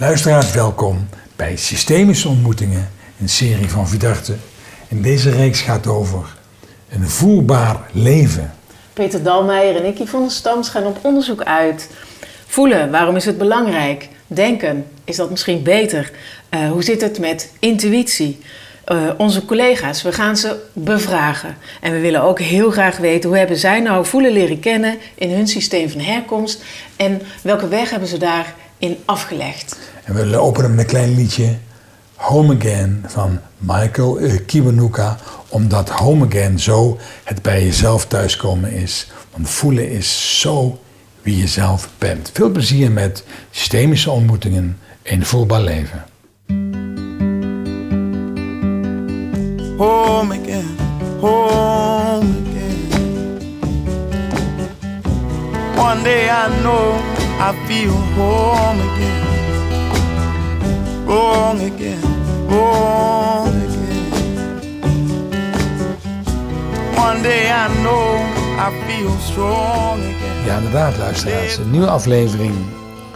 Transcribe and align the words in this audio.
Luisteraars, 0.00 0.52
welkom 0.52 1.08
bij 1.36 1.56
Systemische 1.56 2.28
Ontmoetingen, 2.28 2.90
een 3.20 3.28
serie 3.28 3.70
van 3.70 3.88
Vidarte. 3.88 4.34
En 4.88 5.02
deze 5.02 5.30
reeks 5.30 5.60
gaat 5.60 5.86
over 5.86 6.36
een 6.90 7.08
voelbaar 7.08 7.76
leven. 7.92 8.54
Peter 8.92 9.22
Dalmeijer 9.22 9.76
en 9.76 9.84
ik, 9.84 9.96
der 9.96 10.30
Stams, 10.30 10.68
gaan 10.68 10.86
op 10.86 10.98
onderzoek 11.02 11.42
uit. 11.42 11.90
Voelen, 12.46 12.90
waarom 12.90 13.16
is 13.16 13.24
het 13.24 13.38
belangrijk? 13.38 14.08
Denken, 14.26 14.86
is 15.04 15.16
dat 15.16 15.30
misschien 15.30 15.62
beter? 15.62 16.10
Uh, 16.50 16.70
hoe 16.70 16.82
zit 16.82 17.00
het 17.00 17.18
met 17.18 17.52
intuïtie? 17.58 18.40
Uh, 18.86 19.10
onze 19.16 19.44
collega's, 19.44 20.02
we 20.02 20.12
gaan 20.12 20.36
ze 20.36 20.56
bevragen. 20.72 21.56
En 21.80 21.92
we 21.92 22.00
willen 22.00 22.22
ook 22.22 22.40
heel 22.40 22.70
graag 22.70 22.96
weten 22.96 23.28
hoe 23.28 23.38
hebben 23.38 23.56
zij 23.56 23.80
nou 23.80 24.06
voelen 24.06 24.32
leren 24.32 24.60
kennen 24.60 24.98
in 25.14 25.30
hun 25.30 25.48
systeem 25.48 25.90
van 25.90 26.00
herkomst 26.00 26.62
en 26.96 27.22
welke 27.42 27.68
weg 27.68 27.90
hebben 27.90 28.08
ze 28.08 28.18
daarin 28.18 28.98
afgelegd. 29.04 29.89
En 30.04 30.14
we 30.14 30.38
openen 30.38 30.70
met 30.70 30.78
een 30.78 30.86
klein 30.86 31.14
liedje 31.14 31.56
Home 32.14 32.56
Again 32.56 33.04
van 33.06 33.40
Michael 33.58 34.18
Kiwanuka, 34.46 35.16
omdat 35.48 35.88
Home 35.88 36.26
Again 36.26 36.58
zo 36.58 36.98
het 37.24 37.42
bij 37.42 37.64
jezelf 37.64 38.06
thuiskomen 38.06 38.72
is. 38.72 39.10
Want 39.32 39.50
voelen 39.50 39.90
is 39.90 40.40
zo 40.40 40.78
wie 41.22 41.36
je 41.36 41.46
zelf 41.46 41.88
bent. 41.98 42.30
Veel 42.32 42.50
plezier 42.50 42.90
met 42.92 43.24
systemische 43.50 44.10
ontmoetingen 44.10 44.78
in 45.02 45.24
voelbaar 45.24 45.60
leven. 45.60 46.04
Home 49.76 50.38
again, 50.40 50.76
home 51.20 52.34
again. 52.46 52.88
One 55.76 56.02
day 56.02 56.28
I 56.28 56.60
know 56.62 56.98
I 57.38 57.66
feel 57.66 57.92
home 58.16 58.80
again. 58.80 59.39
Home 61.10 61.60
again, 61.60 61.98
again. 63.66 64.10
One 66.96 67.22
day 67.22 67.50
I 67.50 67.66
know 67.82 68.14
I 68.56 68.70
feel 68.86 69.08
again. 69.08 70.44
Ja, 70.44 70.56
inderdaad, 70.56 70.98
luisteraars. 70.98 71.56
Een 71.56 71.70
nieuwe 71.70 71.86
aflevering 71.86 72.54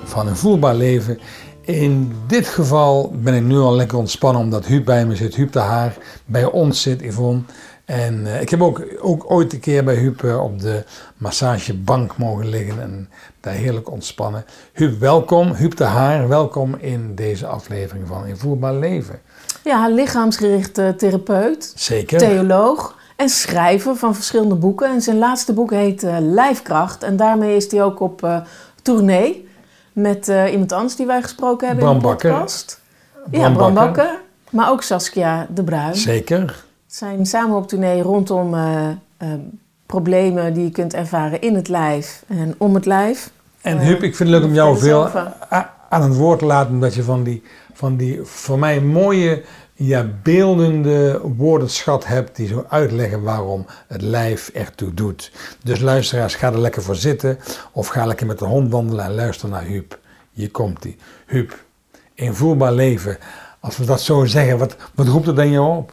van 0.04 0.26
een 0.26 0.36
voelbaar 0.36 0.74
leven. 0.74 1.18
In 1.60 2.12
dit 2.26 2.46
geval 2.46 3.12
ben 3.16 3.34
ik 3.34 3.42
nu 3.42 3.58
al 3.58 3.74
lekker 3.74 3.98
ontspannen 3.98 4.42
omdat 4.42 4.66
Huub 4.66 4.84
bij 4.84 5.06
me 5.06 5.16
zit. 5.16 5.34
Huub 5.34 5.52
de 5.52 5.58
Haar 5.58 5.96
bij 6.24 6.44
ons 6.44 6.82
zit, 6.82 7.00
Yvonne. 7.00 7.42
En 7.84 8.20
uh, 8.20 8.40
ik 8.40 8.48
heb 8.48 8.62
ook, 8.62 8.86
ook 9.00 9.30
ooit 9.30 9.52
een 9.52 9.60
keer 9.60 9.84
bij 9.84 9.94
Huub 9.94 10.22
uh, 10.22 10.42
op 10.42 10.60
de 10.60 10.84
massagebank 11.16 12.16
mogen 12.16 12.48
liggen 12.48 12.82
en 12.82 13.08
daar 13.44 13.54
heerlijk 13.54 13.90
ontspannen. 13.90 14.44
Huub, 14.72 15.00
welkom. 15.00 15.52
Huub 15.52 15.76
de 15.76 15.84
Haar, 15.84 16.28
welkom 16.28 16.74
in 16.74 17.14
deze 17.14 17.46
aflevering 17.46 18.06
van 18.06 18.26
Invoerbaar 18.26 18.74
Leven. 18.74 19.20
Ja, 19.64 19.88
lichaamsgerichte 19.88 20.94
therapeut. 20.96 21.72
Zeker. 21.76 22.18
Theoloog 22.18 22.98
en 23.16 23.28
schrijver 23.28 23.96
van 23.96 24.14
verschillende 24.14 24.54
boeken. 24.54 24.90
En 24.90 25.00
zijn 25.00 25.18
laatste 25.18 25.52
boek 25.52 25.70
heet 25.70 26.02
uh, 26.02 26.16
Lijfkracht. 26.20 27.02
En 27.02 27.16
daarmee 27.16 27.56
is 27.56 27.70
hij 27.70 27.82
ook 27.82 28.00
op 28.00 28.42
tournee 28.82 29.48
met 29.92 30.32
iemand 30.50 30.72
anders 30.72 30.96
die 30.96 31.06
wij 31.06 31.22
gesproken 31.22 31.66
hebben 31.66 31.84
Bram 31.84 31.96
in 31.96 32.02
de 32.02 32.08
podcast. 32.08 32.80
Bakker. 33.14 33.40
Ja, 33.40 33.50
Bram 33.50 33.74
Bakker. 33.74 34.20
Maar 34.50 34.70
ook 34.70 34.82
Saskia 34.82 35.46
de 35.54 35.64
Bruin. 35.64 35.94
Zeker 35.94 36.64
zijn 36.94 37.26
samen 37.26 37.56
op 37.56 37.68
tournee 37.68 38.02
rondom 38.02 38.54
uh, 38.54 38.88
uh, 39.22 39.28
problemen 39.94 40.54
die 40.54 40.64
je 40.64 40.70
kunt 40.70 40.94
ervaren 40.94 41.40
in 41.40 41.54
het 41.54 41.68
lijf 41.68 42.24
en 42.28 42.54
om 42.58 42.74
het 42.74 42.86
lijf. 42.86 43.30
En 43.60 43.78
Huub, 43.78 44.02
ik 44.02 44.16
vind 44.16 44.28
het 44.28 44.38
leuk 44.38 44.48
om 44.48 44.54
jou 44.54 44.78
veel 44.78 45.08
aan 45.88 46.02
het 46.02 46.16
woord 46.16 46.38
te 46.38 46.44
laten, 46.44 46.72
omdat 46.72 46.94
je 46.94 47.02
van 47.02 47.22
die, 47.22 47.42
van 47.72 47.96
die 47.96 48.20
voor 48.22 48.58
mij 48.58 48.80
mooie, 48.80 49.42
ja, 49.74 50.06
beeldende 50.22 51.20
woordenschat 51.36 52.06
hebt 52.06 52.36
die 52.36 52.46
zo 52.46 52.64
uitleggen 52.68 53.22
waarom 53.22 53.66
het 53.88 54.02
lijf 54.02 54.48
ertoe 54.48 54.94
doet. 54.94 55.32
Dus 55.64 55.80
luisteraars, 55.80 56.34
ga 56.34 56.52
er 56.52 56.60
lekker 56.60 56.82
voor 56.82 56.96
zitten 56.96 57.38
of 57.72 57.86
ga 57.86 58.06
lekker 58.06 58.26
met 58.26 58.38
de 58.38 58.44
hond 58.44 58.70
wandelen 58.70 59.04
en 59.04 59.14
luister 59.14 59.48
naar 59.48 59.64
Huub. 59.64 59.98
Hier 60.32 60.50
komt 60.50 60.82
hij. 60.82 60.96
Huub, 61.26 61.64
invoerbaar 62.14 62.72
leven. 62.72 63.18
Als 63.60 63.76
we 63.76 63.84
dat 63.84 64.00
zo 64.00 64.24
zeggen, 64.24 64.58
wat, 64.58 64.76
wat 64.94 65.06
roept 65.06 65.26
het 65.26 65.36
dan 65.36 65.50
jou 65.50 65.76
op? 65.76 65.92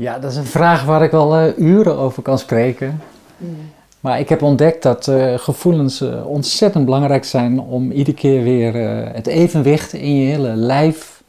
Ja, 0.00 0.18
dat 0.18 0.30
is 0.30 0.36
een 0.36 0.44
vraag 0.44 0.84
waar 0.84 1.02
ik 1.02 1.10
wel 1.10 1.40
uh, 1.40 1.58
uren 1.58 1.96
over 1.96 2.22
kan 2.22 2.38
spreken. 2.38 3.00
Maar 4.00 4.20
ik 4.20 4.28
heb 4.28 4.42
ontdekt 4.42 4.82
dat 4.82 5.06
uh, 5.06 5.38
gevoelens 5.38 6.02
uh, 6.02 6.26
ontzettend 6.26 6.84
belangrijk 6.84 7.24
zijn 7.24 7.60
om 7.60 7.90
iedere 7.90 8.16
keer 8.16 8.42
weer 8.42 8.74
het 9.14 9.26
evenwicht 9.26 9.92
in 9.92 10.16
je 10.16 10.26
hele 10.26 10.54
lijf 10.54 11.22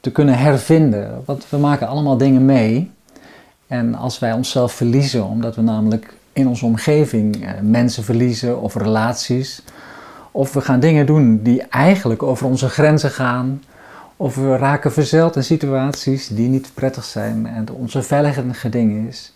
te 0.00 0.12
kunnen 0.12 0.38
hervinden. 0.38 1.22
Want 1.24 1.46
we 1.48 1.56
maken 1.56 1.88
allemaal 1.88 2.16
dingen 2.16 2.44
mee. 2.44 2.90
En 3.66 3.94
als 3.94 4.18
wij 4.18 4.32
onszelf 4.32 4.72
verliezen, 4.72 5.24
omdat 5.24 5.56
we 5.56 5.62
namelijk 5.62 6.14
in 6.32 6.48
onze 6.48 6.64
omgeving 6.64 7.46
mensen 7.62 8.04
verliezen 8.04 8.60
of 8.60 8.74
relaties, 8.74 9.62
of 10.30 10.52
we 10.52 10.60
gaan 10.60 10.80
dingen 10.80 11.06
doen 11.06 11.40
die 11.42 11.62
eigenlijk 11.62 12.22
over 12.22 12.46
onze 12.46 12.68
grenzen 12.68 13.10
gaan, 13.10 13.62
of 14.20 14.34
we 14.34 14.56
raken 14.56 14.92
verzeld 14.92 15.36
in 15.36 15.44
situaties 15.44 16.28
die 16.28 16.48
niet 16.48 16.70
prettig 16.74 17.04
zijn 17.04 17.46
en 17.46 17.70
onze 17.70 18.02
veilige 18.02 18.68
ding 18.68 19.08
is. 19.08 19.32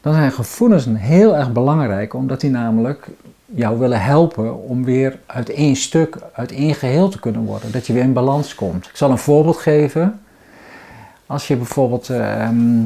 Dan 0.00 0.14
zijn 0.14 0.32
gevoelens 0.32 0.86
heel 0.92 1.36
erg 1.36 1.52
belangrijk, 1.52 2.14
omdat 2.14 2.40
die 2.40 2.50
namelijk 2.50 3.06
jou 3.44 3.78
willen 3.78 4.02
helpen 4.02 4.62
om 4.62 4.84
weer 4.84 5.18
uit 5.26 5.50
één 5.50 5.76
stuk, 5.76 6.16
uit 6.32 6.52
één 6.52 6.74
geheel 6.74 7.08
te 7.08 7.20
kunnen 7.20 7.40
worden. 7.40 7.72
Dat 7.72 7.86
je 7.86 7.92
weer 7.92 8.02
in 8.02 8.12
balans 8.12 8.54
komt. 8.54 8.86
Ik 8.86 8.96
zal 8.96 9.10
een 9.10 9.18
voorbeeld 9.18 9.56
geven. 9.56 10.20
Als 11.26 11.48
je 11.48 11.56
bijvoorbeeld 11.56 12.08
ehm, 12.08 12.82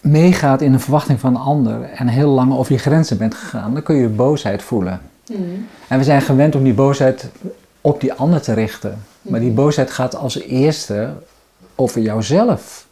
meegaat 0.00 0.60
in 0.60 0.72
een 0.72 0.80
verwachting 0.80 1.20
van 1.20 1.34
een 1.34 1.40
ander 1.40 1.82
en 1.82 2.08
heel 2.08 2.30
lang 2.30 2.52
over 2.52 2.72
je 2.72 2.78
grenzen 2.78 3.18
bent 3.18 3.34
gegaan, 3.34 3.72
dan 3.72 3.82
kun 3.82 3.96
je 3.96 4.08
boosheid 4.08 4.62
voelen. 4.62 5.00
Mm. 5.26 5.66
En 5.88 5.98
we 5.98 6.04
zijn 6.04 6.22
gewend 6.22 6.54
om 6.54 6.64
die 6.64 6.74
boosheid 6.74 7.30
op 7.86 8.00
die 8.00 8.12
ander 8.12 8.40
te 8.40 8.52
richten. 8.52 8.98
Maar 9.22 9.40
die 9.40 9.50
boosheid 9.50 9.90
gaat 9.90 10.16
als 10.16 10.40
eerste 10.40 11.12
over 11.74 12.00
jouzelf. 12.00 12.86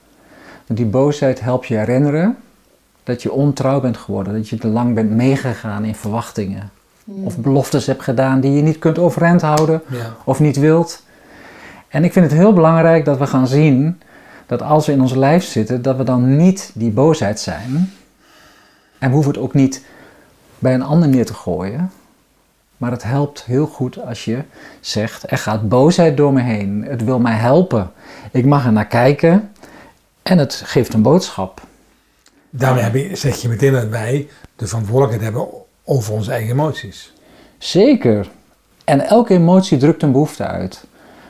Want 0.66 0.78
die 0.78 0.88
boosheid 0.88 1.41
helpt 1.41 1.66
je 1.66 1.77
herinneren 1.77 2.37
dat 3.03 3.22
je 3.22 3.32
ontrouw 3.32 3.81
bent 3.81 3.97
geworden, 3.97 4.32
dat 4.32 4.49
je 4.49 4.59
te 4.59 4.69
lang 4.69 4.94
bent 4.94 5.10
meegegaan 5.10 5.84
in 5.84 5.94
verwachtingen. 5.94 6.71
Hmm. 7.05 7.25
Of 7.25 7.38
beloftes 7.38 7.87
hebt 7.87 8.03
gedaan 8.03 8.41
die 8.41 8.53
je 8.53 8.62
niet 8.62 8.78
kunt 8.78 8.99
overeind 8.99 9.41
houden 9.41 9.82
of 10.25 10.41
niet 10.41 10.56
wilt. 10.56 11.03
En 11.88 12.05
ik 12.05 12.12
vind 12.12 12.31
het 12.31 12.34
heel 12.34 12.53
belangrijk 12.53 13.05
dat 13.05 13.19
we 13.19 13.26
gaan 13.26 13.47
zien 13.47 14.00
dat 14.47 14.62
als 14.62 14.87
we 14.87 14.93
in 14.93 15.00
ons 15.00 15.15
lijf 15.15 15.44
zitten, 15.44 15.82
dat 15.82 15.97
we 15.97 16.05
dan 16.05 16.37
niet 16.37 16.71
die 16.75 16.91
boosheid 16.91 17.41
zijn. 17.41 17.93
En 18.99 19.09
we 19.09 19.15
hoeven 19.15 19.32
het 19.32 19.43
ook 19.43 19.55
niet 19.55 19.84
bij 20.59 20.75
een 20.75 20.82
ander 20.82 21.09
neer 21.09 21.26
te 21.26 21.34
gooien. 21.34 21.91
Maar 22.84 22.93
het 22.93 23.03
helpt 23.03 23.45
heel 23.45 23.67
goed 23.67 24.06
als 24.06 24.25
je 24.25 24.43
zegt: 24.81 25.31
er 25.31 25.39
gaat 25.39 25.69
boosheid 25.69 26.17
door 26.17 26.33
me 26.33 26.41
heen. 26.43 26.84
Het 26.89 27.05
wil 27.05 27.19
mij 27.19 27.34
helpen. 27.34 27.91
Ik 28.33 28.45
mag 28.45 28.65
er 28.65 28.72
naar 28.72 28.87
kijken 28.87 29.53
en 30.22 30.39
het 30.39 30.62
geeft 30.65 30.94
een 30.94 31.03
boodschap. 31.03 31.61
Daarmee 32.50 33.17
zeg 33.17 33.37
je 33.37 33.49
meteen 33.49 33.73
dat 33.73 33.89
wij 33.89 34.28
de 34.56 34.67
verantwoordelijkheid 34.67 35.23
hebben 35.33 35.49
over 35.84 36.12
onze 36.12 36.31
eigen 36.31 36.50
emoties. 36.50 37.12
Zeker. 37.59 38.28
En 38.84 39.00
elke 39.00 39.34
emotie 39.34 39.78
drukt 39.78 40.03
een 40.03 40.12
behoefte 40.12 40.47
uit. 40.47 40.84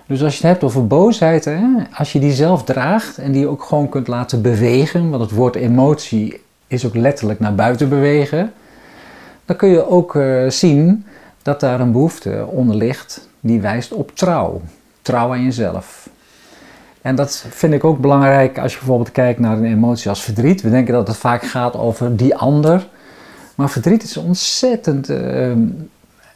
Dus 0.06 0.22
als 0.22 0.32
je 0.32 0.40
het 0.40 0.50
hebt 0.50 0.64
over 0.64 0.86
boosheid, 0.86 1.44
hè, 1.44 1.60
als 1.96 2.12
je 2.12 2.18
die 2.18 2.32
zelf 2.32 2.64
draagt 2.64 3.18
en 3.18 3.32
die 3.32 3.46
ook 3.46 3.62
gewoon 3.62 3.88
kunt 3.88 4.08
laten 4.08 4.42
bewegen, 4.42 5.10
want 5.10 5.22
het 5.22 5.32
woord 5.32 5.54
emotie 5.54 6.40
is 6.66 6.86
ook 6.86 6.94
letterlijk 6.94 7.40
naar 7.40 7.54
buiten 7.54 7.88
bewegen, 7.88 8.52
dan 9.44 9.56
kun 9.56 9.68
je 9.68 9.88
ook 9.88 10.14
uh, 10.14 10.50
zien 10.50 11.06
dat 11.44 11.60
daar 11.60 11.80
een 11.80 11.92
behoefte 11.92 12.46
onder 12.46 12.76
ligt 12.76 13.28
die 13.40 13.60
wijst 13.60 13.92
op 13.92 14.16
trouw. 14.16 14.60
Trouw 15.02 15.32
aan 15.32 15.42
jezelf. 15.42 16.08
En 17.02 17.14
dat 17.14 17.46
vind 17.50 17.72
ik 17.72 17.84
ook 17.84 17.98
belangrijk 17.98 18.58
als 18.58 18.72
je 18.72 18.78
bijvoorbeeld 18.78 19.12
kijkt 19.12 19.40
naar 19.40 19.56
een 19.56 19.64
emotie 19.64 20.08
als 20.08 20.22
verdriet. 20.22 20.62
We 20.62 20.70
denken 20.70 20.94
dat 20.94 21.06
het 21.06 21.16
vaak 21.16 21.42
gaat 21.42 21.76
over 21.76 22.16
die 22.16 22.36
ander. 22.36 22.86
Maar 23.54 23.70
verdriet 23.70 24.02
is 24.02 24.16
ontzettend 24.16 25.10
uh, 25.10 25.52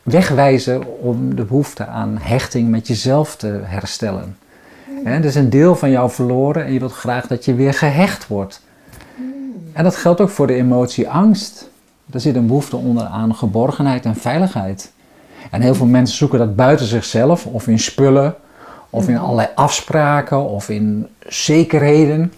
wegwijzen 0.02 1.00
om 1.00 1.34
de 1.34 1.44
behoefte 1.44 1.86
aan 1.86 2.18
hechting 2.20 2.68
met 2.68 2.86
jezelf 2.86 3.36
te 3.36 3.60
herstellen. 3.62 4.36
Er 5.04 5.24
is 5.24 5.34
een 5.34 5.50
deel 5.50 5.76
van 5.76 5.90
jou 5.90 6.10
verloren 6.10 6.64
en 6.64 6.72
je 6.72 6.78
wilt 6.78 6.92
graag 6.92 7.26
dat 7.26 7.44
je 7.44 7.54
weer 7.54 7.74
gehecht 7.74 8.26
wordt. 8.26 8.62
En 9.72 9.84
dat 9.84 9.96
geldt 9.96 10.20
ook 10.20 10.30
voor 10.30 10.46
de 10.46 10.54
emotie 10.54 11.08
angst. 11.08 11.70
Er 12.10 12.20
zit 12.20 12.36
een 12.36 12.46
behoefte 12.46 12.76
onder 12.76 13.04
aan 13.04 13.34
geborgenheid 13.34 14.04
en 14.04 14.16
veiligheid. 14.16 14.92
En 15.50 15.60
heel 15.60 15.74
veel 15.74 15.86
mensen 15.86 16.16
zoeken 16.16 16.38
dat 16.38 16.56
buiten 16.56 16.86
zichzelf, 16.86 17.46
of 17.46 17.66
in 17.66 17.78
spullen, 17.78 18.34
of 18.90 19.08
in 19.08 19.14
mhm. 19.14 19.22
allerlei 19.22 19.48
afspraken, 19.54 20.48
of 20.48 20.68
in 20.68 21.06
zekerheden. 21.26 22.32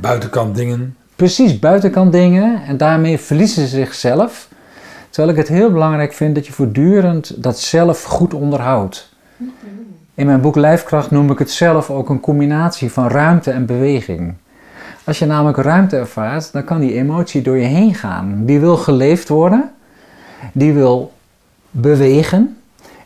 Buitenkant 0.00 0.54
dingen. 0.56 0.96
Precies, 1.16 1.58
buitenkant 1.58 2.12
dingen. 2.12 2.62
En 2.66 2.76
daarmee 2.76 3.18
verliezen 3.18 3.62
ze 3.62 3.76
zichzelf. 3.76 4.48
Terwijl 5.10 5.32
ik 5.32 5.38
het 5.38 5.48
heel 5.48 5.72
belangrijk 5.72 6.12
vind 6.12 6.34
dat 6.34 6.46
je 6.46 6.52
voortdurend 6.52 7.42
dat 7.42 7.60
zelf 7.60 8.02
goed 8.02 8.34
onderhoudt. 8.34 9.10
In 10.14 10.26
mijn 10.26 10.40
boek 10.40 10.56
Lijfkracht 10.56 11.10
noem 11.10 11.30
ik 11.30 11.38
het 11.38 11.50
zelf 11.50 11.90
ook 11.90 12.08
een 12.08 12.20
combinatie 12.20 12.92
van 12.92 13.08
ruimte 13.08 13.50
en 13.50 13.66
beweging. 13.66 14.34
Als 15.04 15.18
je 15.18 15.26
namelijk 15.26 15.56
ruimte 15.56 15.96
ervaart, 15.96 16.52
dan 16.52 16.64
kan 16.64 16.80
die 16.80 16.94
emotie 16.94 17.42
door 17.42 17.58
je 17.58 17.66
heen 17.66 17.94
gaan. 17.94 18.42
Die 18.44 18.60
wil 18.60 18.76
geleefd 18.76 19.28
worden, 19.28 19.70
die 20.52 20.72
wil 20.72 21.12
bewegen 21.72 22.56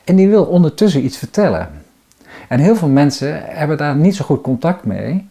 en 0.05 0.17
die 0.17 0.29
wil 0.29 0.45
ondertussen 0.45 1.05
iets 1.05 1.17
vertellen. 1.17 1.69
En 2.49 2.59
heel 2.59 2.77
veel 2.77 2.89
mensen 2.89 3.43
hebben 3.45 3.77
daar 3.77 3.97
niet 3.97 4.17
zo 4.17 4.25
goed 4.25 4.41
contact 4.41 4.85
mee. 4.85 5.29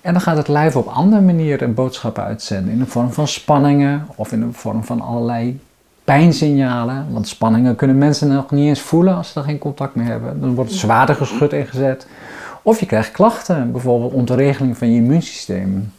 En 0.00 0.12
dan 0.12 0.22
gaat 0.22 0.36
het 0.36 0.48
lijf 0.48 0.76
op 0.76 0.86
andere 0.86 1.22
manieren 1.22 1.74
boodschappen 1.74 2.24
uitzenden. 2.24 2.72
In 2.72 2.78
de 2.78 2.86
vorm 2.86 3.12
van 3.12 3.28
spanningen 3.28 4.06
of 4.16 4.32
in 4.32 4.40
de 4.40 4.52
vorm 4.52 4.84
van 4.84 5.00
allerlei 5.00 5.60
pijnsignalen. 6.04 7.06
Want 7.10 7.28
spanningen 7.28 7.76
kunnen 7.76 7.98
mensen 7.98 8.28
nog 8.28 8.50
niet 8.50 8.68
eens 8.68 8.80
voelen 8.80 9.16
als 9.16 9.32
ze 9.32 9.38
er 9.38 9.44
geen 9.44 9.58
contact 9.58 9.94
mee 9.94 10.06
hebben. 10.06 10.40
Dan 10.40 10.54
wordt 10.54 10.70
het 10.70 10.80
zwaarder 10.80 11.14
geschud 11.14 11.52
ingezet. 11.52 12.06
Of 12.62 12.80
je 12.80 12.86
krijgt 12.86 13.10
klachten, 13.10 13.72
bijvoorbeeld 13.72 14.12
ontregeling 14.12 14.78
van 14.78 14.90
je 14.90 14.96
immuunsysteem. 14.96 15.92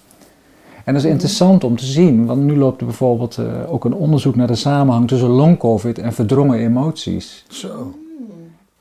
En 0.89 0.95
dat 0.95 1.03
is 1.03 1.11
interessant 1.11 1.63
om 1.63 1.75
te 1.75 1.85
zien, 1.85 2.25
want 2.25 2.41
nu 2.41 2.57
loopt 2.57 2.79
er 2.79 2.85
bijvoorbeeld 2.85 3.37
uh, 3.39 3.73
ook 3.73 3.85
een 3.85 3.93
onderzoek 3.93 4.35
naar 4.35 4.47
de 4.47 4.55
samenhang 4.55 5.07
tussen 5.07 5.29
long-covid 5.29 5.99
en 5.99 6.13
verdrongen 6.13 6.59
emoties. 6.59 7.45
Zo. 7.49 7.93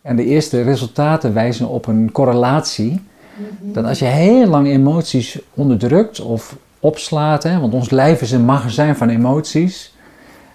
En 0.02 0.16
de 0.16 0.24
eerste 0.24 0.62
resultaten 0.62 1.34
wijzen 1.34 1.68
op 1.68 1.86
een 1.86 2.12
correlatie. 2.12 3.00
Dat 3.60 3.84
als 3.84 3.98
je 3.98 4.04
heel 4.04 4.46
lang 4.46 4.66
emoties 4.66 5.38
onderdrukt 5.54 6.20
of 6.20 6.56
opslaat, 6.80 7.42
hè, 7.42 7.60
want 7.60 7.74
ons 7.74 7.90
lijf 7.90 8.20
is 8.20 8.30
een 8.30 8.44
magazijn 8.44 8.96
van 8.96 9.08
emoties. 9.08 9.94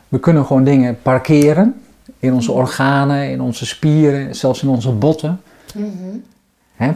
We 0.08 0.20
kunnen 0.20 0.46
gewoon 0.46 0.64
dingen 0.64 0.98
parkeren 1.02 1.82
in 2.20 2.34
onze 2.34 2.52
organen, 2.52 3.30
in 3.30 3.42
onze 3.42 3.66
spieren, 3.66 4.36
zelfs 4.36 4.64
in 4.64 4.70
onze 4.70 4.92
botten. 4.92 5.42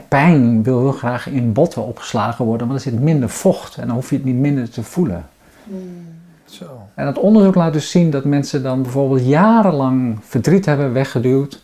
Pijn 0.07 0.63
wil 0.63 0.79
heel 0.79 0.91
graag 0.91 1.27
in 1.27 1.53
botten 1.53 1.85
opgeslagen 1.85 2.45
worden, 2.45 2.67
maar 2.67 2.75
er 2.75 2.81
zit 2.81 2.99
minder 2.99 3.29
vocht 3.29 3.77
en 3.77 3.87
dan 3.87 3.95
hoef 3.95 4.09
je 4.09 4.15
het 4.15 4.25
niet 4.25 4.35
minder 4.35 4.69
te 4.69 4.83
voelen. 4.83 5.25
Zo. 6.45 6.65
En 6.93 7.05
het 7.05 7.19
onderzoek 7.19 7.55
laat 7.55 7.73
dus 7.73 7.91
zien 7.91 8.09
dat 8.09 8.25
mensen 8.25 8.63
dan 8.63 8.81
bijvoorbeeld 8.81 9.25
jarenlang 9.25 10.17
verdriet 10.21 10.65
hebben 10.65 10.93
weggeduwd 10.93 11.61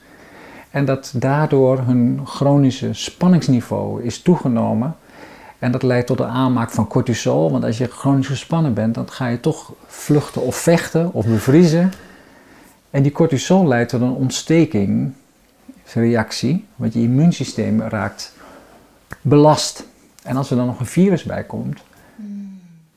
en 0.72 0.86
dat 0.86 1.14
daardoor 1.16 1.80
hun 1.80 2.22
chronische 2.26 2.94
spanningsniveau 2.94 4.04
is 4.04 4.22
toegenomen. 4.22 4.96
En 5.60 5.72
dat 5.72 5.84
leidt 5.84 6.08
tot 6.08 6.18
de 6.18 6.26
aanmaak 6.26 6.72
van 6.72 6.88
cortisol. 6.88 7.52
Want 7.52 7.64
als 7.64 7.78
je 7.78 7.88
chronisch 7.88 8.28
gespannen 8.28 8.74
bent, 8.74 8.96
dan 8.96 9.10
ga 9.10 9.28
je 9.28 9.40
toch 9.40 9.74
vluchten 9.86 10.42
of 10.42 10.56
vechten 10.56 11.14
of 11.14 11.26
bevriezen. 11.26 11.92
En 12.90 13.04
die 13.04 13.12
cortisol 13.12 13.68
leidt 13.68 13.90
tot 13.90 14.02
een 14.02 14.16
ontstekingsreactie. 15.84 16.66
Want 16.76 16.94
je 16.94 17.02
immuunsysteem 17.02 17.82
raakt 17.82 18.34
belast. 19.22 19.86
En 20.24 20.36
als 20.36 20.50
er 20.50 20.58
dan 20.58 20.66
nog 20.66 20.80
een 20.80 20.86
virus 20.86 21.24
bij 21.24 21.44
komt, 21.44 21.82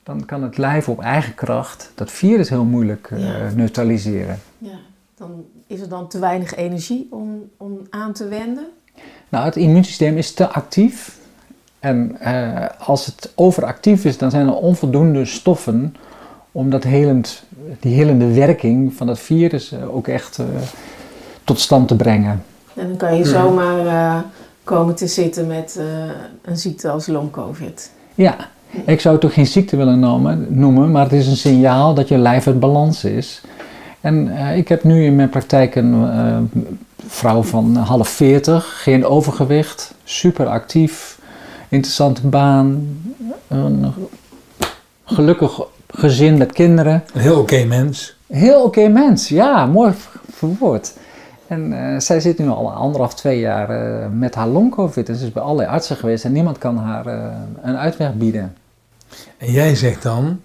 dan 0.03 0.25
kan 0.25 0.43
het 0.43 0.57
lijf 0.57 0.89
op 0.89 1.01
eigen 1.01 1.35
kracht 1.35 1.91
dat 1.95 2.11
virus 2.11 2.49
heel 2.49 2.63
moeilijk 2.63 3.09
uh, 3.13 3.19
neutraliseren. 3.55 4.39
Ja, 4.57 4.79
dan 5.15 5.45
is 5.67 5.81
er 5.81 5.89
dan 5.89 6.07
te 6.07 6.19
weinig 6.19 6.55
energie 6.55 7.07
om, 7.11 7.49
om 7.57 7.87
aan 7.89 8.13
te 8.13 8.27
wenden? 8.27 8.67
Nou, 9.29 9.45
het 9.45 9.55
immuunsysteem 9.55 10.17
is 10.17 10.33
te 10.33 10.47
actief. 10.47 11.19
En 11.79 12.19
eh, 12.19 12.65
als 12.79 13.05
het 13.05 13.31
overactief 13.35 14.05
is, 14.05 14.17
dan 14.17 14.31
zijn 14.31 14.47
er 14.47 14.55
onvoldoende 14.55 15.25
stoffen 15.25 15.95
om 16.51 16.69
dat 16.69 16.83
helend, 16.83 17.43
die 17.79 17.95
helende 17.95 18.33
werking 18.33 18.93
van 18.93 19.07
dat 19.07 19.19
virus 19.19 19.73
uh, 19.73 19.95
ook 19.95 20.07
echt 20.07 20.39
tot 21.43 21.59
stand 21.59 21.87
te 21.87 21.95
brengen. 21.95 22.43
En 22.77 22.87
dan 22.87 22.97
kan 22.97 23.17
je 23.17 23.25
zomaar 23.25 24.23
komen 24.63 24.95
te 24.95 25.07
zitten 25.07 25.47
met 25.47 25.79
een 26.41 26.57
ziekte 26.57 26.89
als 26.89 27.07
long-covid. 27.07 27.91
Ja, 28.15 28.35
ik 28.85 29.01
zou 29.01 29.13
het 29.13 29.23
toch 29.23 29.33
geen 29.33 29.47
ziekte 29.47 29.75
willen 29.75 29.99
noemen, 29.99 30.45
noemen, 30.49 30.91
maar 30.91 31.03
het 31.03 31.13
is 31.13 31.27
een 31.27 31.37
signaal 31.37 31.93
dat 31.93 32.07
je 32.07 32.17
lijf 32.17 32.47
uit 32.47 32.59
balans 32.59 33.03
is. 33.03 33.41
En 34.01 34.27
uh, 34.27 34.57
ik 34.57 34.67
heb 34.67 34.83
nu 34.83 35.05
in 35.05 35.15
mijn 35.15 35.29
praktijk 35.29 35.75
een 35.75 35.93
uh, 35.93 36.37
vrouw 37.07 37.43
van 37.43 37.75
half 37.75 38.09
40, 38.09 38.81
geen 38.83 39.05
overgewicht, 39.05 39.93
super 40.03 40.47
actief, 40.47 41.19
interessante 41.69 42.27
baan, 42.27 42.87
een 43.47 43.93
gelukkig 45.05 45.61
gezin 45.87 46.37
met 46.37 46.51
kinderen. 46.51 47.03
Een 47.13 47.21
heel 47.21 47.39
oké 47.39 47.63
mens. 47.63 48.17
Heel 48.27 48.63
oké 48.63 48.87
mens, 48.87 49.29
ja, 49.29 49.65
mooi 49.65 49.93
verwoord. 50.31 50.93
En 51.47 51.71
uh, 51.71 51.99
zij 51.99 52.19
zit 52.19 52.37
nu 52.37 52.47
al 52.47 52.71
anderhalf, 52.71 53.13
twee 53.15 53.39
jaar 53.39 53.69
met 54.11 54.35
haar 54.35 54.47
long-covid. 54.47 55.09
En 55.09 55.15
ze 55.15 55.25
is 55.25 55.31
bij 55.31 55.43
allerlei 55.43 55.69
artsen 55.69 55.95
geweest 55.95 56.25
en 56.25 56.31
niemand 56.31 56.57
kan 56.57 56.77
haar 56.77 57.05
een 57.61 57.77
uitweg 57.77 58.13
bieden. 58.13 58.55
En 59.37 59.51
jij 59.51 59.75
zegt 59.75 60.03
dan, 60.03 60.41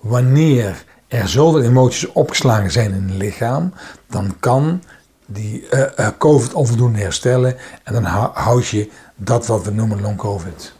wanneer 0.00 0.84
er 1.08 1.28
zoveel 1.28 1.62
emoties 1.62 2.12
opgeslagen 2.12 2.70
zijn 2.70 2.92
in 2.92 3.02
het 3.02 3.16
lichaam, 3.16 3.72
dan 4.06 4.36
kan 4.40 4.82
die 5.26 5.64
COVID 6.18 6.54
onvoldoende 6.54 6.98
herstellen 6.98 7.56
en 7.82 7.92
dan 7.92 8.04
houd 8.32 8.66
je 8.66 8.90
dat 9.16 9.46
wat 9.46 9.64
we 9.64 9.70
noemen 9.70 10.00
long-COVID. 10.00 10.74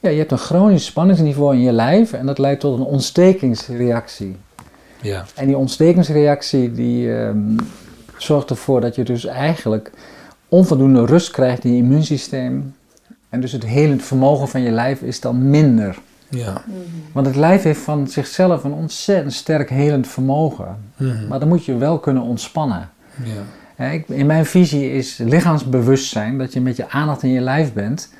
Ja, 0.00 0.10
je 0.10 0.18
hebt 0.18 0.32
een 0.32 0.38
chronisch 0.38 0.84
spanningsniveau 0.84 1.54
in 1.54 1.60
je 1.60 1.72
lijf 1.72 2.12
en 2.12 2.26
dat 2.26 2.38
leidt 2.38 2.60
tot 2.60 2.78
een 2.78 2.84
ontstekingsreactie. 2.84 4.36
Ja. 5.02 5.24
En 5.34 5.46
die 5.46 5.56
ontstekingsreactie 5.56 6.72
die 6.72 7.06
uh, 7.06 7.30
zorgt 8.22 8.50
ervoor 8.50 8.80
dat 8.80 8.94
je 8.94 9.04
dus 9.04 9.24
eigenlijk 9.24 9.90
onvoldoende 10.48 11.04
rust 11.04 11.30
krijgt 11.30 11.64
in 11.64 11.72
je 11.72 11.82
immuunsysteem. 11.82 12.74
En 13.28 13.40
dus 13.40 13.52
het 13.52 13.64
helend 13.64 14.02
vermogen 14.02 14.48
van 14.48 14.60
je 14.60 14.70
lijf 14.70 15.02
is 15.02 15.20
dan 15.20 15.50
minder. 15.50 15.98
Ja. 16.28 16.62
Mhm. 16.66 16.78
Want 17.12 17.26
het 17.26 17.36
lijf 17.36 17.62
heeft 17.62 17.80
van 17.80 18.08
zichzelf 18.08 18.64
een 18.64 18.72
ontzettend 18.72 19.32
sterk 19.32 19.70
helend 19.70 20.06
vermogen. 20.08 20.76
Mhm. 20.96 21.28
Maar 21.28 21.38
dan 21.38 21.48
moet 21.48 21.64
je 21.64 21.76
wel 21.76 21.98
kunnen 21.98 22.22
ontspannen. 22.22 22.90
Ja. 23.24 23.42
In 24.06 24.26
mijn 24.26 24.46
visie 24.46 24.92
is 24.92 25.16
lichaamsbewustzijn, 25.16 26.38
dat 26.38 26.52
je 26.52 26.60
met 26.60 26.76
je 26.76 26.88
aandacht 26.88 27.22
in 27.22 27.30
je 27.30 27.40
lijf 27.40 27.72
bent, 27.72 28.12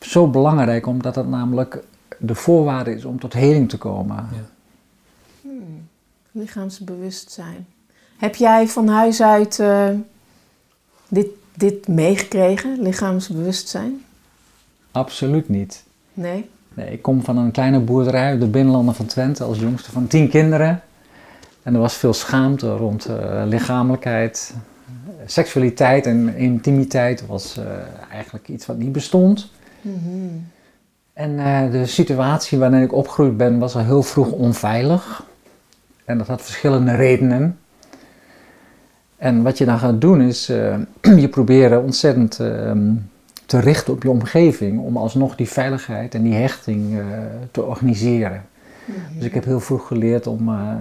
zo 0.00 0.28
belangrijk 0.28 0.86
omdat 0.86 1.14
dat 1.14 1.28
namelijk 1.28 1.84
de 2.18 2.34
voorwaarde 2.34 2.94
is 2.94 3.04
om 3.04 3.20
tot 3.20 3.32
heling 3.32 3.68
te 3.68 3.78
komen. 3.78 4.16
Ja. 4.16 4.38
Hmm. 5.42 5.88
Lichaamsbewustzijn. 6.32 7.66
Heb 8.18 8.34
jij 8.34 8.68
van 8.68 8.88
huis 8.88 9.22
uit 9.22 9.58
uh, 9.58 9.88
dit, 11.08 11.26
dit 11.54 11.88
meegekregen, 11.88 12.82
lichaamsbewustzijn? 12.82 14.04
Absoluut 14.90 15.48
niet. 15.48 15.84
Nee? 16.14 16.50
Nee, 16.74 16.92
ik 16.92 17.02
kom 17.02 17.24
van 17.24 17.36
een 17.36 17.50
kleine 17.50 17.80
boerderij 17.80 18.30
uit 18.30 18.40
de 18.40 18.46
binnenlanden 18.46 18.94
van 18.94 19.06
Twente 19.06 19.44
als 19.44 19.58
jongste 19.58 19.90
van 19.90 20.06
tien 20.06 20.28
kinderen. 20.28 20.82
En 21.62 21.74
er 21.74 21.80
was 21.80 21.94
veel 21.94 22.12
schaamte 22.12 22.76
rond 22.76 23.08
uh, 23.08 23.42
lichamelijkheid. 23.46 24.54
Seksualiteit 25.26 26.06
en 26.06 26.36
intimiteit 26.36 27.26
was 27.26 27.58
uh, 27.58 27.64
eigenlijk 28.10 28.48
iets 28.48 28.66
wat 28.66 28.76
niet 28.76 28.92
bestond. 28.92 29.50
Mm-hmm. 29.80 30.46
En 31.12 31.30
uh, 31.30 31.70
de 31.70 31.86
situatie 31.86 32.58
waarin 32.58 32.82
ik 32.82 32.92
opgegroeid 32.92 33.36
ben 33.36 33.58
was 33.58 33.74
al 33.74 33.84
heel 33.84 34.02
vroeg 34.02 34.30
onveilig. 34.30 35.24
En 36.04 36.18
dat 36.18 36.26
had 36.26 36.42
verschillende 36.42 36.94
redenen. 36.94 37.58
En 39.18 39.42
wat 39.42 39.58
je 39.58 39.64
dan 39.64 39.78
gaat 39.78 40.00
doen 40.00 40.20
is, 40.20 40.46
je 41.24 41.28
proberen 41.30 41.82
ontzettend 41.82 42.40
ehm, 42.40 42.92
te 43.46 43.60
richten 43.60 43.92
op 43.92 44.02
je 44.02 44.10
omgeving 44.10 44.80
om 44.80 44.96
alsnog 44.96 45.36
die 45.36 45.48
veiligheid 45.48 46.14
en 46.14 46.22
die 46.22 46.34
hechting 46.34 46.92
uh, 46.92 47.06
te 47.50 47.62
organiseren. 47.62 48.44
Dus 49.14 49.24
ik 49.24 49.34
heb 49.34 49.44
heel 49.44 49.60
vroeg 49.60 49.86
geleerd 49.86 50.26
om 50.26 50.48
uh, 50.48 50.72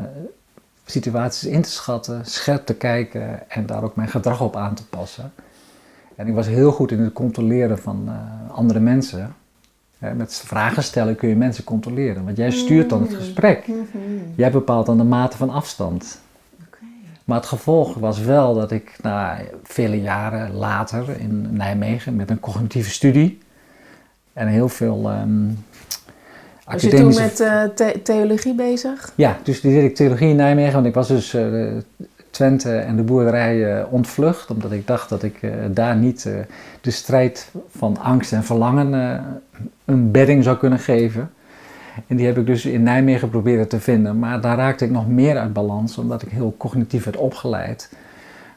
situaties 0.85 1.49
in 1.49 1.61
te 1.61 1.69
schatten, 1.69 2.25
scherp 2.25 2.65
te 2.65 2.73
kijken 2.73 3.49
en 3.49 3.65
daar 3.65 3.83
ook 3.83 3.95
mijn 3.95 4.07
gedrag 4.07 4.41
op 4.41 4.55
aan 4.55 4.73
te 4.73 4.85
passen. 4.85 5.31
En 6.15 6.27
ik 6.27 6.33
was 6.33 6.47
heel 6.47 6.71
goed 6.71 6.91
in 6.91 6.99
het 6.99 7.13
controleren 7.13 7.77
van 7.77 8.09
andere 8.51 8.79
mensen. 8.79 9.35
met 10.15 10.35
vragen 10.45 10.83
stellen 10.83 11.15
kun 11.15 11.29
je 11.29 11.35
mensen 11.35 11.63
controleren, 11.63 12.25
want 12.25 12.37
jij 12.37 12.51
stuurt 12.51 12.89
dan 12.89 13.01
het 13.01 13.13
gesprek. 13.13 13.65
Jij 14.35 14.51
bepaalt 14.51 14.85
dan 14.85 14.97
de 14.97 15.03
mate 15.03 15.37
van 15.37 15.49
afstand. 15.49 16.19
Maar 17.27 17.37
het 17.37 17.45
gevolg 17.45 17.93
was 17.93 18.19
wel 18.19 18.53
dat 18.53 18.71
ik 18.71 18.95
na 19.01 19.37
vele 19.63 20.01
jaren 20.01 20.53
later 20.53 21.19
in 21.19 21.47
Nijmegen 21.51 22.15
met 22.15 22.29
een 22.29 22.39
cognitieve 22.39 22.89
studie 22.89 23.39
en 24.33 24.47
heel 24.47 24.69
veel 24.69 25.11
um, 25.11 25.65
Was 26.65 26.81
je 26.81 26.89
toen 26.89 27.15
met 27.15 27.39
uh, 27.39 27.63
the 27.63 27.99
theologie 28.03 28.55
bezig? 28.55 29.11
Ja, 29.15 29.37
dus 29.43 29.61
die 29.61 29.73
deed 29.73 29.83
ik 29.83 29.95
theologie 29.95 30.29
in 30.29 30.35
Nijmegen, 30.35 30.73
want 30.73 30.85
ik 30.85 30.93
was 30.93 31.07
dus 31.07 31.33
uh, 31.33 31.71
Twente 32.29 32.77
en 32.77 32.95
de 32.95 33.03
boerderij 33.03 33.79
uh, 33.79 33.83
ontvlucht, 33.89 34.51
omdat 34.51 34.71
ik 34.71 34.87
dacht 34.87 35.09
dat 35.09 35.23
ik 35.23 35.39
daar 35.71 35.95
niet 35.95 36.29
de 36.81 36.91
strijd 36.91 37.51
van 37.77 37.97
angst 37.97 38.33
en 38.33 38.43
verlangen 38.43 38.93
een 39.85 40.11
bedding 40.11 40.43
zou 40.43 40.57
kunnen 40.57 40.79
geven. 40.79 41.31
En 42.07 42.15
die 42.15 42.25
heb 42.25 42.37
ik 42.37 42.45
dus 42.45 42.65
in 42.65 42.83
Nijmegen 42.83 43.29
proberen 43.29 43.67
te 43.67 43.79
vinden. 43.79 44.19
Maar 44.19 44.41
daar 44.41 44.57
raakte 44.57 44.85
ik 44.85 44.91
nog 44.91 45.07
meer 45.07 45.37
uit 45.37 45.53
balans, 45.53 45.97
omdat 45.97 46.21
ik 46.21 46.29
heel 46.29 46.55
cognitief 46.57 47.03
werd 47.03 47.17
opgeleid. 47.17 47.89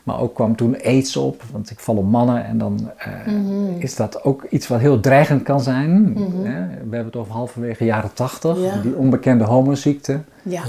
Maar 0.03 0.21
ook 0.21 0.35
kwam 0.35 0.57
toen 0.57 0.77
aids 0.85 1.17
op, 1.17 1.43
want 1.53 1.71
ik 1.71 1.81
val 1.81 1.97
op 1.97 2.11
mannen 2.11 2.45
en 2.45 2.59
dan 2.59 2.91
uh, 3.27 3.79
is 3.79 3.97
dat 3.97 4.25
ook 4.25 4.45
iets 4.51 4.69
wat 4.69 4.81
heel 4.81 5.01
dreigend 5.01 5.43
kan 5.43 5.61
zijn. 5.61 5.91
Mm 5.91 6.15
-hmm. 6.15 6.43
We 6.43 6.49
hebben 6.79 7.05
het 7.05 7.17
over 7.17 7.33
halverwege 7.33 7.85
jaren 7.85 8.13
tachtig, 8.13 8.59
ja. 8.59 8.81
die 8.83 8.95
onbekende 8.95 9.45
homoziekte. 9.45 10.21
Ja. 10.43 10.63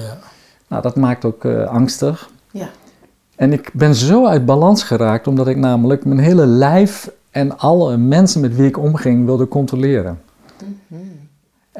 Nou, 0.67 0.81
dat 0.81 0.95
maakt 0.95 1.25
ook 1.25 1.43
uh, 1.43 1.63
angstig. 1.63 2.29
Ja. 2.51 2.69
En 3.35 3.53
ik 3.53 3.69
ben 3.73 3.95
zo 3.95 4.25
uit 4.25 4.45
balans 4.45 4.83
geraakt, 4.83 5.27
omdat 5.27 5.47
ik 5.47 5.57
namelijk 5.57 6.05
mijn 6.05 6.19
hele 6.19 6.45
lijf 6.45 7.11
en 7.31 7.57
alle 7.57 7.97
mensen 7.97 8.41
met 8.41 8.55
wie 8.55 8.67
ik 8.67 8.77
omging 8.77 9.25
wilde 9.25 9.47
controleren. 9.47 10.19
Mm 10.63 10.79
-hmm. 10.87 11.20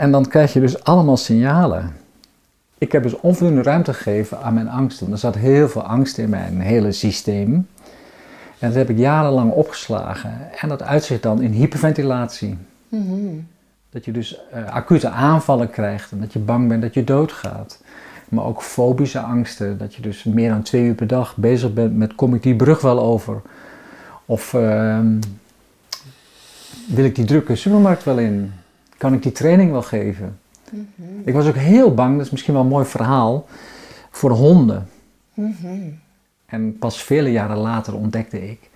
En 0.01 0.11
dan 0.11 0.27
krijg 0.27 0.53
je 0.53 0.59
dus 0.59 0.83
allemaal 0.83 1.17
signalen. 1.17 1.95
Ik 2.77 2.91
heb 2.91 3.03
dus 3.03 3.19
onvoldoende 3.19 3.61
ruimte 3.61 3.93
gegeven 3.93 4.41
aan 4.41 4.53
mijn 4.53 4.69
angsten. 4.69 5.11
Er 5.11 5.17
zat 5.17 5.35
heel 5.35 5.69
veel 5.69 5.83
angst 5.83 6.17
in 6.17 6.29
mijn 6.29 6.61
hele 6.61 6.91
systeem. 6.91 7.53
En 8.59 8.67
dat 8.67 8.73
heb 8.73 8.89
ik 8.89 8.97
jarenlang 8.97 9.51
opgeslagen. 9.51 10.51
En 10.61 10.69
dat 10.69 10.83
uitzicht 10.83 11.23
dan 11.23 11.41
in 11.41 11.51
hyperventilatie. 11.51 12.57
Mm-hmm. 12.87 13.47
Dat 13.89 14.05
je 14.05 14.11
dus 14.11 14.39
uh, 14.53 14.69
acute 14.69 15.09
aanvallen 15.09 15.69
krijgt 15.69 16.11
en 16.11 16.19
dat 16.19 16.33
je 16.33 16.39
bang 16.39 16.67
bent 16.67 16.81
dat 16.81 16.93
je 16.93 17.03
doodgaat. 17.03 17.81
Maar 18.29 18.45
ook 18.45 18.61
fobische 18.61 19.19
angsten. 19.19 19.77
Dat 19.77 19.95
je 19.95 20.01
dus 20.01 20.23
meer 20.23 20.49
dan 20.49 20.61
twee 20.61 20.83
uur 20.83 20.95
per 20.95 21.07
dag 21.07 21.35
bezig 21.35 21.73
bent 21.73 21.97
met 21.97 22.15
kom 22.15 22.33
ik 22.33 22.43
die 22.43 22.55
brug 22.55 22.81
wel 22.81 22.99
over? 22.99 23.41
Of 24.25 24.53
uh, 24.53 24.99
wil 26.87 27.05
ik 27.05 27.15
die 27.15 27.25
drukke 27.25 27.55
supermarkt 27.55 28.03
wel 28.03 28.17
in? 28.17 28.53
Kan 29.01 29.13
ik 29.13 29.23
die 29.23 29.31
training 29.31 29.71
wel 29.71 29.81
geven? 29.81 30.39
Mm-hmm. 30.69 31.21
Ik 31.25 31.33
was 31.33 31.47
ook 31.47 31.55
heel 31.55 31.93
bang, 31.93 32.17
dat 32.17 32.25
is 32.25 32.31
misschien 32.31 32.53
wel 32.53 32.61
een 32.61 32.67
mooi 32.69 32.85
verhaal, 32.85 33.47
voor 34.11 34.31
honden. 34.31 34.89
Mm-hmm. 35.33 35.99
En 36.45 36.77
pas 36.77 37.03
vele 37.03 37.31
jaren 37.31 37.57
later 37.57 37.95
ontdekte 37.95 38.49
ik 38.49 38.69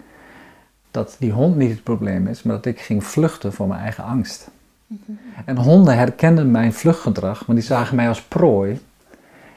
dat 0.92 1.16
die 1.20 1.32
hond 1.32 1.56
niet 1.56 1.70
het 1.70 1.84
probleem 1.84 2.28
is, 2.28 2.44
maar 2.44 2.56
dat 2.56 2.66
ik 2.66 2.80
ging 2.80 3.04
vluchten 3.04 3.54
voor 3.54 3.68
mijn 3.68 3.82
eigen 3.82 4.04
angst. 4.04 4.50
Mm-hmm. 4.88 5.20
En 5.46 5.58
honden 5.58 5.98
herkenden 5.98 6.52
mijn 6.52 6.74
vluchtgedrag, 6.74 7.46
want 7.46 7.60
die 7.60 7.68
zagen 7.68 7.96
mij 7.96 8.08
als 8.08 8.22
prooi. 8.22 8.72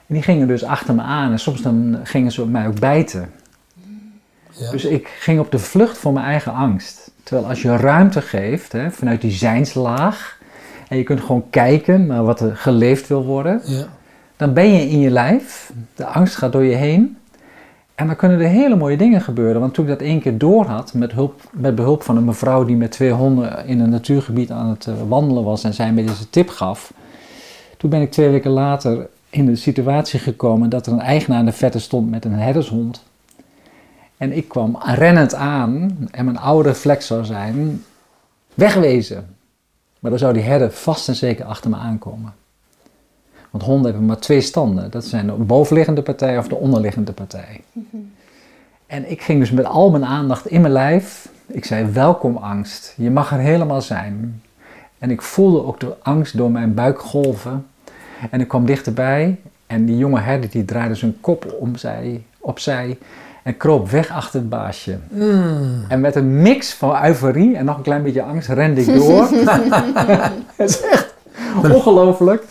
En 0.07 0.15
die 0.15 0.23
gingen 0.23 0.47
dus 0.47 0.65
achter 0.65 0.95
me 0.95 1.03
aan 1.03 1.33
en 1.33 1.39
soms 1.39 1.63
dan 1.63 2.01
gingen 2.03 2.33
ze 2.33 2.47
mij 2.47 2.67
ook 2.67 2.81
bijten. 2.81 3.31
Ja. 4.51 4.71
Dus 4.71 4.85
ik 4.85 5.09
ging 5.09 5.41
op 5.41 5.51
de 5.51 5.59
vlucht 5.59 5.99
voor 5.99 6.13
mijn 6.13 6.27
eigen 6.27 6.53
angst. 6.53 7.11
Terwijl 7.23 7.49
als 7.49 7.63
je 7.63 7.77
ruimte 7.77 8.23
geeft, 8.23 8.73
hè, 8.73 8.91
vanuit 8.91 9.21
die 9.21 9.31
zijnslaag, 9.31 10.38
en 10.89 10.97
je 10.97 11.03
kunt 11.03 11.21
gewoon 11.21 11.51
kijken 11.51 12.07
naar 12.07 12.25
wat 12.25 12.41
er 12.41 12.57
geleefd 12.57 13.09
wil 13.09 13.25
worden, 13.25 13.61
ja. 13.65 13.87
dan 14.37 14.53
ben 14.53 14.73
je 14.73 14.89
in 14.89 14.99
je 14.99 15.11
lijf, 15.11 15.73
de 15.95 16.05
angst 16.07 16.37
gaat 16.37 16.53
door 16.53 16.65
je 16.65 16.75
heen. 16.75 17.17
En 17.95 18.07
dan 18.07 18.17
kunnen 18.17 18.41
er 18.41 18.49
hele 18.49 18.77
mooie 18.77 18.97
dingen 18.97 19.21
gebeuren. 19.21 19.61
Want 19.61 19.75
toen 19.75 19.85
ik 19.85 19.91
dat 19.91 20.01
één 20.01 20.21
keer 20.21 20.39
door 20.39 20.65
had, 20.67 20.95
met, 20.95 21.13
hulp, 21.13 21.41
met 21.53 21.75
behulp 21.75 22.03
van 22.03 22.17
een 22.17 22.25
mevrouw 22.25 22.65
die 22.65 22.77
met 22.77 22.91
twee 22.91 23.11
honden 23.11 23.67
in 23.67 23.81
een 23.81 23.91
natuurgebied 23.91 24.51
aan 24.51 24.69
het 24.69 24.87
eh, 24.87 24.95
wandelen 25.09 25.45
was 25.45 25.65
en 25.65 25.75
zij 25.75 25.93
me 25.93 26.05
deze 26.05 26.31
tip 26.31 26.49
gaf, 26.49 26.93
toen 27.77 27.91
ben 27.91 28.01
ik 28.01 28.11
twee 28.11 28.29
weken 28.29 28.51
later 28.51 29.09
in 29.31 29.47
de 29.47 29.57
situatie 29.57 30.19
gekomen 30.19 30.69
dat 30.69 30.87
er 30.87 30.93
een 30.93 31.01
eigenaar 31.01 31.39
in 31.39 31.45
de 31.45 31.53
vette 31.53 31.79
stond 31.79 32.11
met 32.11 32.25
een 32.25 32.33
herdershond. 32.33 33.03
En 34.17 34.33
ik 34.33 34.49
kwam 34.49 34.79
rennend 34.85 35.35
aan 35.35 35.97
en 36.11 36.25
mijn 36.25 36.39
oude 36.39 36.69
reflex 36.69 37.07
zou 37.07 37.25
zijn, 37.25 37.85
wegwezen. 38.55 39.37
Maar 39.99 40.11
dan 40.11 40.21
zou 40.21 40.33
die 40.33 40.43
herder 40.43 40.71
vast 40.71 41.09
en 41.09 41.15
zeker 41.15 41.45
achter 41.45 41.71
me 41.71 41.77
aankomen. 41.77 42.35
Want 43.51 43.65
honden 43.65 43.85
hebben 43.85 44.07
maar 44.07 44.19
twee 44.19 44.41
standen. 44.41 44.91
Dat 44.91 45.05
zijn 45.05 45.27
de 45.27 45.33
bovenliggende 45.33 46.03
partij 46.03 46.39
of 46.39 46.49
de 46.49 46.55
onderliggende 46.55 47.13
partij. 47.13 47.61
En 48.87 49.11
ik 49.11 49.23
ging 49.23 49.41
dus 49.41 49.51
met 49.51 49.65
al 49.65 49.91
mijn 49.91 50.05
aandacht 50.05 50.47
in 50.47 50.61
mijn 50.61 50.73
lijf. 50.73 51.29
Ik 51.47 51.65
zei: 51.65 51.85
Welkom 51.85 52.37
angst, 52.37 52.95
je 52.97 53.11
mag 53.11 53.33
er 53.33 53.39
helemaal 53.39 53.83
zijn. 53.83 54.43
En 54.99 55.11
ik 55.11 55.23
voelde 55.23 55.65
ook 55.65 55.81
de 55.81 55.97
angst 56.03 56.37
door 56.37 56.51
mijn 56.51 56.75
buik 56.75 57.01
golven. 57.01 57.67
En 58.31 58.41
ik 58.41 58.49
kwam 58.49 58.67
dichterbij. 58.67 59.41
En 59.67 59.85
die 59.85 59.97
jonge 59.97 60.21
herder 60.21 60.51
die 60.51 60.65
draaide 60.65 60.95
zijn 60.95 61.21
kop 61.21 61.57
omzij, 61.61 62.25
opzij 62.39 62.99
en 63.49 63.57
kroop 63.57 63.91
weg 63.91 64.11
achter 64.11 64.41
het 64.41 64.49
baasje. 64.49 64.99
Mm. 65.09 65.85
En 65.89 66.01
met 66.01 66.15
een 66.15 66.43
mix 66.43 66.75
van 66.75 67.05
euforie 67.05 67.57
en 67.57 67.65
nog 67.65 67.77
een 67.77 67.83
klein 67.83 68.03
beetje 68.03 68.23
angst 68.23 68.49
rende 68.49 68.81
ik 68.81 68.95
door. 68.95 69.29
het 70.57 70.71
is 70.71 70.81
echt 70.81 71.15
ongelooflijk. 71.63 72.45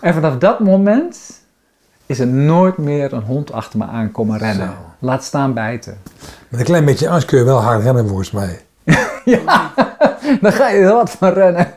En 0.00 0.14
vanaf 0.14 0.38
dat 0.38 0.60
moment 0.60 1.40
is 2.06 2.18
er 2.18 2.26
nooit 2.26 2.76
meer 2.76 3.12
een 3.12 3.22
hond 3.22 3.52
achter 3.52 3.78
me 3.78 3.84
aankomen 3.84 4.38
rennen. 4.38 4.66
Zo. 4.66 5.06
Laat 5.06 5.24
staan 5.24 5.54
bijten. 5.54 5.98
Met 6.48 6.60
een 6.60 6.66
klein 6.66 6.84
beetje 6.84 7.08
angst 7.08 7.26
kun 7.26 7.38
je 7.38 7.44
wel 7.44 7.62
hard 7.62 7.82
rennen 7.82 8.08
volgens 8.08 8.30
mij. 8.30 8.60
ja, 9.24 9.72
dan 10.40 10.52
ga 10.52 10.68
je 10.68 10.80
er 10.80 10.92
wat 10.92 11.10
van 11.10 11.32
rennen. 11.32 11.72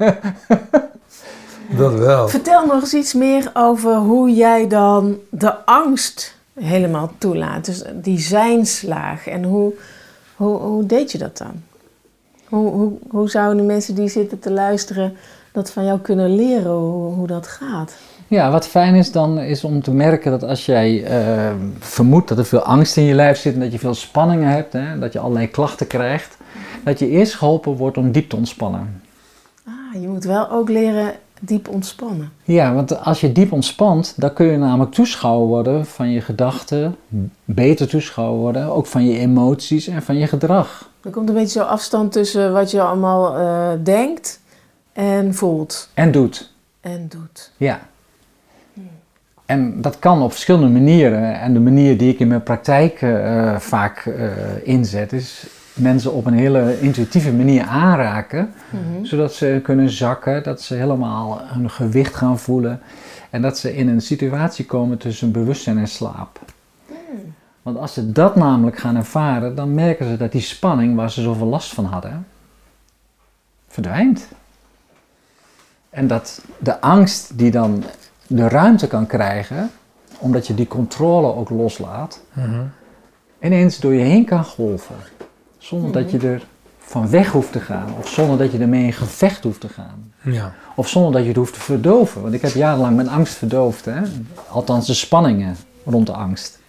dat 1.77 1.93
wel. 1.93 2.27
Vertel 2.27 2.65
nog 2.65 2.81
eens 2.81 2.93
iets 2.93 3.13
meer 3.13 3.51
over 3.53 3.95
hoe 3.95 4.33
jij 4.33 4.67
dan 4.67 5.17
de 5.29 5.65
angst 5.65 6.39
helemaal 6.61 7.11
toelaat. 7.17 7.65
Dus 7.65 7.83
die 7.93 8.19
zijnslaag. 8.19 9.27
En 9.27 9.43
hoe, 9.43 9.73
hoe, 10.35 10.57
hoe 10.57 10.85
deed 10.85 11.11
je 11.11 11.17
dat 11.17 11.37
dan? 11.37 11.53
Hoe, 12.45 12.71
hoe, 12.71 12.91
hoe 13.09 13.29
zouden 13.29 13.57
de 13.57 13.73
mensen 13.73 13.95
die 13.95 14.09
zitten 14.09 14.39
te 14.39 14.51
luisteren 14.51 15.13
dat 15.51 15.71
van 15.71 15.85
jou 15.85 15.99
kunnen 15.99 16.35
leren 16.35 16.71
hoe, 16.71 17.13
hoe 17.13 17.27
dat 17.27 17.47
gaat? 17.47 17.93
Ja, 18.27 18.51
wat 18.51 18.67
fijn 18.67 18.95
is 18.95 19.11
dan 19.11 19.39
is 19.39 19.63
om 19.63 19.81
te 19.81 19.91
merken 19.91 20.31
dat 20.31 20.43
als 20.43 20.65
jij 20.65 21.11
uh, 21.11 21.51
vermoedt 21.79 22.27
dat 22.27 22.37
er 22.37 22.45
veel 22.45 22.61
angst 22.61 22.97
in 22.97 23.03
je 23.03 23.13
lijf 23.13 23.37
zit 23.37 23.53
en 23.53 23.59
dat 23.59 23.71
je 23.71 23.79
veel 23.79 23.93
spanningen 23.93 24.49
hebt, 24.49 24.73
hè, 24.73 24.99
dat 24.99 25.13
je 25.13 25.19
allerlei 25.19 25.49
klachten 25.49 25.87
krijgt, 25.87 26.37
dat 26.83 26.99
je 26.99 27.09
eerst 27.09 27.33
geholpen 27.35 27.75
wordt 27.75 27.97
om 27.97 28.11
diep 28.11 28.29
te 28.29 28.35
ontspannen. 28.35 29.01
Ah, 29.65 30.01
je 30.01 30.07
moet 30.07 30.23
wel 30.23 30.51
ook 30.51 30.69
leren 30.69 31.13
diep 31.43 31.67
ontspannen. 31.67 32.31
Ja, 32.43 32.73
want 32.73 32.99
als 33.03 33.21
je 33.21 33.31
diep 33.31 33.51
ontspant, 33.51 34.13
dan 34.17 34.33
kun 34.33 34.45
je 34.45 34.57
namelijk 34.57 34.91
toeschouwer 34.91 35.47
worden 35.47 35.85
van 35.85 36.09
je 36.09 36.21
gedachten, 36.21 36.95
beter 37.45 37.87
toeschouwer 37.87 38.39
worden, 38.39 38.73
ook 38.73 38.85
van 38.85 39.05
je 39.05 39.17
emoties 39.17 39.87
en 39.87 40.01
van 40.01 40.17
je 40.17 40.27
gedrag. 40.27 40.89
Er 41.03 41.11
komt 41.11 41.29
een 41.29 41.35
beetje 41.35 41.59
zo 41.59 41.65
afstand 41.65 42.11
tussen 42.11 42.53
wat 42.53 42.71
je 42.71 42.81
allemaal 42.81 43.39
uh, 43.39 43.83
denkt 43.83 44.39
en 44.93 45.33
voelt. 45.33 45.89
En 45.93 46.11
doet. 46.11 46.53
En 46.81 47.07
doet. 47.09 47.51
Ja. 47.57 47.79
En 49.45 49.81
dat 49.81 49.99
kan 49.99 50.21
op 50.21 50.31
verschillende 50.31 50.67
manieren. 50.67 51.39
En 51.39 51.53
de 51.53 51.59
manier 51.59 51.97
die 51.97 52.13
ik 52.13 52.19
in 52.19 52.27
mijn 52.27 52.43
praktijk 52.43 53.01
uh, 53.01 53.55
vaak 53.59 54.05
uh, 54.05 54.31
inzet 54.63 55.13
is 55.13 55.45
mensen 55.73 56.13
op 56.13 56.25
een 56.25 56.33
hele 56.33 56.79
intuïtieve 56.79 57.33
manier 57.33 57.63
aanraken, 57.63 58.53
mhm. 58.69 59.05
zodat 59.05 59.33
ze 59.33 59.59
kunnen 59.63 59.89
zakken, 59.89 60.43
dat 60.43 60.61
ze 60.61 60.73
helemaal 60.73 61.41
hun 61.43 61.69
gewicht 61.69 62.15
gaan 62.15 62.39
voelen 62.39 62.81
en 63.29 63.41
dat 63.41 63.57
ze 63.57 63.75
in 63.75 63.87
een 63.87 64.01
situatie 64.01 64.65
komen 64.65 64.97
tussen 64.97 65.31
bewustzijn 65.31 65.77
en 65.77 65.87
slaap. 65.87 66.39
Mhm. 66.87 66.97
Want 67.61 67.77
als 67.77 67.93
ze 67.93 68.11
dat 68.11 68.35
namelijk 68.35 68.77
gaan 68.77 68.95
ervaren, 68.95 69.55
dan 69.55 69.73
merken 69.73 70.05
ze 70.05 70.17
dat 70.17 70.31
die 70.31 70.41
spanning 70.41 70.95
waar 70.95 71.11
ze 71.11 71.21
zoveel 71.21 71.47
last 71.47 71.73
van 71.73 71.85
hadden, 71.85 72.27
verdwijnt. 73.67 74.27
En 75.89 76.07
dat 76.07 76.41
de 76.59 76.81
angst 76.81 77.37
die 77.37 77.51
dan 77.51 77.83
de 78.27 78.47
ruimte 78.47 78.87
kan 78.87 79.05
krijgen, 79.05 79.71
omdat 80.17 80.47
je 80.47 80.53
die 80.53 80.67
controle 80.67 81.35
ook 81.35 81.49
loslaat, 81.49 82.21
mhm. 82.33 82.63
ineens 83.39 83.79
door 83.79 83.93
je 83.93 84.03
heen 84.03 84.25
kan 84.25 84.45
golven. 84.45 84.95
Zonder 85.61 85.91
dat 85.91 86.11
je 86.11 86.19
er 86.19 86.43
van 86.77 87.09
weg 87.09 87.31
hoeft 87.31 87.51
te 87.51 87.59
gaan. 87.59 87.93
Of 87.99 88.07
zonder 88.07 88.37
dat 88.37 88.51
je 88.51 88.57
ermee 88.57 88.85
in 88.85 88.93
gevecht 88.93 89.43
hoeft 89.43 89.59
te 89.59 89.69
gaan. 89.69 90.13
Ja. 90.21 90.53
Of 90.75 90.87
zonder 90.87 91.11
dat 91.11 91.21
je 91.21 91.27
het 91.27 91.37
hoeft 91.37 91.53
te 91.53 91.59
verdoven. 91.59 92.21
Want 92.21 92.33
ik 92.33 92.41
heb 92.41 92.53
jarenlang 92.53 92.95
mijn 92.95 93.09
angst 93.09 93.33
verdoofd. 93.33 93.85
Hè? 93.85 94.01
Althans 94.49 94.87
de 94.87 94.93
spanningen 94.93 95.55
rond 95.85 96.07
de 96.07 96.13
angst. 96.13 96.59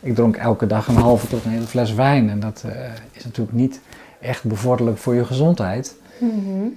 Ik 0.00 0.14
dronk 0.14 0.36
elke 0.36 0.66
dag 0.66 0.88
een 0.88 0.96
halve 0.96 1.26
tot 1.26 1.44
een 1.44 1.50
hele 1.50 1.66
fles 1.66 1.94
wijn. 1.94 2.30
En 2.30 2.40
dat 2.40 2.62
uh, 2.66 2.72
is 3.12 3.24
natuurlijk 3.24 3.56
niet 3.56 3.80
echt 4.20 4.44
bevorderlijk 4.44 4.98
voor 4.98 5.14
je 5.14 5.24
gezondheid. 5.24 5.96
Mm-hmm. 6.18 6.76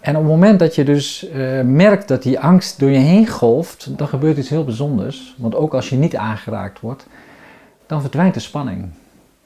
En 0.00 0.16
op 0.16 0.22
het 0.22 0.30
moment 0.30 0.58
dat 0.58 0.74
je 0.74 0.84
dus 0.84 1.26
uh, 1.34 1.60
merkt 1.60 2.08
dat 2.08 2.22
die 2.22 2.40
angst 2.40 2.78
door 2.78 2.90
je 2.90 2.98
heen 2.98 3.28
golft, 3.28 3.98
dan 3.98 4.08
gebeurt 4.08 4.36
iets 4.36 4.48
heel 4.48 4.64
bijzonders. 4.64 5.34
Want 5.38 5.54
ook 5.54 5.74
als 5.74 5.88
je 5.88 5.96
niet 5.96 6.16
aangeraakt 6.16 6.80
wordt, 6.80 7.06
dan 7.86 8.00
verdwijnt 8.00 8.34
de 8.34 8.40
spanning. 8.40 8.88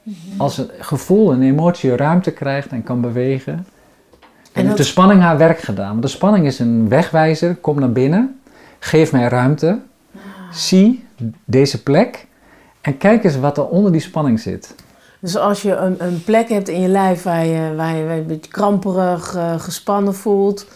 Mhm. 0.08 0.40
Als 0.40 0.58
een 0.58 0.70
gevoel, 0.78 1.32
een 1.32 1.42
emotie 1.42 1.96
ruimte 1.96 2.30
krijgt 2.30 2.70
en 2.70 2.82
kan 2.82 3.00
bewegen. 3.00 3.52
En, 3.52 3.66
en 4.52 4.64
heeft 4.64 4.76
de 4.76 4.82
spanning 4.82 5.20
haar 5.20 5.38
werk 5.38 5.58
gedaan. 5.58 5.90
Want 5.90 6.02
de 6.02 6.08
spanning 6.08 6.46
is 6.46 6.58
een 6.58 6.88
wegwijzer. 6.88 7.56
Kom 7.56 7.80
naar 7.80 7.92
binnen. 7.92 8.40
Geef 8.78 9.12
mij 9.12 9.28
ruimte. 9.28 9.78
Ah. 10.14 10.20
Zie 10.52 11.04
deze 11.44 11.82
plek. 11.82 12.26
En 12.80 12.98
kijk 12.98 13.24
eens 13.24 13.38
wat 13.38 13.56
er 13.56 13.68
onder 13.68 13.92
die 13.92 14.00
spanning 14.00 14.40
zit. 14.40 14.74
Dus 15.20 15.36
als 15.36 15.62
je 15.62 15.74
een, 15.74 15.94
een 15.98 16.24
plek 16.24 16.48
hebt 16.48 16.68
in 16.68 16.80
je 16.80 16.88
lijf 16.88 17.22
waar 17.22 17.46
je, 17.46 17.74
waar 17.76 17.96
je 17.96 18.02
een 18.02 18.26
beetje 18.26 18.50
kramperig, 18.50 19.34
uh, 19.36 19.60
gespannen 19.60 20.14
voelt. 20.14 20.66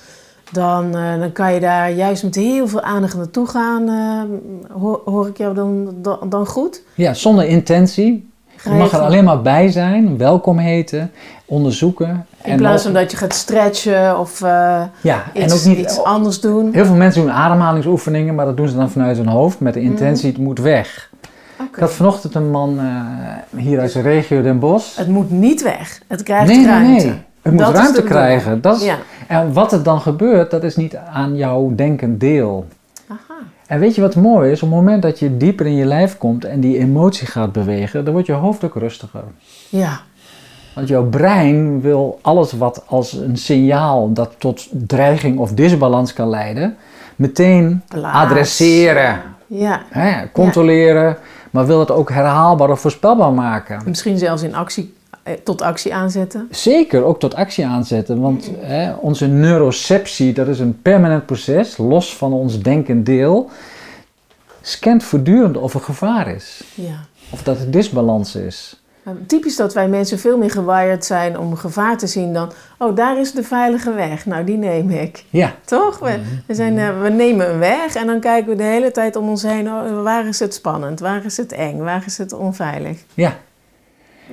dan, 0.52 0.96
uh, 0.96 1.18
dan 1.18 1.32
kan 1.32 1.54
je 1.54 1.60
daar 1.60 1.92
juist 1.92 2.22
met 2.22 2.34
heel 2.34 2.68
veel 2.68 2.80
aandacht 2.80 3.16
naartoe 3.16 3.46
gaan. 3.46 3.88
Uh, 3.88 4.22
hoor, 4.80 5.00
hoor, 5.04 5.26
ik 5.26 5.36
jou 5.36 5.54
dan, 5.54 5.94
dan, 5.96 6.28
dan, 6.28 6.46
goed? 6.46 6.82
Ja, 6.94 7.14
zonder 7.14 7.44
intentie. 7.44 8.30
Je 8.64 8.70
mag 8.70 8.92
er 8.92 9.00
alleen 9.00 9.24
maar 9.24 9.42
bij 9.42 9.70
zijn, 9.70 10.18
welkom 10.18 10.58
heten, 10.58 11.10
onderzoeken. 11.44 12.26
In 12.42 12.56
plaats 12.56 12.82
van 12.82 12.92
dat 12.92 13.10
je 13.10 13.16
gaat 13.16 13.34
stretchen 13.34 14.18
of 14.18 14.40
uh, 14.40 14.82
ja, 15.00 15.22
iets, 15.32 15.44
en 15.44 15.52
ook 15.52 15.64
niet, 15.64 15.78
iets 15.78 16.02
anders 16.02 16.40
doen. 16.40 16.72
Heel 16.72 16.84
veel 16.84 16.94
mensen 16.94 17.22
doen 17.22 17.32
ademhalingsoefeningen, 17.32 18.34
maar 18.34 18.46
dat 18.46 18.56
doen 18.56 18.68
ze 18.68 18.76
dan 18.76 18.90
vanuit 18.90 19.16
hun 19.16 19.26
hoofd 19.26 19.60
met 19.60 19.74
de 19.74 19.80
mhm. 19.80 19.90
intentie, 19.90 20.28
het 20.28 20.38
moet 20.38 20.58
weg. 20.58 21.10
Okay. 21.54 21.66
Ik 21.66 21.78
had 21.78 21.92
vanochtend 21.92 22.34
een 22.34 22.50
man 22.50 22.80
hier 23.56 23.80
uit 23.80 23.92
de 23.92 24.00
regio 24.00 24.42
Den 24.42 24.58
Bosch. 24.58 24.96
Het 24.96 25.08
moet 25.08 25.30
niet 25.30 25.62
weg, 25.62 26.00
het 26.06 26.22
krijgt 26.22 26.46
nee, 26.52 26.66
ruimte. 26.66 26.90
Nee, 26.90 27.04
nee. 27.04 27.20
Het 27.42 27.52
moet 27.52 27.76
ruimte 27.76 28.02
krijgen. 28.02 28.60
Dat 28.60 28.76
is, 28.76 28.84
ja. 28.84 28.98
En 29.26 29.52
wat 29.52 29.72
er 29.72 29.82
dan 29.82 30.00
gebeurt, 30.00 30.50
dat 30.50 30.62
is 30.62 30.76
niet 30.76 30.96
aan 30.96 31.36
jouw 31.36 31.72
denken 31.74 32.18
deel. 32.18 32.66
En 33.66 33.80
weet 33.80 33.94
je 33.94 34.00
wat 34.00 34.16
mooi 34.16 34.50
is? 34.50 34.62
Op 34.62 34.68
het 34.68 34.78
moment 34.78 35.02
dat 35.02 35.18
je 35.18 35.36
dieper 35.36 35.66
in 35.66 35.74
je 35.74 35.84
lijf 35.84 36.18
komt 36.18 36.44
en 36.44 36.60
die 36.60 36.78
emotie 36.78 37.26
gaat 37.26 37.52
bewegen, 37.52 38.04
dan 38.04 38.12
wordt 38.12 38.28
je 38.28 38.32
hoofd 38.32 38.64
ook 38.64 38.74
rustiger. 38.74 39.24
Ja. 39.68 40.00
Want 40.74 40.88
jouw 40.88 41.04
brein 41.04 41.80
wil 41.80 42.18
alles 42.22 42.52
wat 42.52 42.82
als 42.86 43.12
een 43.12 43.36
signaal 43.36 44.12
dat 44.12 44.34
tot 44.38 44.68
dreiging 44.70 45.38
of 45.38 45.52
disbalans 45.52 46.12
kan 46.12 46.28
leiden, 46.28 46.76
meteen 47.16 47.82
adresseren. 48.02 49.22
Ja. 49.46 49.82
Hè, 49.90 50.30
controleren, 50.32 51.16
maar 51.50 51.66
wil 51.66 51.80
het 51.80 51.90
ook 51.90 52.10
herhaalbaar 52.10 52.70
of 52.70 52.80
voorspelbaar 52.80 53.32
maken. 53.32 53.82
Misschien 53.86 54.18
zelfs 54.18 54.42
in 54.42 54.54
actie 54.54 54.94
tot 55.44 55.62
actie 55.62 55.94
aanzetten? 55.94 56.48
Zeker, 56.50 57.04
ook 57.04 57.18
tot 57.18 57.34
actie 57.34 57.66
aanzetten. 57.66 58.20
Want 58.20 58.50
hè, 58.58 58.92
onze 58.92 59.26
neuroceptie, 59.26 60.32
dat 60.32 60.48
is 60.48 60.58
een 60.58 60.82
permanent 60.82 61.26
proces, 61.26 61.76
los 61.76 62.16
van 62.16 62.32
ons 62.32 62.60
denkend 62.60 63.06
deel, 63.06 63.50
scant 64.60 65.04
voortdurend 65.04 65.56
of 65.56 65.74
er 65.74 65.80
gevaar 65.80 66.34
is. 66.34 66.64
Ja. 66.74 67.04
Of 67.30 67.42
dat 67.42 67.58
er 67.58 67.70
disbalans 67.70 68.34
is. 68.34 68.82
Typisch 69.26 69.56
dat 69.56 69.74
wij 69.74 69.88
mensen 69.88 70.18
veel 70.18 70.38
meer 70.38 70.50
gewired 70.50 71.04
zijn 71.04 71.38
om 71.38 71.56
gevaar 71.56 71.98
te 71.98 72.06
zien 72.06 72.32
dan, 72.32 72.52
oh 72.78 72.96
daar 72.96 73.18
is 73.18 73.32
de 73.32 73.42
veilige 73.42 73.92
weg, 73.92 74.26
nou 74.26 74.44
die 74.44 74.56
neem 74.56 74.90
ik. 74.90 75.24
Ja. 75.30 75.54
Toch? 75.64 75.98
We, 75.98 76.20
we, 76.46 76.54
zijn, 76.54 76.78
eh, 76.78 77.02
we 77.02 77.08
nemen 77.08 77.50
een 77.50 77.58
weg 77.58 77.94
en 77.94 78.06
dan 78.06 78.20
kijken 78.20 78.50
we 78.50 78.56
de 78.56 78.62
hele 78.62 78.90
tijd 78.90 79.16
om 79.16 79.28
ons 79.28 79.42
heen, 79.42 79.66
oh, 79.66 80.02
waar 80.02 80.26
is 80.26 80.38
het 80.38 80.54
spannend, 80.54 81.00
waar 81.00 81.24
is 81.24 81.36
het 81.36 81.52
eng, 81.52 81.78
waar 81.78 82.02
is 82.06 82.18
het 82.18 82.32
onveilig. 82.32 82.98
Ja, 83.14 83.36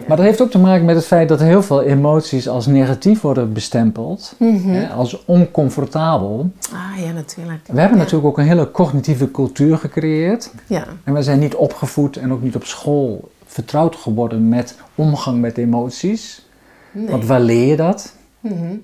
maar 0.08 0.18
dat 0.18 0.26
heeft 0.26 0.42
ook 0.42 0.52
te 0.52 0.60
maken 0.60 0.86
met 0.86 0.96
het 0.96 1.06
feit 1.06 1.30
dat 1.30 1.40
heel 1.40 1.64
veel 1.64 1.84
emoties 1.84 2.48
als 2.48 2.66
negatief 2.66 3.22
worden 3.22 3.54
bestempeld, 3.54 4.36
mhm. 4.38 4.70
hè, 4.70 4.90
als 4.90 5.26
oncomfortabel. 5.26 6.52
Ah 6.74 7.04
ja, 7.06 7.12
natuurlijk. 7.12 7.60
We 7.72 7.80
hebben 7.80 7.98
natuurlijk 7.98 8.28
ook 8.28 8.38
een 8.38 8.48
hele 8.48 8.72
cognitieve 8.72 9.32
cultuur 9.32 9.78
gecreëerd. 9.78 10.52
Ja. 10.68 10.86
En 11.04 11.14
we 11.14 11.24
zijn 11.24 11.40
niet 11.40 11.56
opgevoed 11.56 12.18
en 12.18 12.32
ook 12.32 12.42
niet 12.42 12.56
op 12.56 12.64
school 12.64 13.32
vertrouwd 13.46 13.96
geworden 13.96 14.50
met 14.50 14.76
omgang 14.96 15.42
met 15.42 15.58
emoties. 15.58 16.46
Nee. 16.92 17.08
Want 17.08 17.26
waar 17.26 17.42
leer 17.42 17.68
je 17.68 17.76
dat? 17.76 18.14
Mhm. 18.40 18.76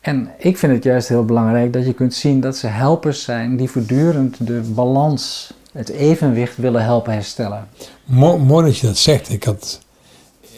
En 0.00 0.30
ik 0.38 0.58
vind 0.58 0.72
het 0.72 0.84
juist 0.84 1.08
heel 1.08 1.24
belangrijk 1.24 1.72
dat 1.72 1.86
je 1.86 1.92
kunt 1.92 2.14
zien 2.14 2.40
dat 2.40 2.56
ze 2.56 2.66
helpers 2.66 3.22
zijn 3.22 3.56
die 3.56 3.70
voortdurend 3.70 4.46
de 4.46 4.60
balans, 4.74 5.54
het 5.72 5.88
evenwicht 5.88 6.56
willen 6.56 6.82
helpen 6.82 7.12
herstellen. 7.12 7.68
mooi 8.04 8.64
dat 8.66 8.78
je 8.78 8.86
dat 8.86 8.96
zegt. 8.96 9.30
Ik 9.30 9.44
had 9.44 9.80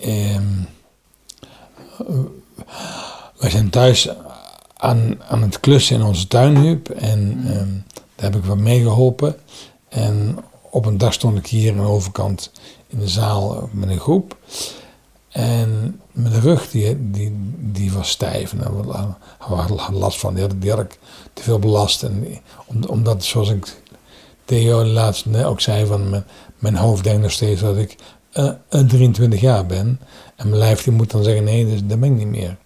Um, 0.06 0.68
wij 3.38 3.50
zijn 3.50 3.70
thuis 3.70 4.08
aan, 4.76 5.22
aan 5.28 5.42
het 5.42 5.60
klussen 5.60 5.96
in 5.96 6.02
onze 6.02 6.26
tuinhub 6.26 6.88
en 6.88 7.42
ehm, 7.46 7.68
daar 8.14 8.30
heb 8.30 8.36
ik 8.36 8.44
wat 8.44 8.58
meegeholpen. 8.58 9.36
En 9.88 10.38
op 10.70 10.86
een 10.86 10.98
dag 10.98 11.12
stond 11.12 11.38
ik 11.38 11.46
hier 11.46 11.72
aan 11.72 11.78
de 11.78 11.86
overkant 11.86 12.50
in 12.86 12.98
de 12.98 13.08
zaal 13.08 13.68
met 13.72 13.88
een 13.88 14.00
groep. 14.00 14.36
En 15.28 16.00
mijn 16.12 16.40
rug 16.40 16.70
die, 16.70 17.10
die, 17.10 17.32
die 17.58 17.92
was 17.92 18.08
stijf 18.08 18.52
en 18.52 18.58
daar 18.58 19.16
had 19.38 19.90
last 19.90 20.18
van. 20.18 20.34
Die 20.34 20.42
had, 20.42 20.60
die 20.60 20.70
had 20.70 20.80
ik 20.80 20.98
te 21.32 21.42
veel 21.42 21.58
belast. 21.58 22.02
En 22.02 22.26
omdat, 22.86 23.24
zoals 23.24 23.50
ik 23.50 23.76
Theo 24.44 24.84
laatst 24.84 25.44
ook 25.44 25.60
zei, 25.60 25.86
van 25.86 26.10
mijn, 26.10 26.24
mijn 26.58 26.76
hoofd 26.76 27.04
denkt 27.04 27.22
nog 27.22 27.30
steeds 27.30 27.60
dat 27.60 27.76
ik 27.76 27.96
uh, 28.38 28.50
eh, 28.68 28.86
23 28.86 29.40
jaar 29.40 29.66
ben. 29.66 30.00
En 30.36 30.48
mijn 30.48 30.60
lijf 30.60 30.82
die 30.82 30.92
moet 30.92 31.10
dan 31.10 31.22
zeggen, 31.22 31.44
nee, 31.44 31.66
dus, 31.66 31.80
dat 31.84 32.00
ben 32.00 32.10
ik 32.10 32.16
niet 32.16 32.26
meer. 32.26 32.56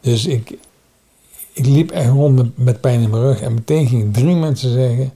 Dus 0.00 0.26
ik, 0.26 0.56
ik 1.52 1.66
liep 1.66 1.90
echt 1.90 2.08
rond 2.08 2.36
met, 2.36 2.58
met 2.58 2.80
pijn 2.80 3.00
in 3.00 3.10
mijn 3.10 3.22
rug. 3.22 3.40
En 3.40 3.54
meteen 3.54 3.88
gingen 3.88 4.12
drie 4.12 4.34
mensen 4.34 4.72
zeggen, 4.72 5.12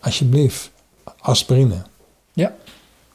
alsjeblieft, 0.00 0.70
aspirine. 1.18 1.82
Ja. 2.32 2.54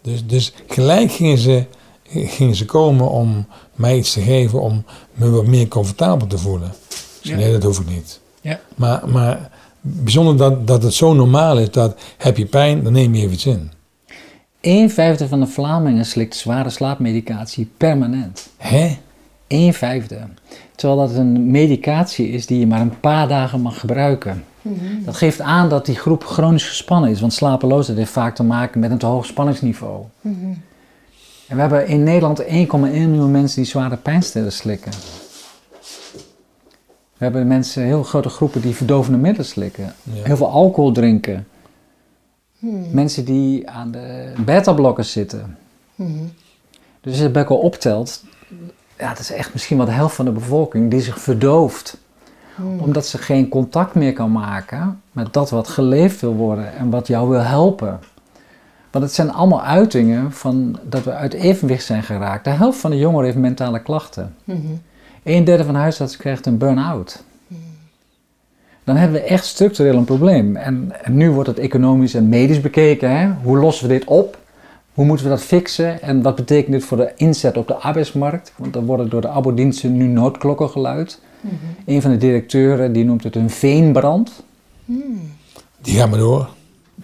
Dus, 0.01 0.25
dus 0.27 0.53
gelijk 0.67 1.11
gingen 1.11 1.37
ze, 1.37 1.65
gingen 2.07 2.55
ze 2.55 2.65
komen 2.65 3.09
om 3.09 3.47
mij 3.75 3.97
iets 3.97 4.13
te 4.13 4.21
geven 4.21 4.61
om 4.61 4.85
me 5.13 5.29
wat 5.29 5.45
meer 5.45 5.67
comfortabel 5.67 6.27
te 6.27 6.37
voelen. 6.37 6.73
Dus 7.21 7.31
nee, 7.31 7.51
dat 7.51 7.63
hoef 7.63 7.79
ik 7.79 7.89
niet. 7.89 8.19
Ja. 8.41 8.59
Maar, 8.75 9.09
maar 9.09 9.51
bijzonder 9.81 10.37
dat, 10.37 10.67
dat 10.67 10.83
het 10.83 10.93
zo 10.93 11.13
normaal 11.13 11.57
is 11.57 11.71
dat 11.71 11.99
heb 12.17 12.37
je 12.37 12.45
pijn, 12.45 12.83
dan 12.83 12.93
neem 12.93 13.15
je 13.15 13.21
even 13.21 13.33
iets 13.33 13.45
in. 13.45 13.71
Een 14.61 14.89
vijfde 14.89 15.27
van 15.27 15.39
de 15.39 15.47
Vlamingen 15.47 16.05
slikt 16.05 16.35
zware 16.35 16.69
slaapmedicatie 16.69 17.71
permanent. 17.77 18.49
Hè? 18.57 18.97
Een 19.47 19.73
vijfde. 19.73 20.19
Terwijl 20.75 20.99
dat 20.99 21.15
een 21.17 21.51
medicatie 21.51 22.29
is 22.29 22.45
die 22.45 22.59
je 22.59 22.67
maar 22.67 22.81
een 22.81 22.99
paar 22.99 23.27
dagen 23.27 23.61
mag 23.61 23.79
gebruiken. 23.79 24.43
Mhm. 24.61 25.03
Dat 25.05 25.15
geeft 25.15 25.41
aan 25.41 25.69
dat 25.69 25.85
die 25.85 25.95
groep 25.95 26.23
chronisch 26.23 26.67
gespannen 26.67 27.09
is, 27.09 27.19
want 27.19 27.33
slapeloosheid 27.33 27.97
heeft 27.97 28.11
vaak 28.11 28.35
te 28.35 28.43
maken 28.43 28.79
met 28.79 28.91
een 28.91 28.97
te 28.97 29.05
hoog 29.05 29.25
spanningsniveau. 29.25 30.03
Mhm. 30.21 30.35
En 31.47 31.55
we 31.55 31.61
hebben 31.61 31.87
in 31.87 32.03
Nederland 32.03 32.43
1,1 32.45 33.09
miljoen 33.09 33.31
mensen 33.31 33.61
die 33.61 33.71
zware 33.71 33.97
pijnstillers 33.97 34.57
slikken. 34.57 34.91
We 37.17 37.25
hebben 37.25 37.47
mensen, 37.47 37.83
heel 37.83 38.03
grote 38.03 38.29
groepen 38.29 38.61
die 38.61 38.75
verdovende 38.75 39.17
middelen 39.17 39.47
slikken. 39.47 39.93
Heel 40.09 40.37
veel 40.37 40.49
alcohol 40.49 40.91
drinken. 40.91 41.47
Hmm. 42.59 42.87
Mensen 42.91 43.25
die 43.25 43.69
aan 43.69 43.91
de 43.91 44.33
beta-blokkers 44.45 45.11
zitten. 45.11 45.57
Hmm. 45.95 46.33
Dus 47.01 47.11
als 47.11 47.17
je 47.17 47.23
het 47.23 47.33
bij 47.33 47.41
elkaar 47.41 47.57
optelt, 47.57 48.23
ja, 48.97 49.09
dat 49.09 49.19
is 49.19 49.31
echt 49.31 49.53
misschien 49.53 49.77
wel 49.77 49.85
de 49.85 49.91
helft 49.91 50.15
van 50.15 50.25
de 50.25 50.31
bevolking 50.31 50.91
die 50.91 51.01
zich 51.01 51.19
verdooft. 51.19 51.97
Hmm. 52.55 52.79
Omdat 52.79 53.05
ze 53.05 53.17
geen 53.17 53.49
contact 53.49 53.95
meer 53.95 54.13
kan 54.13 54.31
maken 54.31 55.01
met 55.11 55.33
dat 55.33 55.49
wat 55.49 55.67
geleefd 55.67 56.21
wil 56.21 56.33
worden 56.33 56.75
en 56.75 56.89
wat 56.89 57.07
jou 57.07 57.29
wil 57.29 57.41
helpen. 57.41 57.99
Want 58.91 59.03
het 59.03 59.13
zijn 59.13 59.31
allemaal 59.31 59.63
uitingen 59.63 60.31
van 60.31 60.79
dat 60.83 61.03
we 61.03 61.13
uit 61.13 61.33
evenwicht 61.33 61.85
zijn 61.85 62.03
geraakt. 62.03 62.43
De 62.43 62.49
helft 62.49 62.79
van 62.79 62.91
de 62.91 62.97
jongeren 62.97 63.25
heeft 63.25 63.37
mentale 63.37 63.81
klachten. 63.81 64.35
Een 65.23 65.43
derde 65.43 65.63
van 65.63 65.73
de 65.73 65.79
huisartsen 65.79 66.19
krijgt 66.19 66.45
een 66.45 66.57
burn-out 66.57 67.23
dan 68.89 68.97
hebben 68.97 69.21
we 69.21 69.27
echt 69.27 69.45
structureel 69.45 69.95
een 69.95 70.03
probleem. 70.03 70.55
En, 70.55 70.91
nu 71.09 71.31
wordt 71.31 71.49
het 71.49 71.59
economisch 71.59 72.13
en 72.13 72.29
medisch 72.29 72.61
bekeken. 72.61 73.17
Hè? 73.17 73.29
Hoe 73.43 73.57
lossen 73.57 73.87
we 73.87 73.93
dit 73.93 74.05
op? 74.05 74.37
Hoe 74.93 75.05
moeten 75.05 75.25
we 75.25 75.31
dat 75.31 75.41
fixen? 75.41 76.01
En 76.01 76.21
wat 76.21 76.35
betekent 76.35 76.71
dit 76.71 76.83
voor 76.83 76.97
de 76.97 77.11
inzet 77.15 77.57
op 77.57 77.67
de 77.67 77.73
arbeidsmarkt? 77.73 78.53
Want 78.55 78.75
er 78.75 78.85
worden 78.85 79.09
door 79.09 79.21
de 79.21 79.27
abodiensten 79.27 79.97
nu 79.97 80.05
noodklokken 80.05 80.69
geluid. 80.69 81.19
Mm 81.41 81.51
Een 81.85 82.01
van 82.01 82.11
de 82.11 82.17
directeuren 82.17 82.93
die 82.93 83.05
noemt 83.05 83.23
het 83.23 83.35
een 83.35 83.49
veenbrand. 83.49 84.43
Mm. 84.85 85.21
Die 85.81 85.95
gaan 85.95 86.09
maar 86.09 86.19
door. 86.19 86.49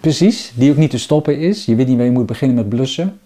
Precies, 0.00 0.52
die 0.54 0.70
ook 0.70 0.76
niet 0.76 0.90
te 0.90 0.98
stoppen 0.98 1.38
is. 1.38 1.64
Je 1.64 1.74
weet 1.74 1.86
niet 1.86 1.96
waar 1.96 2.04
je 2.06 2.12
moet 2.12 2.26
beginnen 2.26 2.56
met 2.56 2.68
blussen. 2.68 3.18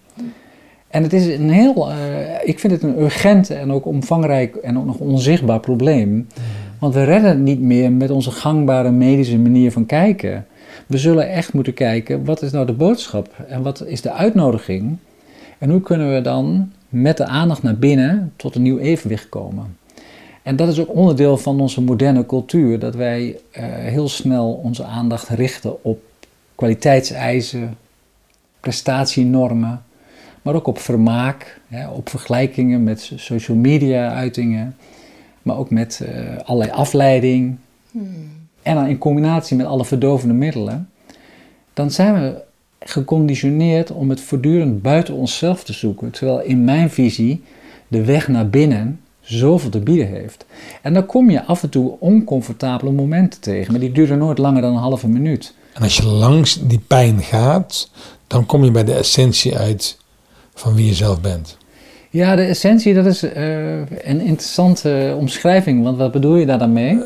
En 0.87 1.03
het 1.03 1.13
is 1.13 1.25
een 1.25 1.49
heel, 1.49 1.91
uh, 1.91 1.95
ik 2.43 2.59
vind 2.59 2.73
het 2.73 2.83
een 2.83 3.01
urgent 3.01 3.49
en 3.49 3.71
ook 3.71 3.85
omvangrijk 3.85 4.55
en 4.55 4.77
ook 4.77 4.85
nog 4.85 4.97
onzichtbaar 4.97 5.59
probleem. 5.59 6.27
Want 6.81 6.93
we 6.93 7.03
redden 7.03 7.29
het 7.29 7.39
niet 7.39 7.61
meer 7.61 7.91
met 7.91 8.09
onze 8.09 8.31
gangbare 8.31 8.91
medische 8.91 9.37
manier 9.37 9.71
van 9.71 9.85
kijken. 9.85 10.45
We 10.87 10.97
zullen 10.97 11.29
echt 11.29 11.53
moeten 11.53 11.73
kijken, 11.73 12.25
wat 12.25 12.41
is 12.41 12.51
nou 12.51 12.65
de 12.65 12.73
boodschap 12.73 13.27
en 13.47 13.61
wat 13.61 13.85
is 13.85 14.01
de 14.01 14.11
uitnodiging? 14.11 14.97
En 15.57 15.69
hoe 15.69 15.81
kunnen 15.81 16.13
we 16.13 16.21
dan 16.21 16.71
met 16.89 17.17
de 17.17 17.25
aandacht 17.25 17.63
naar 17.63 17.77
binnen 17.77 18.33
tot 18.35 18.55
een 18.55 18.61
nieuw 18.61 18.77
evenwicht 18.77 19.29
komen? 19.29 19.77
En 20.43 20.55
dat 20.55 20.67
is 20.67 20.79
ook 20.79 20.95
onderdeel 20.95 21.37
van 21.37 21.59
onze 21.59 21.81
moderne 21.81 22.25
cultuur, 22.25 22.79
dat 22.79 22.95
wij 22.95 23.25
uh, 23.27 23.63
heel 23.65 24.09
snel 24.09 24.59
onze 24.63 24.83
aandacht 24.83 25.29
richten 25.29 25.83
op 25.83 25.99
kwaliteitseisen, 26.55 27.77
prestatienormen, 28.59 29.83
maar 30.41 30.55
ook 30.55 30.67
op 30.67 30.79
vermaak, 30.79 31.61
hè, 31.67 31.89
op 31.89 32.09
vergelijkingen 32.09 32.83
met 32.83 33.11
social 33.15 33.57
media 33.57 34.13
uitingen 34.13 34.75
maar 35.41 35.57
ook 35.57 35.69
met 35.69 36.01
uh, 36.03 36.37
allerlei 36.43 36.71
afleiding. 36.71 37.57
Hmm. 37.91 38.29
En 38.61 38.75
dan 38.75 38.87
in 38.87 38.97
combinatie 38.97 39.57
met 39.57 39.65
alle 39.65 39.85
verdovende 39.85 40.33
middelen, 40.33 40.89
dan 41.73 41.91
zijn 41.91 42.13
we 42.13 42.41
geconditioneerd 42.79 43.91
om 43.91 44.09
het 44.09 44.21
voortdurend 44.21 44.81
buiten 44.81 45.13
onszelf 45.13 45.63
te 45.63 45.73
zoeken. 45.73 46.11
Terwijl 46.11 46.41
in 46.41 46.63
mijn 46.63 46.89
visie 46.89 47.43
de 47.87 48.05
weg 48.05 48.27
naar 48.27 48.49
binnen 48.49 48.99
zoveel 49.21 49.69
te 49.69 49.79
bieden 49.79 50.07
heeft. 50.07 50.45
En 50.81 50.93
dan 50.93 51.05
kom 51.05 51.29
je 51.29 51.43
af 51.43 51.63
en 51.63 51.69
toe 51.69 51.95
oncomfortabele 51.99 52.91
momenten 52.91 53.39
tegen, 53.39 53.71
maar 53.71 53.81
die 53.81 53.91
duren 53.91 54.17
nooit 54.17 54.37
langer 54.37 54.61
dan 54.61 54.73
een 54.73 54.81
halve 54.81 55.07
minuut. 55.07 55.53
En 55.73 55.81
als 55.81 55.97
je 55.97 56.05
langs 56.05 56.67
die 56.67 56.81
pijn 56.87 57.21
gaat, 57.21 57.91
dan 58.27 58.45
kom 58.45 58.63
je 58.63 58.71
bij 58.71 58.83
de 58.83 58.93
essentie 58.93 59.57
uit 59.57 59.97
van 60.53 60.75
wie 60.75 60.85
je 60.85 60.93
zelf 60.93 61.21
bent. 61.21 61.57
Ja, 62.13 62.35
de 62.35 62.43
essentie, 62.43 62.93
dat 62.93 63.05
is 63.05 63.23
uh, 63.23 63.31
een 64.01 64.21
interessante 64.21 65.15
omschrijving, 65.19 65.83
want 65.83 65.97
wat 65.97 66.11
bedoel 66.11 66.35
je 66.35 66.45
daar 66.45 66.59
dan 66.59 66.73
mee? 66.73 66.93
Uh, 66.93 67.03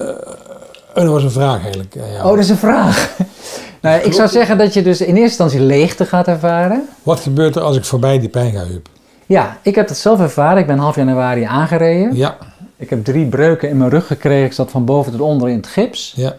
dat 0.93 1.07
was 1.07 1.23
een 1.23 1.31
vraag 1.31 1.63
eigenlijk. 1.63 1.95
oh, 1.95 2.29
dat 2.29 2.37
is 2.37 2.49
een 2.49 2.57
vraag. 2.57 3.17
nou, 3.81 4.01
ik 4.01 4.13
zou 4.13 4.29
zeggen 4.29 4.57
dat 4.57 4.73
je 4.73 4.81
dus 4.81 5.01
in 5.01 5.07
eerste 5.07 5.21
instantie 5.21 5.59
leegte 5.59 6.05
gaat 6.05 6.27
ervaren. 6.27 6.87
Wat 7.03 7.19
gebeurt 7.19 7.55
er 7.55 7.61
als 7.61 7.77
ik 7.77 7.85
voorbij 7.85 8.19
die 8.19 8.29
pijn 8.29 8.51
ga, 8.51 8.65
Huub? 8.65 8.87
Ja, 9.25 9.57
ik 9.61 9.75
heb 9.75 9.87
dat 9.87 9.97
zelf 9.97 10.19
ervaren. 10.19 10.57
Ik 10.57 10.67
ben 10.67 10.77
half 10.77 10.95
januari 10.95 11.43
aangereden. 11.43 12.15
Ja. 12.15 12.37
Ik 12.77 12.89
heb 12.89 13.03
drie 13.03 13.25
breuken 13.25 13.69
in 13.69 13.77
mijn 13.77 13.89
rug 13.89 14.07
gekregen. 14.07 14.45
Ik 14.45 14.53
zat 14.53 14.71
van 14.71 14.85
boven 14.85 15.11
tot 15.11 15.21
onder 15.21 15.49
in 15.49 15.55
het 15.55 15.67
gips. 15.67 16.13
Ja. 16.15 16.35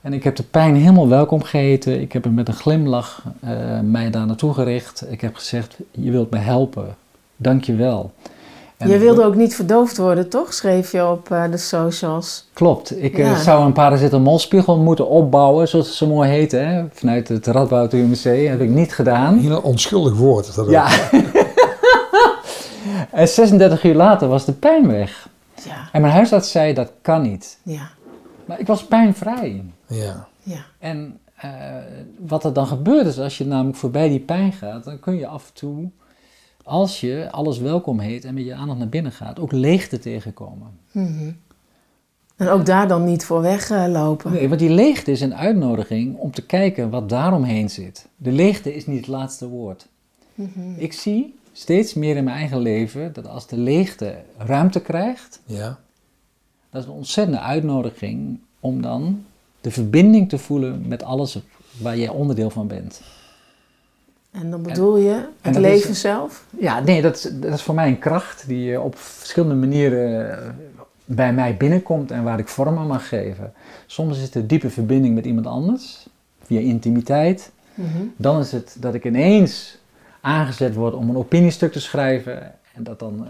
En 0.00 0.12
ik 0.12 0.24
heb 0.24 0.36
de 0.36 0.42
pijn 0.42 0.76
helemaal 0.76 1.08
welkom 1.08 1.42
geheten. 1.42 2.00
Ik 2.00 2.12
heb 2.12 2.24
hem 2.24 2.34
met 2.34 2.48
een 2.48 2.54
glimlach 2.54 3.22
uh, 3.44 3.50
mij 3.82 4.10
daar 4.10 4.26
naartoe 4.26 4.54
gericht. 4.54 5.04
Ik 5.10 5.20
heb 5.20 5.34
gezegd, 5.34 5.76
je 5.90 6.10
wilt 6.10 6.30
me 6.30 6.38
helpen. 6.38 6.96
Dank 7.36 7.64
je 7.64 7.74
wel. 7.74 8.12
En 8.76 8.88
je 8.88 8.98
wilde 8.98 9.24
ook 9.24 9.34
niet 9.34 9.54
verdoofd 9.54 9.96
worden, 9.96 10.28
toch? 10.28 10.54
Schreef 10.54 10.92
je 10.92 11.06
op 11.06 11.28
uh, 11.32 11.50
de 11.50 11.56
socials. 11.56 12.48
Klopt. 12.52 13.02
Ik 13.02 13.18
uh, 13.18 13.38
zou 13.38 13.64
een 13.64 13.72
paracetamolspiegel 13.72 14.78
moeten 14.78 15.08
opbouwen, 15.08 15.68
zoals 15.68 15.86
het 15.86 15.96
zo 15.96 16.06
mooi 16.06 16.30
heet, 16.30 16.52
hè? 16.52 16.84
vanuit 16.92 17.28
het 17.28 17.46
Radboud 17.46 17.92
UMC. 17.92 18.48
heb 18.48 18.60
ik 18.60 18.68
niet 18.68 18.92
gedaan. 18.92 19.38
Heel 19.38 19.60
onschuldig 19.60 20.16
woord. 20.16 20.46
Is 20.46 20.54
dat 20.54 20.70
ja. 20.70 20.88
en 23.10 23.28
36 23.28 23.84
uur 23.84 23.94
later 23.94 24.28
was 24.28 24.44
de 24.44 24.52
pijn 24.52 24.86
weg. 24.86 25.28
Ja. 25.64 25.88
En 25.92 26.00
mijn 26.00 26.12
huisarts 26.12 26.50
zei, 26.50 26.74
dat 26.74 26.92
kan 27.02 27.22
niet. 27.22 27.58
Ja. 27.62 27.88
Maar 28.44 28.60
ik 28.60 28.66
was 28.66 28.84
pijnvrij. 28.84 29.64
Ja. 29.86 30.26
ja. 30.42 30.64
En 30.78 31.18
uh, 31.44 31.50
wat 32.18 32.44
er 32.44 32.52
dan 32.52 32.66
gebeurt 32.66 33.06
is, 33.06 33.18
als 33.18 33.38
je 33.38 33.46
namelijk 33.46 33.76
voorbij 33.76 34.08
die 34.08 34.20
pijn 34.20 34.52
gaat, 34.52 34.84
dan 34.84 35.00
kun 35.00 35.16
je 35.16 35.26
af 35.26 35.46
en 35.46 35.54
toe 35.54 35.90
als 36.66 37.00
je 37.00 37.28
alles 37.30 37.58
welkom 37.58 37.98
heet 37.98 38.24
en 38.24 38.34
met 38.34 38.44
je 38.44 38.54
aandacht 38.54 38.78
naar 38.78 38.88
binnen 38.88 39.12
gaat, 39.12 39.38
ook 39.38 39.52
leegte 39.52 39.98
tegenkomen. 39.98 40.78
Mm 40.92 41.36
En 42.36 42.48
ook 42.48 42.66
daar 42.66 42.88
dan 42.88 43.04
niet 43.04 43.24
voor 43.24 43.40
weglopen. 43.40 44.32
Nee, 44.32 44.48
want 44.48 44.60
die 44.60 44.70
leegte 44.70 45.10
is 45.10 45.20
een 45.20 45.34
uitnodiging 45.34 46.16
om 46.16 46.30
te 46.30 46.46
kijken 46.46 46.90
wat 46.90 47.08
daaromheen 47.08 47.70
zit. 47.70 48.06
De 48.16 48.32
leegte 48.32 48.74
is 48.74 48.86
niet 48.86 48.98
het 48.98 49.06
laatste 49.06 49.48
woord. 49.48 49.86
Mm 50.34 50.74
Ik 50.76 50.92
zie 50.92 51.34
steeds 51.52 51.94
meer 51.94 52.16
in 52.16 52.24
mijn 52.24 52.36
eigen 52.36 52.58
leven 52.58 53.12
dat 53.12 53.28
als 53.28 53.46
de 53.46 53.58
leegte 53.58 54.14
ruimte 54.36 54.80
krijgt, 54.80 55.40
ja. 55.44 55.78
dat 56.70 56.82
is 56.82 56.88
een 56.88 56.94
ontzettende 56.94 57.40
uitnodiging 57.40 58.38
om 58.60 58.82
dan 58.82 59.24
de 59.60 59.70
verbinding 59.70 60.28
te 60.28 60.38
voelen 60.38 60.88
met 60.88 61.02
alles 61.02 61.38
waar 61.80 61.98
jij 61.98 62.08
onderdeel 62.08 62.50
van 62.50 62.66
bent. 62.66 63.00
En 64.40 64.50
dan 64.50 64.62
bedoel 64.62 64.96
je 64.96 65.28
het 65.40 65.56
leven 65.56 65.94
zelf? 65.94 66.44
Ja, 66.58 66.80
nee, 66.80 67.02
dat 67.02 67.16
is, 67.16 67.22
dat 67.22 67.52
is 67.52 67.62
voor 67.62 67.74
mij 67.74 67.88
een 67.88 67.98
kracht 67.98 68.44
die 68.46 68.80
op 68.80 68.98
verschillende 68.98 69.54
manieren 69.54 70.38
bij 71.04 71.32
mij 71.32 71.56
binnenkomt 71.56 72.10
en 72.10 72.22
waar 72.22 72.38
ik 72.38 72.48
vorm 72.48 72.78
aan 72.78 72.86
mag 72.86 73.08
geven. 73.08 73.52
Soms 73.86 74.16
is 74.16 74.22
het 74.22 74.34
een 74.34 74.46
diepe 74.46 74.70
verbinding 74.70 75.14
met 75.14 75.24
iemand 75.26 75.46
anders, 75.46 76.06
via 76.42 76.60
intimiteit. 76.60 77.50
Mhm. 77.74 78.02
Dan 78.16 78.40
is 78.40 78.52
het 78.52 78.76
dat 78.78 78.94
ik 78.94 79.04
ineens 79.04 79.78
aangezet 80.20 80.74
word 80.74 80.94
om 80.94 81.08
een 81.08 81.16
opiniestuk 81.16 81.72
te 81.72 81.80
schrijven 81.80 82.52
en 82.74 82.82
dat 82.82 82.98
dan 82.98 83.14
uh, 83.20 83.28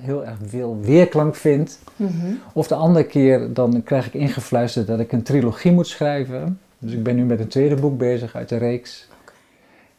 heel 0.00 0.24
erg 0.24 0.36
veel 0.46 0.78
weerklank 0.80 1.34
vindt. 1.34 1.78
Mhm. 1.96 2.32
Of 2.52 2.68
de 2.68 2.74
andere 2.74 3.04
keer 3.04 3.52
dan 3.52 3.82
krijg 3.82 4.06
ik 4.06 4.14
ingefluisterd 4.14 4.86
dat 4.86 5.00
ik 5.00 5.12
een 5.12 5.22
trilogie 5.22 5.72
moet 5.72 5.86
schrijven. 5.86 6.58
Dus 6.78 6.92
ik 6.92 7.02
ben 7.02 7.16
nu 7.16 7.24
met 7.24 7.40
een 7.40 7.48
tweede 7.48 7.74
boek 7.74 7.98
bezig 7.98 8.34
uit 8.34 8.48
de 8.48 8.56
reeks. 8.56 9.08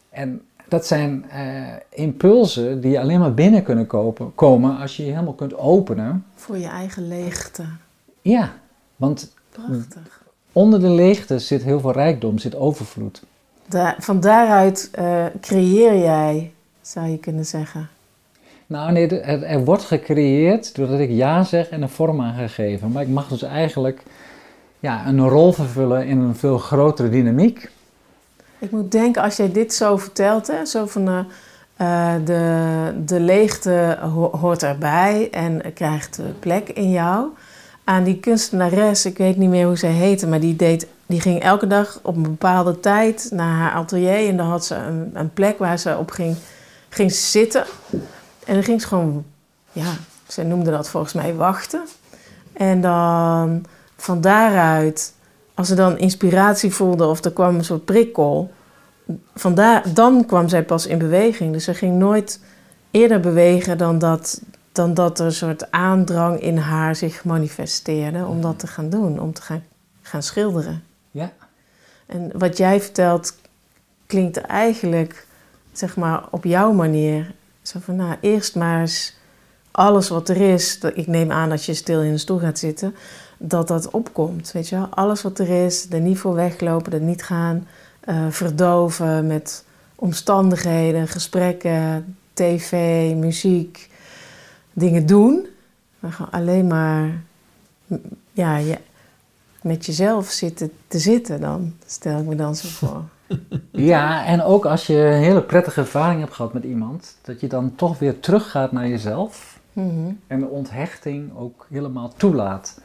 En 0.10 0.42
dat 0.70 0.86
zijn 0.86 1.26
uh, 1.34 1.68
impulsen 1.90 2.82
die 2.82 3.00
alleen 3.00 3.20
maar 3.20 3.34
binnen 3.34 3.64
kunnen 3.64 3.88
kopen, 3.88 4.36
komen 4.36 4.78
als 4.78 4.98
je 4.98 5.06
je 5.06 5.12
helemaal 5.12 5.34
kunt 5.34 5.58
openen. 5.58 6.26
Voor 6.36 6.58
je 6.58 6.68
eigen 6.68 7.08
leegte. 7.08 7.64
Ja, 8.22 8.54
want 8.96 9.34
Prachtig. 9.52 10.24
onder 10.52 10.80
de 10.80 10.90
leegte 10.90 11.40
zit 11.40 11.64
heel 11.64 11.80
veel 11.80 11.92
rijkdom, 11.92 12.38
zit 12.38 12.56
overvloed. 12.56 13.24
Van 13.98 14.20
daaruit 14.20 14.92
uh, 15.00 15.26
creëer 15.42 15.98
jij, 15.98 16.54
zou 16.82 17.08
je 17.08 17.18
kunnen 17.18 17.46
zeggen. 17.46 17.90
Nou 18.68 18.92
nee, 18.92 19.08
er, 19.08 19.44
er, 19.44 19.64
wordt 19.64 19.84
gecreëerd 19.84 20.76
doordat 20.76 21.00
ik 21.00 21.10
ja 21.10 21.44
zeg 21.44 21.70
en 21.70 21.82
een 21.82 21.90
vorm 21.90 22.22
aan 22.22 22.34
gegeven. 22.34 22.92
Maar 22.92 23.02
ik 23.02 23.10
mag 23.10 23.28
dus 23.28 23.42
eigenlijk 23.42 24.04
ja, 24.80 25.08
een 25.08 25.28
rol 25.28 25.52
vervullen 25.52 26.06
in 26.08 26.20
een 26.20 26.36
veel 26.36 26.58
grotere 26.58 27.10
dynamiek. 27.10 27.70
Ik 28.60 28.72
moet 28.72 28.92
denken, 28.92 29.22
als 29.22 29.36
jij 29.36 29.52
dit 29.52 29.74
zo 29.74 29.98
vertelt, 29.98 30.48
hè, 30.48 30.66
zo 30.66 30.86
van 30.86 31.10
uh, 31.10 31.20
uh, 31.82 32.14
de, 32.26 32.94
de 33.06 33.20
leegte 33.20 33.98
ho 34.02 34.38
hoort 34.38 34.64
erbij 34.64 35.28
en 35.32 35.74
krijgt 35.74 36.20
plek 36.40 36.70
in 36.70 36.92
jou. 36.92 37.28
Aan 37.84 38.04
die 38.04 38.20
kunstenares, 38.20 39.06
ik 39.06 39.18
weet 39.18 39.38
niet 39.38 39.50
meer 39.50 39.66
hoe 39.66 39.78
zij 39.78 39.92
heette, 39.92 40.28
maar 40.28 40.40
die, 40.40 40.56
deed, 40.56 40.88
die 41.06 41.22
ging 41.22 41.42
elke 41.42 41.68
dag 41.68 42.00
op 42.02 42.16
een 42.16 42.22
bepaalde 42.22 42.80
tijd 42.80 43.30
naar 43.32 43.56
haar 43.56 43.72
atelier 43.72 44.28
en 44.28 44.38
dan 44.38 44.48
had 44.48 44.66
ze 44.66 44.76
een, 44.76 45.12
een 45.14 45.34
plek 45.34 45.58
waar 45.58 45.80
ze 45.80 45.98
op 45.98 46.12
ging, 46.12 46.36
ging 46.90 47.12
zitten. 47.12 47.64
En 48.46 48.54
dan 48.54 48.64
ging 48.64 48.82
ze 48.82 48.88
gewoon, 48.88 49.26
ja, 49.72 49.94
zij 50.28 50.44
noemde 50.44 50.72
dat 50.72 50.90
volgens 50.90 51.14
mij 51.14 51.36
wachten. 51.36 51.82
En 52.54 52.82
dan 52.82 53.66
van 53.98 54.22
daaruit 54.22 55.14
als 55.60 55.68
ze 55.68 55.76
dan 55.76 55.98
inspiratie 55.98 56.74
voelde 56.74 57.06
of 57.06 57.24
er 57.24 57.32
kwam 57.32 57.56
een 57.56 57.64
soort 57.64 57.86
prikkel, 57.86 58.52
vandaar, 59.36 59.94
dan 59.94 60.26
kwam 60.26 60.50
zij 60.50 60.64
pas 60.64 60.88
in 60.88 60.98
beweging. 60.98 61.54
Dus 61.54 61.64
ze 61.64 61.74
ging 61.74 61.98
nooit 61.98 62.40
eerder 62.92 63.20
bewegen 63.20 63.78
dan 63.78 64.00
dat, 64.00 64.42
dan 64.72 64.94
dat 64.94 65.20
er 65.20 65.26
een 65.26 65.32
soort 65.32 65.72
aandrang 65.72 66.42
in 66.42 66.58
haar 66.58 66.96
zich 66.96 67.26
manifesteerde 67.26 68.26
om 68.26 68.42
dat 68.42 68.60
te 68.60 68.68
gaan 68.68 68.90
doen, 68.90 69.20
om 69.20 69.34
te 69.34 69.42
gaan, 69.42 69.64
gaan 70.02 70.24
schilderen. 70.24 70.84
Ja. 71.12 71.32
En 72.06 72.32
wat 72.34 72.58
jij 72.58 72.82
vertelt 72.82 73.38
klinkt 74.06 74.38
eigenlijk, 74.38 75.28
zeg 75.72 75.96
maar, 75.96 76.24
op 76.32 76.44
jouw 76.44 76.72
manier. 76.72 77.32
Zo 77.62 77.80
van, 77.82 77.96
nou, 77.96 78.16
eerst 78.22 78.56
maar 78.56 78.80
eens 78.80 79.18
alles 79.72 80.10
wat 80.10 80.30
er 80.30 80.38
is. 80.54 80.80
Ik 80.94 81.08
neem 81.08 81.32
aan 81.32 81.50
dat 81.50 81.66
je 81.66 81.74
stil 81.74 82.02
in 82.02 82.12
een 82.12 82.20
stoel 82.20 82.40
gaat 82.40 82.60
zitten 82.60 82.96
dat 83.42 83.68
dat 83.68 83.90
opkomt. 83.90 84.52
Weet 84.52 84.70
je 84.70 84.76
wel? 84.76 84.88
Alles 84.90 85.22
wat 85.22 85.40
er 85.40 85.66
is, 85.66 85.88
er 85.90 86.00
niet 86.00 86.18
voor 86.18 86.34
weglopen, 86.34 86.94
er 86.94 87.02
niet 87.02 87.24
gaan 87.24 87.68
uh, 88.06 88.26
verdoven 88.30 89.28
met 89.28 89.64
omstandigheden, 89.96 91.08
gesprekken, 91.08 92.16
tv, 92.34 93.14
muziek, 93.16 93.90
dingen 94.74 95.06
doen. 95.06 95.48
Maar 96.00 96.12
gewoon 96.12 96.32
alleen 96.32 96.68
maar 96.68 97.22
ja, 98.32 98.58
je, 98.58 98.78
met 99.62 99.86
jezelf 99.86 100.28
zitten 100.28 100.72
te 100.88 101.00
zitten 101.00 101.42
dan, 101.42 101.74
stel 101.86 102.20
ik 102.20 102.26
me 102.26 102.36
dan 102.36 102.56
zo 102.56 102.68
voor. 102.68 103.04
Ja, 103.72 104.26
en 104.26 104.42
ook 104.42 104.66
als 104.66 104.88
je 104.88 104.96
een 104.96 105.22
hele 105.22 105.44
prettige 105.44 105.80
ervaring 105.80 106.20
hebt 106.20 106.34
gehad 106.34 106.54
met 106.54 106.64
iemand, 106.64 107.18
dat 107.22 107.40
je 107.40 107.48
dan 107.48 107.76
toch 107.76 108.00
weer 108.00 108.20
teruggaat 108.20 108.72
naar 108.72 108.88
jezelf 108.88 109.60
mm 109.74 109.90
-hmm. 109.90 110.20
en 110.28 110.40
de 110.40 110.48
onthechting 110.48 111.38
ook 111.38 111.68
helemaal 111.70 112.14
toelaat. 112.18 112.82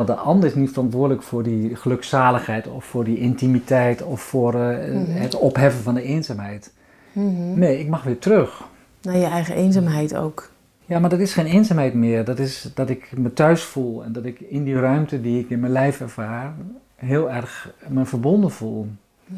Want 0.00 0.12
de 0.12 0.18
ander 0.18 0.48
is 0.48 0.54
niet 0.54 0.70
verantwoordelijk 0.70 1.22
voor 1.22 1.42
die 1.42 1.76
gelukzaligheid 1.76 2.66
of 2.66 2.84
voor 2.84 3.04
die 3.04 3.18
intimiteit 3.18 4.02
of 4.02 4.20
voor 4.20 4.54
uh, 4.54 4.60
mm 4.60 5.04
-hmm. 5.04 5.14
het 5.14 5.34
opheffen 5.34 5.82
van 5.82 5.94
de 5.94 6.02
eenzaamheid. 6.02 6.72
Mm 7.12 7.36
-hmm. 7.36 7.58
Nee, 7.58 7.78
ik 7.78 7.88
mag 7.88 8.02
weer 8.02 8.18
terug. 8.18 8.64
Naar 9.02 9.16
je 9.16 9.24
eigen 9.24 9.54
eenzaamheid 9.54 10.16
ook. 10.16 10.50
Ja, 10.84 10.98
maar 10.98 11.10
dat 11.10 11.18
is 11.18 11.32
geen 11.32 11.46
eenzaamheid 11.46 11.94
meer. 11.94 12.24
Dat 12.24 12.38
is 12.38 12.70
dat 12.74 12.90
ik 12.90 13.12
me 13.16 13.32
thuis 13.32 13.62
voel 13.62 14.04
en 14.04 14.12
dat 14.12 14.24
ik 14.24 14.40
in 14.40 14.64
die 14.64 14.80
ruimte 14.80 15.20
die 15.20 15.40
ik 15.40 15.50
in 15.50 15.60
mijn 15.60 15.72
lijf 15.72 16.00
ervaar 16.00 16.54
heel 16.96 17.30
erg 17.30 17.72
me 17.88 18.04
verbonden 18.04 18.50
voel. 18.50 18.86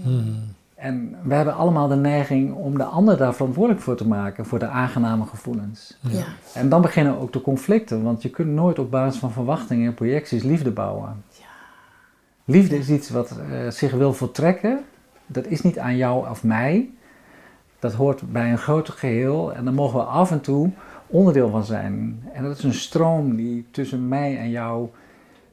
Hmm. 0.03 0.55
En 0.83 1.17
we 1.23 1.35
hebben 1.35 1.55
allemaal 1.55 1.89
de 1.89 1.97
neiging 1.97 2.55
om 2.55 2.79
de 2.79 2.85
ander 2.85 3.17
daar 3.17 3.35
verantwoordelijk 3.35 3.83
voor 3.83 3.97
te 3.97 4.07
maken, 4.07 4.47
voor 4.47 4.59
de 4.59 4.67
aangename 4.67 5.27
gevoelens. 5.27 5.99
Ja. 6.01 6.25
En 6.55 6.69
dan 6.69 6.81
beginnen 6.83 7.19
ook 7.19 7.33
de 7.33 7.41
conflicten, 7.41 8.03
want 8.03 8.23
je 8.23 8.29
kunt 8.29 8.49
nooit 8.49 8.79
op 8.79 8.91
basis 8.91 9.21
van 9.21 9.33
verwachtingen 9.33 9.87
en 9.87 9.95
projecties 9.95 10.43
liefde 10.43 10.71
bouwen. 10.71 11.25
Ja. 11.29 11.45
Liefde 12.45 12.79
is 12.79 12.89
iets 12.89 13.11
wat 13.11 13.39
uh, 13.51 13.71
zich 13.71 13.93
wil 13.93 14.13
voltrekken. 14.13 14.81
Dat 15.27 15.47
is 15.47 15.63
niet 15.63 15.79
aan 15.79 15.97
jou 15.97 16.29
of 16.29 16.45
mij. 16.45 16.91
Dat 17.79 17.93
hoort 17.93 18.33
bij 18.33 18.51
een 18.51 18.59
groter 18.59 18.95
geheel 18.95 19.53
en 19.53 19.65
daar 19.65 19.75
mogen 19.75 19.99
we 19.99 20.05
af 20.05 20.31
en 20.31 20.41
toe 20.41 20.71
onderdeel 21.07 21.51
van 21.51 21.65
zijn. 21.65 22.23
En 22.33 22.43
dat 22.43 22.59
is 22.59 22.65
een 22.65 22.75
stroom 22.75 23.37
die 23.37 23.67
tussen 23.71 24.09
mij 24.09 24.39
en 24.39 24.51
jou 24.51 24.89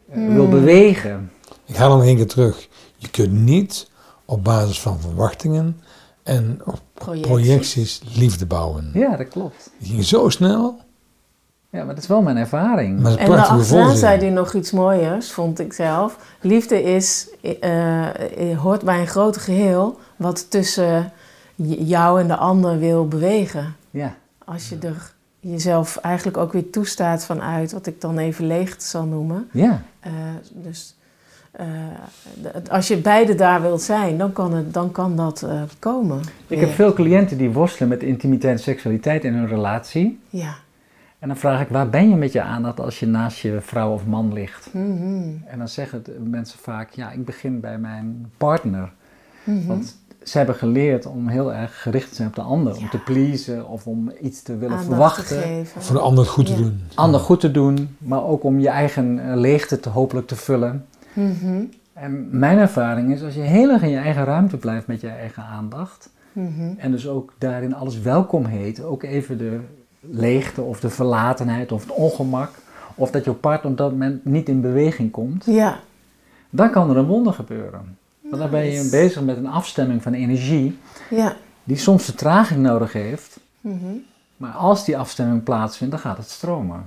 uh, 0.09 0.15
Hmm. 0.15 0.33
wil 0.33 0.47
bewegen. 0.47 1.31
Ik 1.65 1.75
ga 1.75 1.87
nog 1.87 2.03
één 2.03 2.15
keer 2.15 2.27
terug. 2.27 2.67
Je 2.95 3.09
kunt 3.09 3.31
niet 3.31 3.91
op 4.29 4.43
basis 4.43 4.79
van 4.79 4.99
verwachtingen 4.99 5.79
en 6.23 6.61
op 6.65 6.79
Projecties. 6.93 7.27
projecties 7.27 8.01
liefde 8.15 8.45
bouwen. 8.45 8.91
Ja, 8.93 9.15
dat 9.15 9.27
klopt. 9.27 9.71
Die 9.77 9.87
ging 9.87 10.03
zo 10.03 10.29
snel. 10.29 10.79
Ja, 11.69 11.83
maar 11.83 11.93
dat 11.93 12.03
is 12.03 12.09
wel 12.09 12.21
mijn 12.21 12.37
ervaring. 12.37 12.99
Maar 12.99 13.15
en 13.15 13.31
achteraan 13.31 13.95
zei 13.95 14.19
hij 14.19 14.29
nog 14.29 14.53
iets 14.53 14.71
mooiers, 14.71 15.31
vond 15.31 15.59
ik 15.59 15.73
zelf. 15.73 16.17
Liefde 16.41 16.83
is, 16.83 17.29
uh, 17.41 18.07
hoort 18.57 18.83
bij 18.83 18.99
een 18.99 19.07
groot 19.07 19.37
geheel 19.37 19.99
wat 20.15 20.51
tussen 20.51 21.11
jou 21.79 22.21
en 22.21 22.27
de 22.27 22.35
ander 22.35 22.79
wil 22.79 23.07
bewegen. 23.07 23.75
Ja. 23.89 24.15
Als 24.45 24.69
je 24.69 24.77
er 24.77 25.13
jezelf 25.39 25.97
eigenlijk 25.97 26.37
ook 26.37 26.53
weer 26.53 26.69
toestaat 26.69 27.25
vanuit 27.25 27.71
wat 27.71 27.87
ik 27.87 28.01
dan 28.01 28.17
even 28.17 28.47
leegte 28.47 28.85
zal 28.85 29.03
noemen. 29.05 29.49
Ja. 29.51 29.81
Uh, 30.07 30.13
dus 30.51 30.95
uh, 31.59 31.65
als 32.69 32.88
je 32.88 32.97
beide 32.97 33.35
daar 33.35 33.62
wilt 33.62 33.81
zijn, 33.81 34.17
dan 34.17 34.31
kan, 34.31 34.53
het, 34.53 34.73
dan 34.73 34.91
kan 34.91 35.15
dat 35.15 35.41
uh, 35.45 35.62
komen. 35.79 36.21
Ik 36.47 36.59
heb 36.59 36.69
veel 36.69 36.93
cliënten 36.93 37.38
die 37.38 37.51
worstelen 37.51 37.89
met 37.89 38.03
intimiteit 38.03 38.57
en 38.57 38.63
seksualiteit 38.63 39.23
in 39.23 39.33
hun 39.33 39.47
relatie. 39.47 40.19
Ja. 40.29 40.55
En 41.19 41.27
dan 41.27 41.38
vraag 41.38 41.62
ik, 41.62 41.67
waar 41.67 41.89
ben 41.89 42.09
je 42.09 42.15
met 42.15 42.31
je 42.31 42.41
aandacht 42.41 42.79
als 42.79 42.99
je 42.99 43.07
naast 43.07 43.39
je 43.39 43.57
vrouw 43.62 43.93
of 43.93 44.05
man 44.05 44.33
ligt? 44.33 44.69
Mm 44.71 44.97
-hmm. 44.97 45.43
En 45.45 45.57
dan 45.57 45.67
zeggen 45.67 46.03
mensen 46.23 46.59
vaak, 46.59 46.89
ja, 46.89 47.12
ik 47.12 47.25
begin 47.25 47.59
bij 47.59 47.77
mijn 47.77 48.31
partner. 48.38 48.91
Mm 49.43 49.57
-hmm. 49.57 49.67
Want 49.67 49.97
ze 50.23 50.38
hebben 50.38 50.55
geleerd 50.55 51.05
om 51.05 51.27
heel 51.27 51.53
erg 51.53 51.81
gericht 51.81 52.09
te 52.09 52.15
zijn 52.15 52.27
op 52.27 52.35
de 52.35 52.41
ander. 52.41 52.73
Ja. 52.73 52.79
Om 52.79 52.89
te 52.89 52.97
pleasen 52.97 53.67
of 53.67 53.88
om 53.88 54.12
iets 54.21 54.41
te 54.41 54.57
willen 54.57 54.77
Aandacht 54.77 54.88
verwachten. 54.88 55.41
Te. 55.41 55.62
Voor 55.79 55.95
de 55.95 56.01
ander 56.01 56.25
goed 56.25 56.45
te 56.45 56.51
Ja. 56.51 56.57
doen. 56.57 56.81
Ander 56.95 57.19
goed 57.19 57.39
te 57.39 57.51
doen, 57.51 57.95
maar 57.97 58.23
ook 58.23 58.43
om 58.43 58.59
je 58.59 58.69
eigen 58.69 59.29
eh, 59.29 59.35
leegte 59.35 59.79
te 59.79 59.89
hopelijk 59.89 60.27
te 60.27 60.35
vullen. 60.35 60.85
En 61.93 62.39
mijn 62.39 62.57
ervaring 62.57 63.11
is, 63.11 63.23
als 63.23 63.33
je 63.33 63.41
heel 63.41 63.69
erg 63.69 63.81
in 63.81 63.89
je 63.89 63.97
eigen 63.97 64.23
ruimte 64.23 64.57
blijft 64.57 64.87
met 64.87 65.01
je 65.01 65.07
eigen 65.07 65.43
aandacht... 65.43 66.09
mhm. 66.31 66.71
en 66.77 66.91
dus 66.91 67.07
ook 67.07 67.33
daarin 67.37 67.75
alles 67.75 67.99
welkom 67.99 68.45
heet, 68.45 68.83
ook 68.83 69.03
even 69.03 69.37
de 69.37 69.59
leegte 69.99 70.61
of 70.61 70.79
de 70.79 70.89
verlatenheid 70.89 71.71
of 71.71 71.81
het 71.81 71.91
ongemak... 71.91 72.51
of 72.95 73.11
dat 73.11 73.25
je 73.25 73.31
partner 73.31 73.71
op 73.71 73.77
dat 73.77 73.91
moment 73.91 74.25
niet 74.25 74.49
in 74.49 74.61
beweging 74.61 75.11
komt... 75.11 75.45
Ja. 75.45 75.79
dan 76.49 76.71
kan 76.71 76.89
er 76.89 76.97
een 76.97 77.05
wonder 77.05 77.33
gebeuren. 77.33 77.97
Want 78.21 78.41
dan 78.41 78.49
ben 78.49 78.65
je 78.65 78.87
bezig 78.91 79.21
met 79.21 79.37
een 79.37 79.47
afstemming 79.47 80.03
van 80.03 80.13
energie... 80.13 80.77
Ja. 81.09 81.35
die 81.63 81.77
soms 81.77 82.03
vertraging 82.03 82.61
nodig 82.61 82.93
heeft... 82.93 83.39
Mhm. 83.61 83.95
Maar 84.39 84.52
als 84.52 84.86
die 84.86 84.97
afstemming 84.97 85.43
plaatsvindt, 85.43 85.93
dan 85.93 86.02
gaat 86.02 86.17
het 86.17 86.30
stromen. 86.30 86.86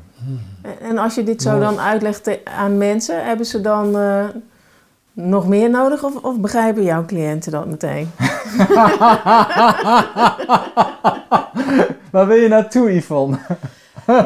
En- 0.62 0.80
En 0.80 0.98
als 0.98 1.14
je 1.14 1.22
dit 1.22 1.42
zo 1.42 1.50
Mooi. 1.50 1.62
dan 1.62 1.80
uitlegt 1.80 2.44
aan 2.44 2.78
mensen, 2.78 3.24
hebben 3.24 3.46
ze 3.46 3.60
dan 3.60 3.98
eh, 3.98 4.24
nog 5.12 5.48
meer 5.48 5.70
nodig 5.70 6.02
of, 6.04 6.14
of 6.24 6.40
begrijpen 6.40 6.82
jouw 6.82 7.04
cliënten 7.04 7.52
dat 7.52 7.66
meteen? 7.66 8.10
Waar 12.12 12.26
wil 12.26 12.36
je 12.36 12.48
naartoe, 12.48 12.94
Yvonne? 12.96 13.38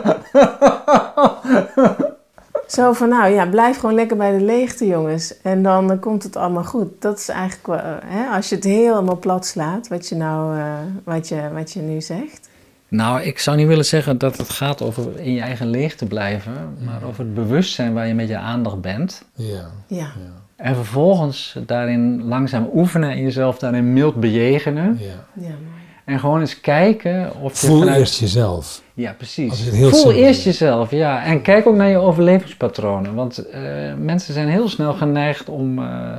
Zo 2.66 2.92
van, 2.92 3.08
nou 3.08 3.30
ja, 3.30 3.46
blijf 3.46 3.78
gewoon 3.78 3.94
lekker 3.94 4.16
bij 4.16 4.38
de 4.38 4.44
leegte, 4.44 4.86
jongens. 4.86 5.40
En 5.42 5.62
dan 5.62 5.90
eh, 5.90 6.00
komt 6.00 6.22
het 6.22 6.36
allemaal 6.36 6.64
goed. 6.64 7.02
Dat 7.02 7.18
is 7.18 7.28
eigenlijk, 7.28 7.82
eh, 7.82 7.90
hè, 8.04 8.26
als 8.36 8.48
je 8.48 8.54
het 8.54 8.64
helemaal 8.64 9.18
plat 9.18 9.46
slaat, 9.46 9.88
wat 9.88 10.08
je, 10.08 10.14
nou, 10.14 10.58
eh, 10.58 10.64
wat 11.04 11.28
je, 11.28 11.50
wat 11.54 11.72
je 11.72 11.80
nu 11.80 12.00
zegt. 12.00 12.48
Nou, 12.88 13.22
ik 13.22 13.38
zou 13.38 13.56
niet 13.56 13.66
willen 13.66 13.84
zeggen 13.84 14.18
dat 14.18 14.36
het 14.36 14.50
gaat 14.50 14.82
over 14.82 15.18
in 15.18 15.32
je 15.32 15.40
eigen 15.40 15.66
leegte 15.66 16.06
blijven, 16.06 16.76
maar 16.84 17.02
over 17.08 17.24
het 17.24 17.34
bewustzijn 17.34 17.92
waar 17.92 18.06
je 18.06 18.14
met 18.14 18.28
je 18.28 18.36
aandacht 18.36 18.80
bent. 18.80 19.24
Ja. 19.34 19.70
Ja, 19.86 20.12
En 20.56 20.74
vervolgens 20.74 21.56
daarin 21.66 22.24
langzaam 22.24 22.70
oefenen 22.74 23.10
en 23.10 23.22
jezelf 23.22 23.58
daarin 23.58 23.92
mild 23.92 24.14
bejegenen. 24.14 24.98
ja. 25.00 25.06
ja, 25.34 25.48
mooi. 25.48 25.84
En 26.06 26.20
gewoon 26.20 26.40
eens 26.40 26.60
kijken 26.60 27.32
of 27.40 27.60
je 27.60 27.66
Voel 27.66 27.78
vanuit... 27.78 27.98
eerst 27.98 28.20
jezelf. 28.20 28.82
Ja, 28.94 29.12
precies. 29.12 29.68
Voel 29.68 29.92
simpel 29.92 30.12
eerst 30.12 30.44
jezelf, 30.44 30.90
ja. 30.90 31.24
En 31.24 31.42
kijk 31.42 31.66
ook 31.66 31.76
naar 31.76 31.88
je 31.88 31.96
overlevingspatronen. 31.96 33.14
Want 33.14 33.48
eh, 33.48 33.60
mensen 33.98 34.34
zijn 34.34 34.48
heel 34.48 34.68
snel 34.68 34.92
geneigd 34.92 35.48
om 35.48 35.78
eh, 35.78 36.16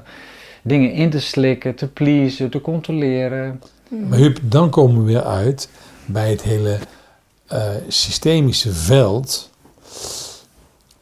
dingen 0.62 0.92
in 0.92 1.10
te 1.10 1.20
slikken, 1.20 1.76
te 1.76 1.88
pleasen, 1.88 2.50
te 2.50 2.62
controleren. 2.62 3.62
Maar 3.90 4.18
Huub, 4.18 4.40
dan 4.42 4.70
komen 4.70 5.06
we 5.06 5.12
weer 5.12 5.24
uit 5.24 5.70
bij 6.08 6.30
het 6.30 6.42
hele 6.42 6.80
eh, 7.48 7.70
systemische 7.88 8.74
veld. 8.74 9.50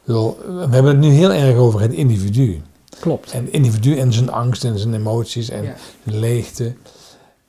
Bedoel, 0.04 0.36
We 0.46 0.74
hebben 0.74 0.86
het 0.86 0.98
nu 0.98 1.10
heel 1.10 1.32
erg 1.32 1.56
over 1.56 1.80
het 1.80 1.92
individu. 1.92 2.62
Klopt. 3.00 3.30
En 3.30 3.44
het 3.44 3.52
individu 3.52 3.98
en 3.98 4.12
zijn 4.12 4.30
angst 4.30 4.64
en 4.64 4.78
zijn 4.78 4.94
emoties 4.94 5.48
en 5.48 5.62
Ja. 5.62 5.74
zijn 6.04 6.18
leegte. 6.18 6.76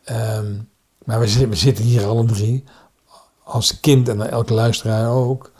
Ehm, 0.04 0.54
maar 1.04 1.20
we 1.20 1.28
zitten, 1.28 1.50
we 1.50 1.56
zitten 1.56 1.84
hier 1.84 2.06
alle 2.06 2.26
drie 2.26 2.63
als 3.43 3.80
kind, 3.80 4.10
en 4.10 4.30
elke 4.30 4.54
luisteraar 4.54 5.10
ook, 5.12 5.52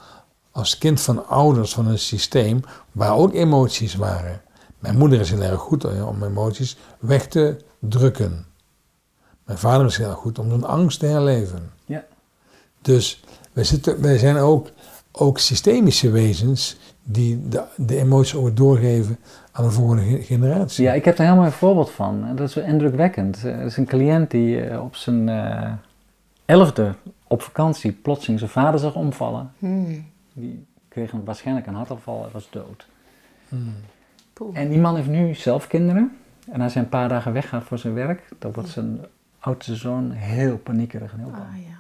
als 0.52 0.78
kind 0.78 1.02
van 1.02 1.28
ouders 1.28 1.74
van 1.74 1.88
een 1.88 2.00
systeem 2.00 2.60
waar 2.92 3.16
ook 3.16 3.34
emoties 3.34 3.96
waren. 3.96 4.42
Mijn 4.80 4.98
moeder 4.98 5.20
is 5.20 5.30
heel 5.30 5.42
erg 5.42 5.60
goed 5.60 5.84
eh, 5.84 6.08
om 6.08 6.24
emoties 6.24 6.78
weg 7.00 7.28
te 7.28 7.58
drukken. 7.80 8.46
Mijn 9.46 9.58
vader 9.60 9.86
is 9.86 9.98
heel 9.98 10.08
erg 10.10 10.18
goed 10.18 10.40
om 10.40 10.50
zijn 10.50 10.64
angst 10.66 11.00
te 11.00 11.06
herleven. 11.06 11.72
Dus 12.88 13.24
wij, 13.54 13.64
zitten, 13.64 14.02
wij 14.02 14.18
zijn 14.18 14.38
ook, 14.38 14.70
ook 15.12 15.40
systemische 15.40 16.10
wezens 16.12 16.78
die 17.04 17.48
de, 17.48 17.64
de 17.76 17.98
emoties 17.98 18.36
ook 18.36 18.56
doorgeven 18.58 19.18
aan 19.52 19.64
de 19.66 19.72
volgende 19.72 20.02
ge- 20.04 20.22
generatie. 20.24 20.84
Ja, 20.84 20.94
ik 20.94 21.06
heb 21.06 21.18
er 21.18 21.24
helemaal 21.24 21.46
een 21.46 21.52
voorbeeld 21.52 21.92
van. 21.92 22.26
En 22.26 22.36
dat 22.36 22.48
is 22.50 22.56
wel 22.56 22.64
indrukwekkend. 22.64 23.44
Eh, 23.44 23.60
Er 23.60 23.66
is 23.66 23.78
een 23.78 23.86
cliënt 23.86 24.32
die 24.32 24.62
eh, 24.62 24.84
op 24.84 24.96
zijn 24.96 25.30
eh, 25.30 25.72
elfde 26.46 26.94
op 27.28 27.42
vakantie 27.42 27.92
plotseling 27.92 28.40
zijn 28.40 28.52
vader 28.52 28.80
zag 28.80 28.96
omvallen. 28.96 29.52
Hmm. 29.60 30.06
Die 30.34 30.66
kreeg 30.90 31.12
een, 31.12 31.24
waarschijnlijk 31.24 31.68
een 31.68 31.74
hartaanval 31.76 32.24
en 32.24 32.30
was 32.32 32.48
dood. 32.52 32.88
Hmm. 33.50 33.74
En 34.54 34.70
die 34.70 34.80
man 34.80 34.96
heeft 34.96 35.08
nu 35.08 35.34
zelf 35.36 35.68
kinderen. 35.68 36.18
En 36.52 36.62
als 36.62 36.74
hij 36.74 36.84
een 36.84 36.90
paar 36.90 37.10
dagen 37.10 37.34
weggaat 37.34 37.64
voor 37.64 37.78
zijn 37.78 37.94
werk, 37.94 38.22
dan 38.40 38.52
wordt 38.52 38.70
zijn 38.70 39.00
oudste 39.40 39.76
zoon 39.76 40.12
heel 40.12 40.58
paniekerig 40.58 41.12
en 41.12 41.20
heel 41.20 41.30
bang. 41.32 41.44
Ah 41.44 41.58
ja, 41.70 41.76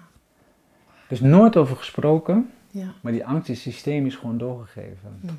Dus 1.08 1.20
nooit 1.22 1.58
over 1.58 1.76
gesproken, 1.76 2.50
ja. 2.72 2.93
maar 3.02 3.12
die 3.12 3.26
angst 3.26 3.50
is 3.50 3.62
systemisch 3.62 4.15
gewoon 4.15 4.38
doorgegeven. 4.38 5.20
Mhm. 5.22 5.34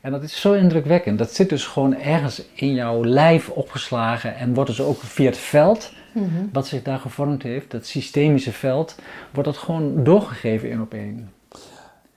En 0.00 0.10
dat 0.10 0.22
is 0.22 0.40
zo 0.40 0.52
indrukwekkend. 0.52 1.18
Dat 1.18 1.32
zit 1.34 1.48
dus 1.48 1.66
gewoon 1.66 1.96
ergens 1.96 2.42
in 2.54 2.74
jouw 2.74 3.04
lijf 3.04 3.48
opgeslagen 3.48 4.36
en 4.36 4.54
wordt 4.54 4.70
dus 4.70 4.80
ook 4.80 5.00
via 5.00 5.26
het 5.26 5.38
veld, 5.38 5.92
Mhm. 6.12 6.44
wat 6.52 6.66
zich 6.66 6.82
daar 6.82 6.98
gevormd 6.98 7.42
heeft, 7.42 7.70
dat 7.70 7.86
systemische 7.86 8.52
veld, 8.52 8.98
wordt 9.32 9.48
dat 9.48 9.58
gewoon 9.58 10.04
doorgegeven 10.04 10.70
in 10.70 10.80
op 10.80 10.94
één. 10.94 11.30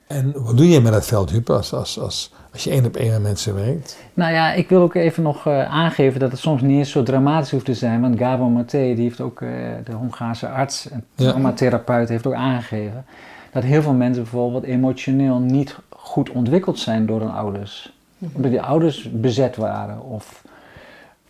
En 0.08 0.32
wat 0.42 0.56
doe 0.56 0.68
je 0.68 0.80
met 0.80 0.92
dat 0.92 1.06
veld, 1.06 1.30
Huub, 1.30 1.50
als, 1.50 1.72
als, 1.72 1.98
als, 1.98 2.32
als 2.52 2.64
je 2.64 2.70
één 2.70 2.84
op 2.86 2.96
één 2.96 3.10
met 3.10 3.22
mensen 3.22 3.54
werkt? 3.54 3.98
Nou 4.14 4.32
ja, 4.32 4.52
ik 4.52 4.68
wil 4.68 4.80
ook 4.82 4.94
even 4.94 5.22
nog 5.22 5.46
eh, 5.46 5.72
aangeven 5.74 6.20
dat 6.20 6.30
het 6.30 6.40
soms 6.40 6.62
niet 6.62 6.78
eens 6.78 6.90
zo 6.90 7.02
dramatisch 7.02 7.50
hoeft 7.50 7.64
te 7.64 7.74
zijn. 7.74 8.00
Want 8.00 8.18
Gabor 8.18 8.50
Maté, 8.50 8.78
die 8.94 9.02
heeft 9.02 9.20
ook, 9.20 9.40
eh, 9.40 9.48
de 9.84 9.92
Hongaarse 9.92 10.48
arts 10.48 10.90
en 10.90 11.04
Ja. 11.14 11.28
traumatherapeut, 11.30 12.08
heeft 12.08 12.26
ook 12.26 12.34
aangegeven 12.34 13.04
dat 13.52 13.62
heel 13.62 13.82
veel 13.82 13.92
mensen 13.92 14.22
bijvoorbeeld 14.22 14.64
emotioneel 14.64 15.38
niet 15.38 15.76
goed 15.88 16.30
ontwikkeld 16.30 16.78
zijn 16.78 17.06
door 17.06 17.20
hun 17.20 17.30
ouders. 17.30 17.92
Omdat 18.32 18.50
die 18.50 18.62
ouders 18.62 19.08
bezet 19.12 19.56
waren 19.56 20.02
of 20.02 20.42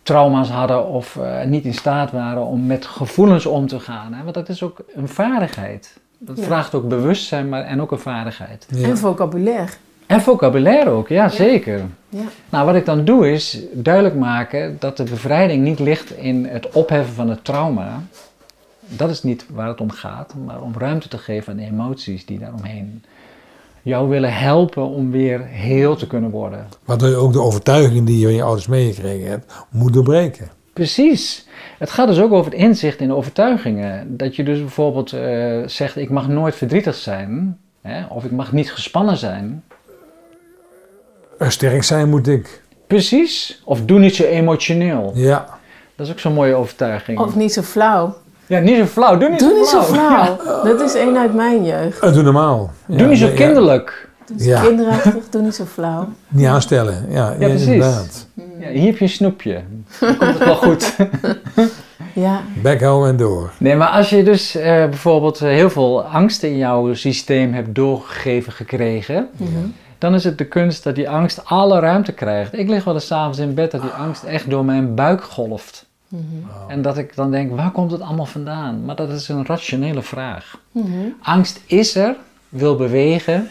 trauma's 0.03 0.49
hadden 0.49 0.87
of 0.87 1.15
eh, 1.15 1.43
niet 1.45 1.65
in 1.65 1.73
staat 1.73 2.11
waren 2.11 2.45
om 2.45 2.65
met 2.65 2.85
gevoelens 2.85 3.45
om 3.45 3.67
te 3.67 3.79
gaan. 3.79 4.13
Hè? 4.13 4.23
Want 4.23 4.35
dat 4.35 4.49
is 4.49 4.63
ook 4.63 4.79
een 4.95 5.07
vaardigheid. 5.07 5.99
Dat 6.19 6.37
Ja. 6.37 6.43
vraagt 6.43 6.73
ook 6.75 6.87
bewustzijn 6.87 7.49
maar, 7.49 7.63
en 7.63 7.81
ook 7.81 7.91
een 7.91 7.99
vaardigheid. 7.99 8.67
Ja. 8.69 8.87
En 8.87 8.97
vocabulaire. 8.97 9.71
En 10.05 10.21
vocabulaire 10.21 10.89
ook, 10.89 11.07
ja, 11.07 11.29
zeker. 11.29 11.81
Ja. 12.09 12.23
Nou, 12.49 12.65
wat 12.65 12.75
ik 12.75 12.85
dan 12.85 13.05
doe 13.05 13.31
is 13.31 13.59
duidelijk 13.73 14.15
maken 14.15 14.75
dat 14.79 14.97
de 14.97 15.03
bevrijding 15.03 15.63
niet 15.63 15.79
ligt 15.79 16.11
in 16.11 16.45
het 16.45 16.69
opheffen 16.71 17.13
van 17.15 17.29
het 17.29 17.43
trauma. 17.43 18.01
Dat 18.87 19.09
is 19.09 19.23
niet 19.23 19.45
waar 19.49 19.67
het 19.67 19.81
om 19.81 19.91
gaat, 19.91 20.33
maar 20.45 20.61
om 20.61 20.73
ruimte 20.77 21.07
te 21.07 21.17
geven 21.17 21.51
aan 21.51 21.57
de 21.57 21.65
emoties 21.65 22.25
die 22.25 22.39
daaromheen 22.39 23.03
jou 23.81 24.09
willen 24.09 24.33
helpen 24.33 24.83
om 24.87 25.11
weer 25.11 25.45
heel 25.45 25.95
te 25.95 26.07
kunnen 26.07 26.29
worden. 26.29 26.67
Waardoor 26.85 27.09
je 27.09 27.15
ook 27.15 27.33
de 27.33 27.41
overtuiging 27.41 28.05
die 28.05 28.19
je 28.19 28.25
van 28.25 28.35
je 28.35 28.43
ouders 28.43 28.67
meegekregen 28.67 29.29
hebt, 29.29 29.53
moet 29.69 29.93
doorbreken. 29.93 30.49
Precies. 30.79 31.45
Het 31.77 31.89
gaat 31.89 32.07
dus 32.07 32.19
ook 32.19 32.31
over 32.31 32.51
het 32.51 32.59
inzicht 32.61 32.99
in 32.99 33.07
de 33.07 33.13
overtuigingen. 33.13 34.17
Dat 34.17 34.35
je 34.35 34.43
dus 34.43 34.59
bijvoorbeeld 34.59 35.13
eh, 35.13 35.57
zegt: 35.65 35.97
ik 35.97 36.09
mag 36.09 36.27
nooit 36.27 36.55
verdrietig 36.55 36.95
zijn, 36.95 37.57
hè, 37.81 38.05
of 38.09 38.23
ik 38.23 38.31
mag 38.31 38.51
niet 38.51 38.71
gespannen 38.71 39.17
zijn. 39.17 39.63
Sterk 41.39 41.83
zijn 41.83 42.09
moet 42.09 42.27
ik. 42.27 42.63
Precies. 42.87 43.61
Of 43.65 43.81
doe 43.85 43.99
niet 43.99 44.15
zo 44.15 44.23
emotioneel. 44.23 45.11
Ja. 45.15 45.45
Dat 45.95 46.05
is 46.05 46.11
ook 46.11 46.19
zo'n 46.19 46.33
mooie 46.33 46.53
overtuiging. 46.53 47.19
Of 47.19 47.35
niet 47.35 47.53
zo 47.53 47.61
flauw. 47.61 48.17
Ja, 48.45 48.59
niet 48.59 48.77
zo 48.77 48.85
flauw. 48.85 49.17
Doe 49.17 49.29
niet 49.29 49.39
Doe 49.39 49.49
zo 49.49 49.57
niet 49.57 49.67
zo 49.67 49.81
flauw. 49.81 50.37
flauw. 50.37 50.63
Dat 50.63 50.81
is 50.81 50.95
één 50.95 51.17
uit 51.17 51.33
mijn 51.33 51.63
jeugd. 51.63 51.99
Eh, 51.99 52.13
Doe 52.13 52.23
normaal. 52.23 52.71
Doe 52.87 53.07
niet 53.07 53.17
zo 53.17 53.27
ja, 53.27 53.33
kinderlijk. 53.33 54.09
Doe 54.25 54.35
niet 54.37 54.45
zo 54.45 54.61
kinderachtig, 54.67 55.29
doe 55.29 55.41
niet 55.41 55.55
zo 55.55 55.65
flauw. 55.65 56.07
Niet 56.27 56.45
aanstellen. 56.45 57.05
Ja, 57.09 57.35
ja, 57.39 57.47
precies. 57.47 57.67
inderdaad. 57.67 58.27
Ja, 58.59 58.67
hier 58.69 58.85
heb 58.85 58.97
je 58.97 59.03
een 59.03 59.09
snoepje. 59.09 59.61
Dan 59.99 60.17
komt 60.17 60.33
het 60.33 60.45
wel 60.45 60.55
goed. 60.55 60.95
Ja. 62.13 62.43
Bek 62.61 62.81
en 62.81 63.17
door. 63.17 63.51
Nee, 63.57 63.75
maar 63.75 63.87
als 63.87 64.09
je 64.09 64.23
dus 64.23 64.55
uh, 64.55 64.63
bijvoorbeeld 64.63 65.39
heel 65.39 65.69
veel 65.69 66.03
angst 66.03 66.43
in 66.43 66.57
jouw 66.57 66.93
systeem 66.93 67.53
hebt 67.53 67.75
doorgegeven 67.75 68.51
gekregen, 68.51 69.29
mhm. 69.37 69.51
dan 69.97 70.13
is 70.13 70.23
het 70.23 70.37
de 70.37 70.47
kunst 70.47 70.83
dat 70.83 70.95
die 70.95 71.09
angst 71.09 71.45
alle 71.45 71.79
ruimte 71.79 72.11
krijgt. 72.11 72.57
Ik 72.57 72.69
lig 72.69 72.83
wel 72.83 72.93
eens 72.93 73.11
avonds 73.11 73.37
in 73.37 73.53
bed 73.53 73.71
dat 73.71 73.81
die 73.81 73.89
angst 73.89 74.23
echt 74.23 74.49
door 74.49 74.65
mijn 74.65 74.95
buik 74.95 75.23
golft. 75.23 75.85
Mhm. 76.07 76.23
En 76.67 76.81
dat 76.81 76.97
ik 76.97 77.15
dan 77.15 77.31
denk, 77.31 77.55
waar 77.55 77.71
komt 77.71 77.91
het 77.91 78.01
allemaal 78.01 78.25
vandaan? 78.25 78.85
Maar 78.85 78.95
dat 78.95 79.09
is 79.09 79.27
een 79.27 79.45
rationele 79.45 80.01
vraag. 80.01 80.59
Mhm. 80.71 80.87
Angst 81.21 81.61
is 81.65 81.95
er, 81.95 82.15
wil 82.49 82.75
bewegen 82.75 83.49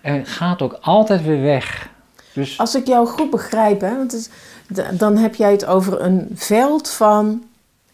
en 0.00 0.26
gaat 0.26 0.62
ook 0.62 0.78
altijd 0.80 1.24
weer 1.24 1.40
weg. 1.40 1.88
Dus... 2.32 2.58
Als 2.58 2.74
ik 2.74 2.86
jou 2.86 3.06
goed 3.06 3.30
begrijp, 3.30 3.80
hè, 3.80 3.96
want 3.96 4.12
het 4.12 4.30
dan 4.92 5.16
heb 5.16 5.34
jij 5.34 5.50
het 5.50 5.64
over 5.64 6.00
een 6.00 6.30
veld 6.34 6.90
van 6.90 7.44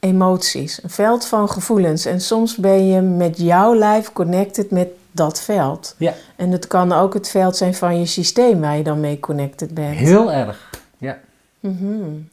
emoties, 0.00 0.82
een 0.82 0.90
veld 0.90 1.26
van 1.26 1.48
gevoelens. 1.48 2.04
En 2.04 2.20
soms 2.20 2.56
ben 2.56 2.86
je 2.86 3.00
met 3.00 3.38
jouw 3.38 3.74
lijf 3.74 4.12
connected 4.12 4.70
met 4.70 4.88
dat 5.12 5.40
veld. 5.40 5.94
Ja. 5.98 6.14
En 6.36 6.50
het 6.50 6.66
kan 6.66 6.92
ook 6.92 7.14
het 7.14 7.28
veld 7.28 7.56
zijn 7.56 7.74
van 7.74 7.98
je 7.98 8.06
systeem 8.06 8.60
waar 8.60 8.76
je 8.76 8.82
dan 8.82 9.00
mee 9.00 9.20
connected 9.20 9.74
bent. 9.74 9.96
Heel 9.96 10.32
erg, 10.32 10.70
ja. 10.98 11.18
Mm 11.60 12.28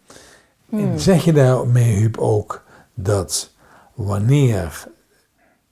En 0.71 1.00
zeg 1.00 1.23
je 1.23 1.34
daarmee, 1.34 1.95
Huub, 1.95 2.17
ook 2.17 2.63
dat 2.93 3.52
wanneer 3.93 4.88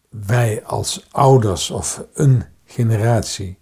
wij 0.09 0.63
als 0.65 1.07
ouders 1.11 1.71
of 1.71 2.03
een 2.13 2.43
generatie 2.65 3.57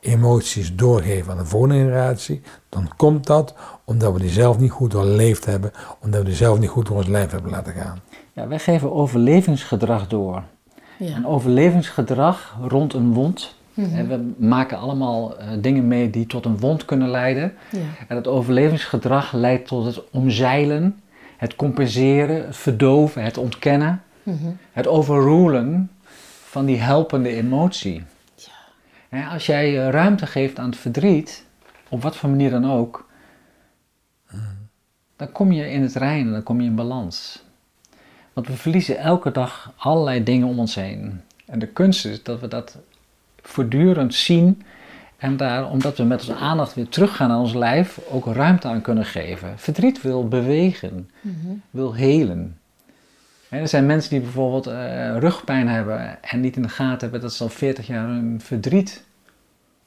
emoties 0.00 0.74
doorgeven 0.74 1.32
aan 1.32 1.38
de 1.38 1.44
volgende 1.44 1.74
generatie, 1.74 2.42
dan 2.68 2.90
komt 2.96 3.26
dat 3.26 3.54
omdat 3.86 4.12
we 4.12 4.18
die 4.18 4.30
zelf 4.30 4.58
niet 4.58 4.70
goed 4.70 4.90
doorleefd 4.90 5.44
hebben, 5.44 5.72
omdat 6.00 6.20
we 6.20 6.26
die 6.26 6.36
zelf 6.36 6.58
niet 6.58 6.68
goed 6.68 6.86
door 6.86 6.96
ons 6.96 7.06
lijf 7.06 7.30
hebben 7.30 7.50
laten 7.50 7.72
gaan. 7.72 8.00
Ja, 8.32 8.48
wij 8.48 8.58
geven 8.58 8.92
overlevingsgedrag 8.92 10.08
door. 10.08 10.42
Ja. 10.98 11.14
En 11.14 11.26
overlevingsgedrag 11.26 12.56
rond 12.68 12.94
een 12.94 13.12
wond. 13.12 13.54
Mhm. 13.74 14.06
We 14.06 14.32
maken 14.36 14.78
allemaal 14.78 15.40
uh, 15.40 15.48
dingen 15.60 15.88
mee 15.88 16.10
die 16.10 16.26
tot 16.26 16.44
een 16.44 16.58
wond 16.58 16.84
kunnen 16.84 17.08
leiden. 17.08 17.54
Ja. 17.70 17.78
En 18.08 18.16
het 18.16 18.26
overlevingsgedrag 18.26 19.32
leidt 19.32 19.66
tot 19.66 19.84
het 19.84 20.02
omzeilen, 20.10 21.00
het 21.36 21.56
compenseren, 21.56 22.46
het 22.46 22.56
verdoven, 22.56 23.22
het 23.22 23.38
ontkennen, 23.38 24.02
mhm. 24.22 24.46
het 24.72 24.86
overrulen 24.86 25.90
van 26.44 26.64
die 26.64 26.78
helpende 26.78 27.28
emotie. 27.28 28.04
Ja. 29.10 29.28
Als 29.28 29.46
jij 29.46 29.78
eh, 29.78 29.90
ruimte 29.90 30.26
geeft 30.26 30.58
aan 30.58 30.70
het 30.70 30.78
verdriet, 30.78 31.44
op 31.88 32.02
wat 32.02 32.16
voor 32.16 32.28
manier 32.28 32.50
dan 32.50 32.70
ook, 32.70 33.05
dan 35.16 35.32
kom 35.32 35.52
je 35.52 35.70
in 35.70 35.82
het 35.82 35.94
reinen, 35.94 36.32
dan 36.32 36.42
kom 36.42 36.60
je 36.60 36.66
in 36.66 36.74
balans. 36.74 37.44
Want 38.32 38.46
we 38.46 38.56
verliezen 38.56 38.98
elke 38.98 39.30
dag 39.30 39.72
allerlei 39.76 40.22
dingen 40.22 40.48
om 40.48 40.58
ons 40.58 40.74
heen. 40.74 41.20
En 41.46 41.58
de 41.58 41.66
kunst 41.66 42.04
is 42.04 42.22
dat 42.22 42.40
we 42.40 42.48
dat 42.48 42.78
voortdurend 43.42 44.14
zien 44.14 44.62
en 45.16 45.36
daar, 45.36 45.70
omdat 45.70 45.96
we 45.96 46.04
met 46.04 46.20
onze 46.20 46.34
aandacht 46.34 46.74
weer 46.74 46.88
teruggaan 46.88 47.28
naar 47.28 47.38
ons 47.38 47.54
lijf, 47.54 48.00
ook 48.10 48.26
ruimte 48.26 48.68
aan 48.68 48.80
kunnen 48.80 49.04
geven. 49.04 49.58
Verdriet 49.58 50.02
wil 50.02 50.28
bewegen, 50.28 51.10
mhm. 51.20 51.54
wil 51.70 51.94
helen. 51.94 52.58
er 53.48 53.68
zijn 53.68 53.86
mensen 53.86 54.10
die 54.10 54.20
bijvoorbeeld 54.20 54.66
uh, 54.66 55.16
rugpijn 55.18 55.68
hebben 55.68 56.22
en 56.22 56.40
niet 56.40 56.56
in 56.56 56.62
de 56.62 56.68
gaten 56.68 57.00
hebben 57.00 57.20
dat 57.20 57.32
ze 57.32 57.42
al 57.42 57.48
40 57.48 57.86
jaar 57.86 58.06
hun 58.06 58.40
verdriet 58.40 59.04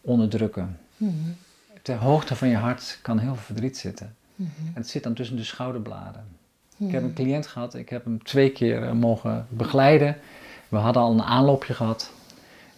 onderdrukken. 0.02 0.78
Mm 0.98 1.36
Ter 1.82 1.98
hoogte 1.98 2.36
van 2.36 2.48
je 2.48 2.56
hart 2.56 3.00
kan 3.02 3.18
heel 3.18 3.36
veel 3.36 3.44
verdriet 3.44 3.78
zitten. 3.78 4.16
Mhm. 4.40 4.50
En 4.66 4.74
het 4.74 4.90
zit 4.90 5.04
dan 5.04 5.14
tussen 5.14 5.36
de 5.36 5.44
schouderbladen. 5.44 6.24
Ik 6.78 6.92
heb 6.92 7.04
een 7.04 7.14
cliënt 7.14 7.48
gehad, 7.48 7.74
ik 7.74 7.90
heb 7.90 8.04
hem 8.04 8.24
twee 8.24 8.50
keer 8.52 8.84
eh, 8.84 8.92
mogen 8.92 9.48
begeleiden. 9.50 10.18
We 10.68 10.78
hadden 10.78 11.02
al 11.02 11.12
een 11.12 11.22
aanloopje 11.22 11.74
gehad. 11.74 12.12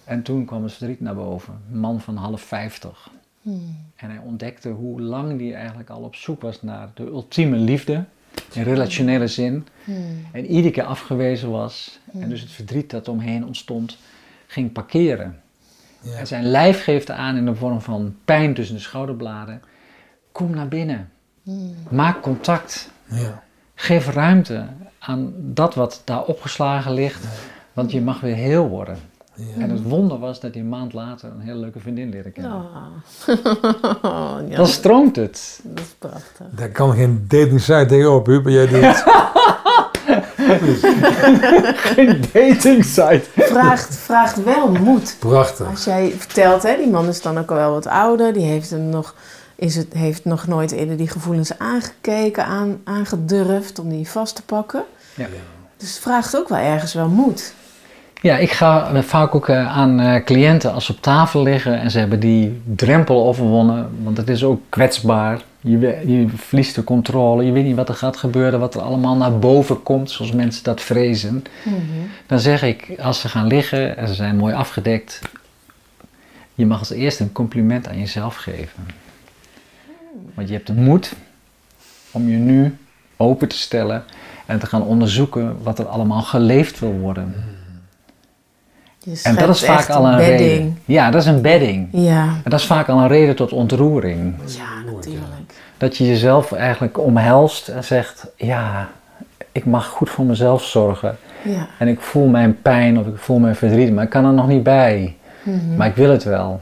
En 0.03 0.23
toen 0.23 0.45
kwam 0.45 0.63
het 0.63 0.73
verdriet 0.73 0.99
naar 0.99 1.15
boven. 1.15 1.61
Een 1.71 1.79
man 1.79 2.01
van 2.01 2.15
half 2.15 2.41
vijftig. 2.41 3.09
Hmm. 3.41 3.77
En 3.95 4.09
hij 4.09 4.19
ontdekte 4.19 4.69
hoe 4.69 5.01
lang 5.01 5.39
hij 5.39 5.53
eigenlijk 5.53 5.89
al 5.89 6.01
op 6.01 6.15
zoek 6.15 6.41
was 6.41 6.61
naar 6.61 6.89
de 6.93 7.05
ultieme 7.05 7.57
liefde. 7.57 8.05
In 8.53 8.63
relationele 8.63 9.27
zin. 9.27 9.67
Hmm. 9.83 10.25
En 10.31 10.45
iedere 10.45 10.73
keer 10.73 10.83
afgewezen 10.83 11.51
was. 11.51 11.99
En 12.13 12.29
dus 12.29 12.41
het 12.41 12.51
verdriet 12.51 12.89
dat 12.89 13.07
omheen 13.07 13.45
ontstond, 13.45 13.97
ging 14.47 14.71
parkeren. 14.71 15.41
Ja. 16.01 16.13
En 16.13 16.27
zijn 16.27 16.45
lijf 16.45 16.83
geeft 16.83 17.11
aan 17.11 17.35
in 17.35 17.45
de 17.45 17.55
vorm 17.55 17.81
van 17.81 18.15
pijn 18.25 18.53
tussen 18.53 18.75
de 18.75 18.81
schouderbladen. 18.81 19.61
Kom 20.31 20.49
naar 20.49 20.67
binnen. 20.67 21.09
Maak 21.89 22.21
contact. 22.21 22.89
Ja. 23.05 23.43
Geef 23.75 24.13
ruimte 24.13 24.67
aan 24.99 25.33
dat 25.37 25.75
wat 25.75 26.01
daar 26.05 26.23
opgeslagen 26.23 26.93
ligt, 26.93 27.23
want 27.73 27.91
je 27.91 28.01
mag 28.01 28.19
weer 28.19 28.35
heel 28.35 28.67
worden. 28.67 28.97
Ja. 29.35 29.61
En 29.61 29.69
het 29.69 29.83
wonder 29.83 30.19
was 30.19 30.39
dat 30.39 30.53
hij 30.53 30.61
een 30.61 30.69
maand 30.69 30.93
later 30.93 31.31
een 31.31 31.39
hele 31.39 31.59
leuke 31.59 31.79
vriendin 31.79 32.09
leerde 32.09 32.31
kennen. 32.31 32.53
Oh. 32.53 34.37
ja. 34.49 34.55
Dan 34.55 34.67
stroomt 34.67 35.15
het. 35.15 35.59
Dat 35.63 35.85
is 35.85 35.95
prachtig. 35.97 36.45
Daar 36.51 36.69
kan 36.69 36.93
geen 36.93 37.25
dating 37.27 37.61
site 37.61 37.85
tegenop, 37.85 38.25
Huber. 38.25 38.51
Jij 38.51 38.67
doet. 38.67 39.03
geen 41.95 42.21
dating 42.33 42.85
site. 42.85 43.23
Vraagt, 43.35 43.95
vraagt 43.95 44.43
wel 44.43 44.71
moed. 44.71 45.15
Prachtig. 45.19 45.67
Als 45.67 45.83
jij 45.83 46.13
vertelt, 46.17 46.63
hè, 46.63 46.75
die 46.77 46.89
man 46.89 47.07
is 47.07 47.21
dan 47.21 47.37
ook 47.37 47.49
al 47.49 47.55
wel 47.55 47.71
wat 47.71 47.87
ouder, 47.87 48.33
die 48.33 48.45
heeft 48.45 48.69
hem 48.69 48.89
nog 48.89 49.15
is 49.61 49.75
het, 49.75 49.93
heeft 49.93 50.25
nog 50.25 50.47
nooit 50.47 50.71
eerder 50.71 50.97
die 50.97 51.07
gevoelens 51.07 51.57
aangekeken, 51.57 52.45
aan, 52.45 52.81
aangedurfd 52.83 53.79
om 53.79 53.89
die 53.89 54.07
vast 54.07 54.35
te 54.35 54.41
pakken. 54.41 54.83
Ja. 55.15 55.27
Dus 55.77 55.89
het 55.89 55.99
vraagt 55.99 56.37
ook 56.37 56.49
wel 56.49 56.57
ergens 56.57 56.93
wel 56.93 57.07
moed. 57.07 57.53
Ja, 58.21 58.37
ik 58.37 58.51
ga 58.51 59.03
vaak 59.03 59.35
ook 59.35 59.49
eh, 59.49 59.77
aan 59.77 59.99
eh, 59.99 60.23
cliënten 60.23 60.73
als 60.73 60.85
ze 60.85 60.91
op 60.91 61.01
tafel 61.01 61.43
liggen 61.43 61.79
en 61.79 61.91
ze 61.91 61.99
hebben 61.99 62.19
die 62.19 62.61
drempel 62.75 63.25
overwonnen, 63.27 63.89
want 64.03 64.17
het 64.17 64.29
is 64.29 64.43
ook 64.43 64.61
kwetsbaar. 64.69 65.41
Je, 65.59 65.79
je 66.05 66.27
verliest 66.35 66.75
de 66.75 66.83
controle, 66.83 67.45
je 67.45 67.51
weet 67.51 67.65
niet 67.65 67.75
wat 67.75 67.89
er 67.89 67.95
gaat 67.95 68.17
gebeuren, 68.17 68.59
wat 68.59 68.75
er 68.75 68.81
allemaal 68.81 69.15
naar 69.15 69.39
boven 69.39 69.83
komt, 69.83 70.11
zoals 70.11 70.31
mensen 70.31 70.63
dat 70.63 70.81
vrezen. 70.81 71.43
Mhm. 71.63 71.75
Dan 72.25 72.39
zeg 72.39 72.63
ik, 72.63 72.93
als 73.01 73.19
ze 73.19 73.29
gaan 73.29 73.47
liggen 73.47 73.97
en 73.97 74.07
ze 74.07 74.13
zijn 74.13 74.35
mooi 74.35 74.53
afgedekt, 74.53 75.21
je 76.55 76.65
mag 76.65 76.79
als 76.79 76.91
eerste 76.91 77.23
een 77.23 77.31
compliment 77.31 77.87
aan 77.87 77.99
jezelf 77.99 78.35
geven. 78.35 79.00
Want 80.33 80.47
je 80.47 80.53
hebt 80.53 80.67
de 80.67 80.73
moed 80.73 81.13
om 82.11 82.29
je 82.29 82.37
nu 82.37 82.77
open 83.17 83.47
te 83.47 83.57
stellen 83.57 84.03
en 84.45 84.59
te 84.59 84.65
gaan 84.65 84.83
onderzoeken 84.83 85.57
wat 85.63 85.79
er 85.79 85.85
allemaal 85.85 86.21
geleefd 86.21 86.79
wil 86.79 86.91
worden. 86.91 87.33
en 89.23 89.35
dat 89.35 89.49
is 89.49 89.63
vaak 89.63 89.89
al 89.89 90.05
een 90.05 90.17
reden. 90.17 90.77
Ja, 90.85 91.11
dat 91.11 91.21
is 91.21 91.27
een 91.27 91.41
bedding. 91.41 91.87
Ja. 91.91 92.23
En 92.23 92.49
dat 92.49 92.59
is 92.59 92.65
vaak 92.65 92.89
al 92.89 92.99
een 92.99 93.07
reden 93.07 93.35
tot 93.35 93.51
ontroering. 93.51 94.35
Ja, 94.45 94.91
natuurlijk. 94.91 95.53
Dat 95.77 95.97
je 95.97 96.07
jezelf 96.07 96.51
eigenlijk 96.51 96.99
omhelst 96.99 97.67
en 97.67 97.83
zegt: 97.83 98.27
Ja, 98.35 98.89
ik 99.51 99.65
mag 99.65 99.87
goed 99.87 100.09
voor 100.09 100.25
mezelf 100.25 100.63
zorgen. 100.63 101.17
Ja. 101.43 101.67
En 101.79 101.87
ik 101.87 102.01
voel 102.01 102.27
mijn 102.27 102.61
pijn 102.61 102.99
of 102.99 103.07
ik 103.07 103.17
voel 103.17 103.39
mijn 103.39 103.55
verdriet, 103.55 103.93
maar 103.93 104.03
ik 104.03 104.09
kan 104.09 104.25
er 104.25 104.33
nog 104.33 104.47
niet 104.47 104.63
bij. 104.63 105.15
Mhm. 105.43 105.75
Maar 105.75 105.87
ik 105.87 105.95
wil 105.95 106.09
het 106.09 106.23
wel. 106.23 106.61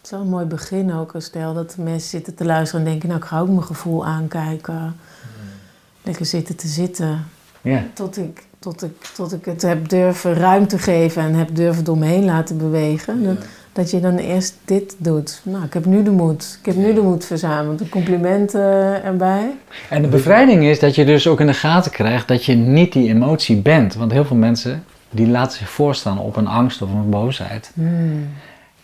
Het 0.00 0.10
is 0.10 0.10
wel 0.10 0.20
een 0.20 0.32
mooi 0.32 0.44
begin 0.44 0.92
ook. 0.92 1.14
Stel 1.18 1.54
dat 1.54 1.76
mensen 1.78 2.08
zitten 2.08 2.34
te 2.34 2.44
luisteren 2.44 2.84
en 2.84 2.90
denken, 2.90 3.08
nou 3.08 3.20
ik 3.20 3.26
ga 3.26 3.40
ook 3.40 3.48
mijn 3.48 3.62
gevoel 3.62 4.06
aankijken. 4.06 4.96
Lekker 6.02 6.26
zitten 6.26 6.56
te 6.56 6.66
zitten. 6.66 7.24
Ja. 7.60 7.82
Tot, 7.94 8.18
ik, 8.18 8.44
tot, 8.58 8.82
ik, 8.82 9.04
tot 9.14 9.32
ik 9.32 9.44
het 9.44 9.62
heb 9.62 9.88
durven 9.88 10.34
ruimte 10.34 10.78
geven 10.78 11.22
en 11.22 11.34
heb 11.34 11.54
durven 11.54 11.84
door 11.84 11.98
me 11.98 12.06
heen 12.06 12.24
laten 12.24 12.58
bewegen. 12.58 13.24
Dat, 13.24 13.36
dat 13.72 13.90
je 13.90 14.00
dan 14.00 14.16
eerst 14.16 14.54
dit 14.64 14.94
doet. 14.98 15.40
Nou, 15.44 15.64
ik 15.64 15.74
heb 15.74 15.84
nu 15.84 16.02
de 16.02 16.10
moed. 16.10 16.58
Ik 16.60 16.66
heb 16.66 16.76
nu 16.76 16.94
de 16.94 17.02
moed 17.02 17.24
verzameld. 17.24 17.78
De 17.78 17.88
complimenten 17.88 19.04
erbij. 19.04 19.50
En 19.88 20.02
de 20.02 20.08
bevrijding 20.08 20.64
is 20.64 20.78
dat 20.78 20.94
je 20.94 21.04
dus 21.04 21.26
ook 21.26 21.40
in 21.40 21.46
de 21.46 21.54
gaten 21.54 21.90
krijgt 21.90 22.28
dat 22.28 22.44
je 22.44 22.54
niet 22.54 22.92
die 22.92 23.08
emotie 23.08 23.56
bent. 23.56 23.94
Want 23.94 24.12
heel 24.12 24.24
veel 24.24 24.36
mensen 24.36 24.84
die 25.10 25.28
laten 25.28 25.58
zich 25.58 25.70
voorstaan 25.70 26.18
op 26.18 26.36
een 26.36 26.46
angst 26.46 26.82
of 26.82 26.90
een 26.90 27.10
boosheid. 27.10 27.70
Hmm. 27.74 28.28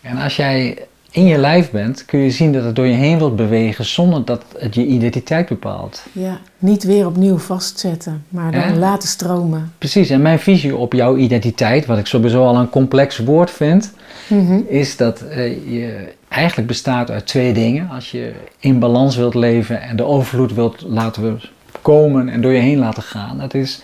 En 0.01 0.17
als 0.17 0.35
jij 0.35 0.87
in 1.17 1.25
je 1.25 1.37
lijf 1.37 1.71
bent, 1.71 2.05
kun 2.05 2.19
je 2.19 2.31
zien 2.31 2.53
dat 2.53 2.63
het 2.63 2.75
door 2.75 2.85
je 2.85 2.93
heen 2.93 3.17
wilt 3.17 3.35
bewegen 3.35 3.85
zonder 3.85 4.25
dat 4.25 4.43
het 4.57 4.75
je 4.75 4.85
identiteit 4.85 5.47
bepaalt. 5.47 6.03
Ja, 6.11 6.39
niet 6.57 6.83
weer 6.83 7.05
opnieuw 7.05 7.37
vastzetten, 7.37 8.25
maar 8.29 8.51
dan 8.51 8.77
laten 8.79 9.09
stromen. 9.09 9.73
Precies, 9.77 10.09
en 10.09 10.21
mijn 10.21 10.39
visie 10.39 10.75
op 10.75 10.93
jouw 10.93 11.15
identiteit, 11.15 11.85
wat 11.85 11.97
ik 11.97 12.05
sowieso 12.05 12.45
al 12.45 12.57
een 12.57 12.69
complex 12.69 13.17
woord 13.17 13.51
vind, 13.51 13.93
mhm. 14.27 14.59
is 14.67 14.97
dat 14.97 15.23
uh, 15.23 15.35
je 15.71 16.13
eigenlijk 16.27 16.67
bestaat 16.67 17.11
uit 17.11 17.25
twee 17.25 17.53
dingen. 17.53 17.89
Als 17.89 18.11
je 18.11 18.33
in 18.59 18.79
balans 18.79 19.15
wilt 19.15 19.35
leven 19.35 19.81
en 19.81 19.95
de 19.95 20.03
overvloed 20.03 20.53
wilt 20.53 20.81
laten 20.81 21.41
komen 21.81 22.29
en 22.29 22.41
door 22.41 22.53
je 22.53 22.59
heen 22.59 22.77
laten 22.77 23.03
gaan, 23.03 23.37
dat 23.37 23.53
is 23.53 23.81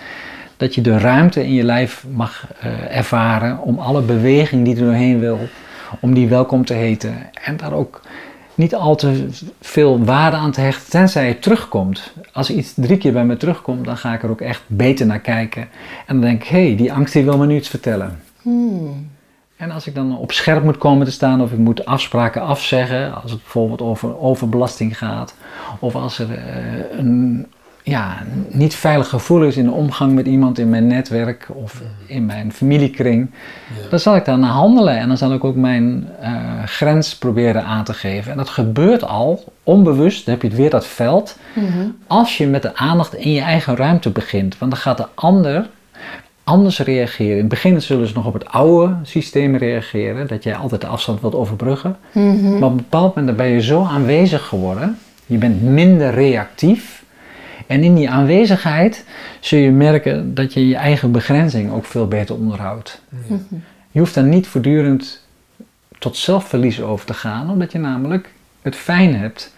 dat 0.57 0.75
je 0.75 0.81
de 0.81 0.97
ruimte 0.97 1.43
in 1.43 1.53
je 1.53 1.63
lijf 1.63 2.05
mag 2.13 2.47
uh, 2.63 2.97
ervaren 2.97 3.59
om 3.59 3.79
alle 3.79 4.01
beweging 4.01 4.65
die 4.65 4.75
er 4.75 4.84
doorheen 4.84 5.19
wil 5.19 5.39
om 5.99 6.13
die 6.13 6.27
welkom 6.27 6.65
te 6.65 6.73
heten. 6.73 7.15
En 7.43 7.57
daar 7.57 7.73
ook 7.73 8.01
niet 8.55 8.75
al 8.75 8.95
te 8.95 9.27
veel 9.61 10.03
waarde 10.03 10.37
aan 10.37 10.51
te 10.51 10.61
hechten, 10.61 10.89
tenzij 10.89 11.27
het 11.27 11.41
terugkomt. 11.41 12.13
Als 12.33 12.49
iets 12.49 12.73
drie 12.75 12.97
keer 12.97 13.13
bij 13.13 13.25
me 13.25 13.37
terugkomt, 13.37 13.85
dan 13.85 13.97
ga 13.97 14.13
ik 14.13 14.23
er 14.23 14.29
ook 14.29 14.41
echt 14.41 14.63
beter 14.67 15.05
naar 15.05 15.19
kijken. 15.19 15.61
En 16.05 16.15
dan 16.15 16.21
denk 16.21 16.43
ik, 16.43 16.47
hé, 16.47 16.67
hey, 16.67 16.75
die 16.75 16.93
angst 16.93 17.13
die 17.13 17.23
wil 17.23 17.37
me 17.37 17.45
nu 17.45 17.55
iets 17.55 17.69
vertellen. 17.69 18.21
Hmm. 18.41 19.11
En 19.55 19.71
als 19.71 19.87
ik 19.87 19.95
dan 19.95 20.17
op 20.17 20.31
scherp 20.31 20.63
moet 20.63 20.77
komen 20.77 21.05
te 21.05 21.11
staan 21.11 21.41
of 21.41 21.51
ik 21.51 21.57
moet 21.57 21.85
afspraken 21.85 22.41
afzeggen, 22.41 23.21
als 23.21 23.31
het 23.31 23.41
bijvoorbeeld 23.41 23.81
over 23.81 24.19
overbelasting 24.19 24.97
gaat, 24.97 25.35
of 25.79 25.95
als 25.95 26.19
er 26.19 26.29
uh, 26.29 26.97
een 26.97 27.47
ja, 27.84 28.23
niet 28.47 28.75
veilig 28.75 29.09
gevoel 29.09 29.43
is 29.43 29.57
in 29.57 29.65
de 29.65 29.71
omgang 29.71 30.13
met 30.13 30.25
iemand 30.25 30.59
in 30.59 30.69
mijn 30.69 30.88
netwerk 30.88 31.47
of 31.53 31.81
in 32.05 32.25
mijn 32.25 32.53
familiekring, 32.53 33.31
dan 33.89 33.99
zal 33.99 34.15
ik 34.15 34.25
naar 34.25 34.39
handelen 34.39 34.97
en 34.97 35.07
dan 35.07 35.17
zal 35.17 35.34
ik 35.34 35.43
ook 35.43 35.55
mijn 35.55 36.07
uh, 36.21 36.29
grens 36.65 37.17
proberen 37.17 37.63
aan 37.63 37.84
te 37.84 37.93
geven. 37.93 38.31
En 38.31 38.38
dat 38.38 38.49
gebeurt 38.49 39.03
al, 39.03 39.43
onbewust, 39.63 40.25
dan 40.25 40.34
heb 40.34 40.51
je 40.51 40.57
weer 40.57 40.69
dat 40.69 40.86
veld, 40.86 41.38
mhm. 41.53 41.88
als 42.07 42.38
je 42.38 42.47
met 42.47 42.61
de 42.61 42.75
aandacht 42.75 43.15
in 43.15 43.31
je 43.31 43.41
eigen 43.41 43.75
ruimte 43.75 44.09
begint. 44.09 44.57
Want 44.57 44.71
dan 44.71 44.79
gaat 44.79 44.97
de 44.97 45.07
ander 45.13 45.69
anders 46.43 46.79
reageren. 46.79 47.31
In 47.31 47.38
het 47.38 47.47
begin 47.47 47.81
zullen 47.81 48.07
ze 48.07 48.13
nog 48.13 48.25
op 48.25 48.34
het 48.34 48.49
oude 48.49 48.95
systeem 49.03 49.55
reageren, 49.55 50.27
dat 50.27 50.43
jij 50.43 50.55
altijd 50.55 50.81
de 50.81 50.88
afstand 50.88 51.21
wilt 51.21 51.36
overbruggen. 51.36 51.97
Mhm. 52.11 52.51
Maar 52.51 52.63
op 52.63 52.71
een 52.71 52.75
bepaald 52.75 53.15
moment 53.15 53.38
ben 53.38 53.47
je 53.47 53.61
zo 53.61 53.84
aanwezig 53.84 54.47
geworden, 54.47 54.97
je 55.25 55.38
bent 55.38 55.61
minder 55.61 56.13
reactief 56.13 57.02
en 57.68 57.84
in 57.84 57.95
die 57.95 58.09
aanwezigheid 58.09 59.05
zul 59.39 59.59
je 59.59 59.72
merken 59.72 60.34
dat 60.34 60.53
je 60.53 60.68
je 60.68 60.76
eigen 60.76 61.11
begrenzing 61.11 61.72
ook 61.72 61.86
veel 61.86 62.07
beter 62.07 62.36
onderhoudt. 62.36 63.01
Je 63.91 63.99
hoeft 63.99 64.14
dan 64.14 64.30
niet 64.30 64.47
voortdurend 64.47 65.22
tot 65.99 66.18
zelfverlies 66.18 66.82
over 66.82 67.05
te 67.05 67.14
gaan, 67.14 67.49
omdat 67.49 67.72
je 67.72 67.80
namelijk 67.80 68.34
het 68.61 68.76
fijn 68.76 69.16
hebt 69.16 69.53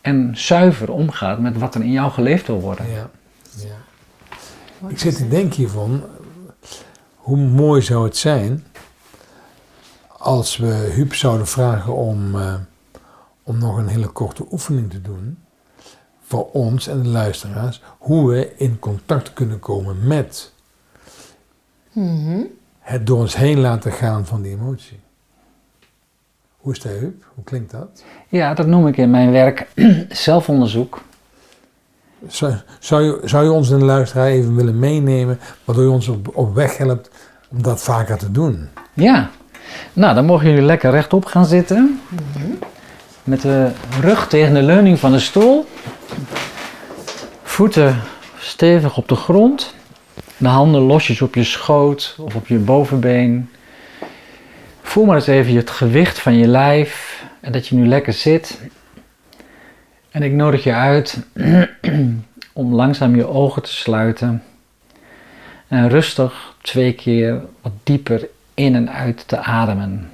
en 0.00 0.30
zuiver 0.34 0.92
omgaat 0.92 1.40
met 1.40 1.58
wat 1.58 1.74
er 1.74 1.82
in 1.82 1.92
jou 1.92 2.10
geleefd 2.10 2.46
wil 2.46 2.60
worden. 2.60 2.90
Ja, 2.90 3.10
ja. 3.56 4.88
Ik 4.88 4.98
zit 4.98 5.16
te 5.16 5.28
denken 5.28 5.56
hiervan, 5.56 6.02
hoe 7.16 7.36
mooi 7.36 7.82
zou 7.82 8.04
het 8.04 8.16
zijn 8.16 8.64
als 10.18 10.56
we 10.56 10.90
Huub 10.94 11.14
zouden 11.14 11.46
vragen 11.46 11.94
om, 11.94 12.34
uh, 12.34 12.54
om 13.42 13.58
nog 13.58 13.76
een 13.76 13.88
hele 13.88 14.08
korte 14.08 14.46
oefening 14.50 14.90
te 14.90 15.02
doen 15.02 15.38
voor 16.26 16.50
ons 16.52 16.88
en 16.88 17.02
de 17.02 17.08
luisteraars 17.08 17.82
hoe 17.98 18.30
we 18.30 18.52
in 18.56 18.78
contact 18.78 19.32
kunnen 19.32 19.58
komen 19.58 20.06
met 20.06 20.52
mhm. 21.92 22.40
het 22.80 23.06
door 23.06 23.18
ons 23.18 23.36
heen 23.36 23.58
laten 23.58 23.92
gaan 23.92 24.26
van 24.26 24.42
die 24.42 24.52
emotie. 24.52 25.00
Hoe 26.56 26.72
is 26.72 26.80
dat, 26.80 26.92
Huub? 26.92 27.24
Hoe 27.34 27.44
klinkt 27.44 27.70
dat? 27.70 28.04
Ja, 28.28 28.54
dat 28.54 28.66
noem 28.66 28.86
ik 28.86 28.96
in 28.96 29.10
mijn 29.10 29.30
werk 29.30 29.66
zelfonderzoek. 30.08 31.00
Zou, 32.26 32.54
zou, 32.78 33.02
je, 33.02 33.20
zou 33.24 33.44
je 33.44 33.50
ons 33.50 33.70
en 33.70 33.78
de 33.78 33.84
luisteraar 33.84 34.26
even 34.26 34.54
willen 34.54 34.78
meenemen, 34.78 35.38
waardoor 35.64 35.84
je 35.84 35.90
ons 35.90 36.08
op, 36.08 36.36
op 36.36 36.54
weg 36.54 36.76
helpt 36.76 37.10
om 37.48 37.62
dat 37.62 37.82
vaker 37.82 38.18
te 38.18 38.30
doen? 38.30 38.68
Ja, 38.92 39.30
nou 39.92 40.14
dan 40.14 40.24
mogen 40.24 40.46
jullie 40.48 40.62
lekker 40.62 40.90
rechtop 40.90 41.24
gaan 41.24 41.46
zitten. 41.46 42.00
Mhm. 42.08 42.50
Met 43.24 43.40
de 43.40 43.70
rug 44.00 44.28
tegen 44.28 44.54
de 44.54 44.62
leuning 44.62 44.98
van 44.98 45.12
de 45.12 45.18
stoel. 45.18 45.66
Voeten 47.42 48.00
stevig 48.38 48.96
op 48.96 49.08
de 49.08 49.14
grond. 49.14 49.74
De 50.36 50.48
handen 50.48 50.80
losjes 50.80 51.22
op 51.22 51.34
je 51.34 51.44
schoot 51.44 52.16
of 52.18 52.34
op 52.34 52.46
je 52.46 52.58
bovenbeen. 52.58 53.50
Voel 54.82 55.04
maar 55.04 55.16
eens 55.16 55.26
even 55.26 55.56
het 55.56 55.70
gewicht 55.70 56.18
van 56.18 56.36
je 56.36 56.46
lijf 56.46 57.24
en 57.40 57.52
dat 57.52 57.66
je 57.66 57.74
nu 57.74 57.86
lekker 57.86 58.12
zit. 58.12 58.60
En 60.10 60.22
ik 60.22 60.32
nodig 60.32 60.64
je 60.64 60.72
uit 60.72 61.26
om 62.52 62.74
langzaam 62.74 63.16
je 63.16 63.26
ogen 63.26 63.62
te 63.62 63.72
sluiten. 63.72 64.42
En 65.68 65.88
rustig 65.88 66.54
twee 66.60 66.92
keer 66.92 67.40
wat 67.62 67.72
dieper 67.82 68.28
in 68.54 68.74
en 68.74 68.92
uit 68.92 69.28
te 69.28 69.38
ademen. 69.38 70.10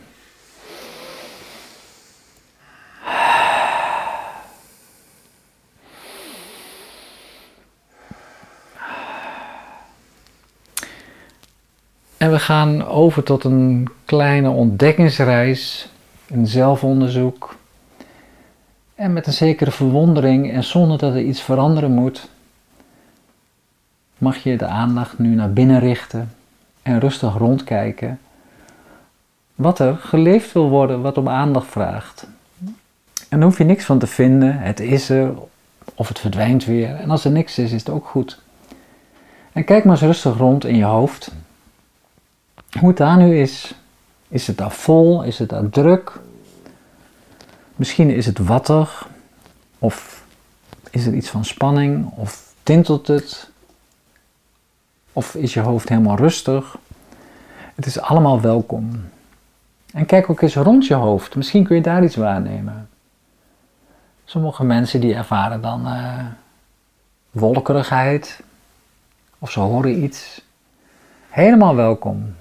En 12.23 12.31
we 12.31 12.39
gaan 12.39 12.87
over 12.87 13.23
tot 13.23 13.45
een 13.45 13.89
kleine 14.05 14.51
ontdekkingsreis, 14.51 15.89
een 16.27 16.47
zelfonderzoek. 16.47 17.57
En 18.95 19.13
met 19.13 19.27
een 19.27 19.33
zekere 19.33 19.71
verwondering 19.71 20.53
en 20.53 20.65
zonder 20.65 20.99
dat 20.99 21.15
er 21.15 21.23
iets 21.23 21.43
veranderen 21.43 21.91
moet, 21.91 22.29
mag 24.19 24.37
je 24.37 24.57
de 24.57 24.67
aandacht 24.67 25.19
nu 25.19 25.35
naar 25.35 25.53
binnen 25.53 25.81
richten 25.81 26.33
en 26.83 27.01
rustig 27.01 27.37
rondkijken. 27.37 28.21
Wat 29.55 29.79
er 29.79 29.97
geleefd 29.97 30.53
wil 30.53 30.69
worden, 30.69 31.01
wat 31.01 31.19
om 31.19 31.29
aandacht 31.29 31.71
vraagt. 31.71 32.27
En 33.29 33.39
daar 33.39 33.49
hoef 33.49 33.59
je 33.59 33.65
niks 33.65 33.85
van 33.85 33.99
te 33.99 34.07
vinden, 34.07 34.59
het 34.59 34.81
is 34.81 35.09
er 35.09 35.35
of 35.95 36.09
het 36.09 36.19
verdwijnt 36.19 36.65
weer. 36.65 36.95
En 36.95 37.11
als 37.11 37.25
er 37.25 37.31
niks 37.31 37.59
is, 37.59 37.73
is 37.73 37.81
het 37.81 37.91
ook 37.91 38.07
goed. 38.07 38.41
En 39.53 39.65
kijk 39.65 39.85
maar 39.85 39.93
eens 39.93 40.03
rustig 40.03 40.37
rond 40.37 40.65
in 40.65 40.77
je 40.77 40.85
hoofd. 40.85 41.33
Hoe 42.79 42.89
het 42.89 42.97
daar 42.97 43.17
nu 43.17 43.39
is. 43.39 43.75
Is 44.29 44.47
het 44.47 44.59
daar 44.59 44.73
vol? 44.73 45.23
Is 45.23 45.39
het 45.39 45.49
daar 45.49 45.69
druk? 45.69 46.21
Misschien 47.77 48.11
is 48.11 48.27
het 48.27 48.39
wattig. 48.39 49.09
Of 49.79 50.25
is 50.91 51.07
er 51.07 51.15
iets 51.15 51.29
van 51.29 51.45
spanning? 51.45 52.11
Of 52.11 52.55
tintelt 52.63 53.07
het? 53.07 53.51
Of 55.13 55.35
is 55.35 55.55
je 55.55 55.61
hoofd 55.61 55.89
helemaal 55.89 56.17
rustig? 56.17 56.77
Het 57.75 57.87
is 57.87 58.01
allemaal 58.01 58.41
welkom. 58.41 59.05
En 59.93 60.07
kijk 60.07 60.31
ook 60.31 60.41
eens 60.41 60.55
rond 60.55 60.87
je 60.87 60.95
hoofd. 60.95 61.37
Misschien 61.37 61.65
kun 61.65 61.77
je 61.77 61.83
daar 61.83 62.05
iets 62.05 62.17
waarnemen. 62.17 62.89
Sommige 64.25 64.65
mensen 64.65 65.01
die 65.01 65.15
ervaren 65.15 65.61
dan 65.61 65.87
uh, 65.87 66.25
wolkerigheid. 67.31 68.41
Of 69.39 69.51
ze 69.51 69.61
horen 69.61 70.03
iets. 70.03 70.41
Helemaal 71.29 71.75
welkom. 71.75 72.35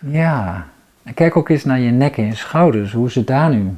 Ja. 0.00 0.68
En 1.02 1.14
kijk 1.14 1.36
ook 1.36 1.48
eens 1.48 1.64
naar 1.64 1.80
je 1.80 1.90
nek 1.90 2.16
en 2.16 2.36
schouders. 2.36 2.92
Hoe 2.92 3.06
is 3.06 3.14
het 3.14 3.26
daar 3.26 3.50
nu? 3.50 3.76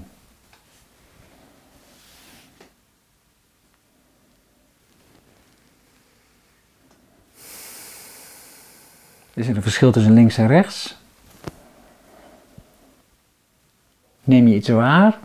Is 9.34 9.48
er 9.48 9.56
een 9.56 9.62
verschil 9.62 9.92
tussen 9.92 10.12
links 10.12 10.38
en 10.38 10.46
rechts? 10.46 10.96
Neem 14.24 14.46
je 14.46 14.54
iets 14.54 14.68
waar? 14.68 15.18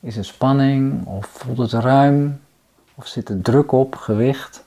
Is 0.00 0.16
er 0.16 0.24
spanning 0.24 1.06
of 1.06 1.26
voelt 1.26 1.58
het 1.58 1.72
ruim? 1.72 2.40
Of 2.94 3.06
zit 3.06 3.28
er 3.28 3.40
druk 3.40 3.72
op, 3.72 3.96
gewicht? 3.96 4.64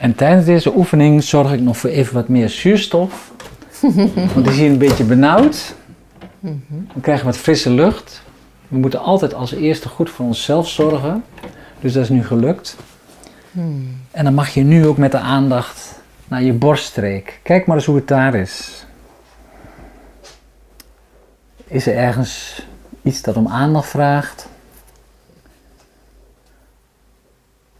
En 0.00 0.14
tijdens 0.14 0.46
deze 0.46 0.76
oefening 0.76 1.22
zorg 1.22 1.52
ik 1.52 1.60
nog 1.60 1.76
voor 1.76 1.90
even 1.90 2.14
wat 2.14 2.28
meer 2.28 2.48
zuurstof. 2.48 3.32
Want 4.34 4.34
die 4.34 4.50
is 4.50 4.58
hier 4.58 4.70
een 4.70 4.78
beetje 4.78 5.04
benauwd. 5.04 5.74
We 6.94 7.00
krijgen 7.00 7.26
wat 7.26 7.36
frisse 7.36 7.70
lucht. 7.70 8.22
We 8.68 8.78
moeten 8.78 9.00
altijd 9.00 9.34
als 9.34 9.52
eerste 9.52 9.88
goed 9.88 10.10
voor 10.10 10.26
onszelf 10.26 10.68
zorgen. 10.68 11.24
Dus 11.80 11.92
dat 11.92 12.02
is 12.02 12.08
nu 12.08 12.24
gelukt. 12.24 12.76
En 14.10 14.24
dan 14.24 14.34
mag 14.34 14.48
je 14.48 14.62
nu 14.62 14.86
ook 14.86 14.96
met 14.96 15.12
de 15.12 15.18
aandacht 15.18 16.00
naar 16.28 16.42
je 16.42 16.52
borststreek. 16.52 17.40
Kijk 17.42 17.66
maar 17.66 17.76
eens 17.76 17.86
hoe 17.86 17.96
het 17.96 18.08
daar 18.08 18.34
is. 18.34 18.84
Is 21.66 21.86
er 21.86 21.96
ergens 21.96 22.62
iets 23.02 23.22
dat 23.22 23.36
om 23.36 23.48
aandacht 23.48 23.88
vraagt? 23.88 24.48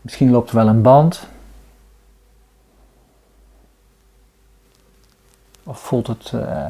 Misschien 0.01 0.31
loopt 0.31 0.51
er 0.51 0.57
wel 0.57 0.69
een 0.69 0.83
band. 0.83 1.29
Voelt 5.79 6.07
het 6.07 6.33
uh, 6.35 6.67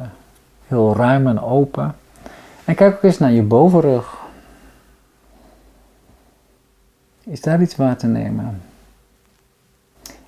heel 0.66 0.96
ruim 0.96 1.26
en 1.26 1.42
open? 1.42 1.94
En 2.64 2.74
kijk 2.74 2.94
ook 2.94 3.03
eens 3.03 3.18
naar 3.18 3.32
je 3.32 3.42
bovenrug. 3.42 4.18
Is 7.24 7.40
daar 7.40 7.62
iets 7.62 7.76
waar 7.76 7.96
te 7.96 8.07
nemen? 8.07 8.61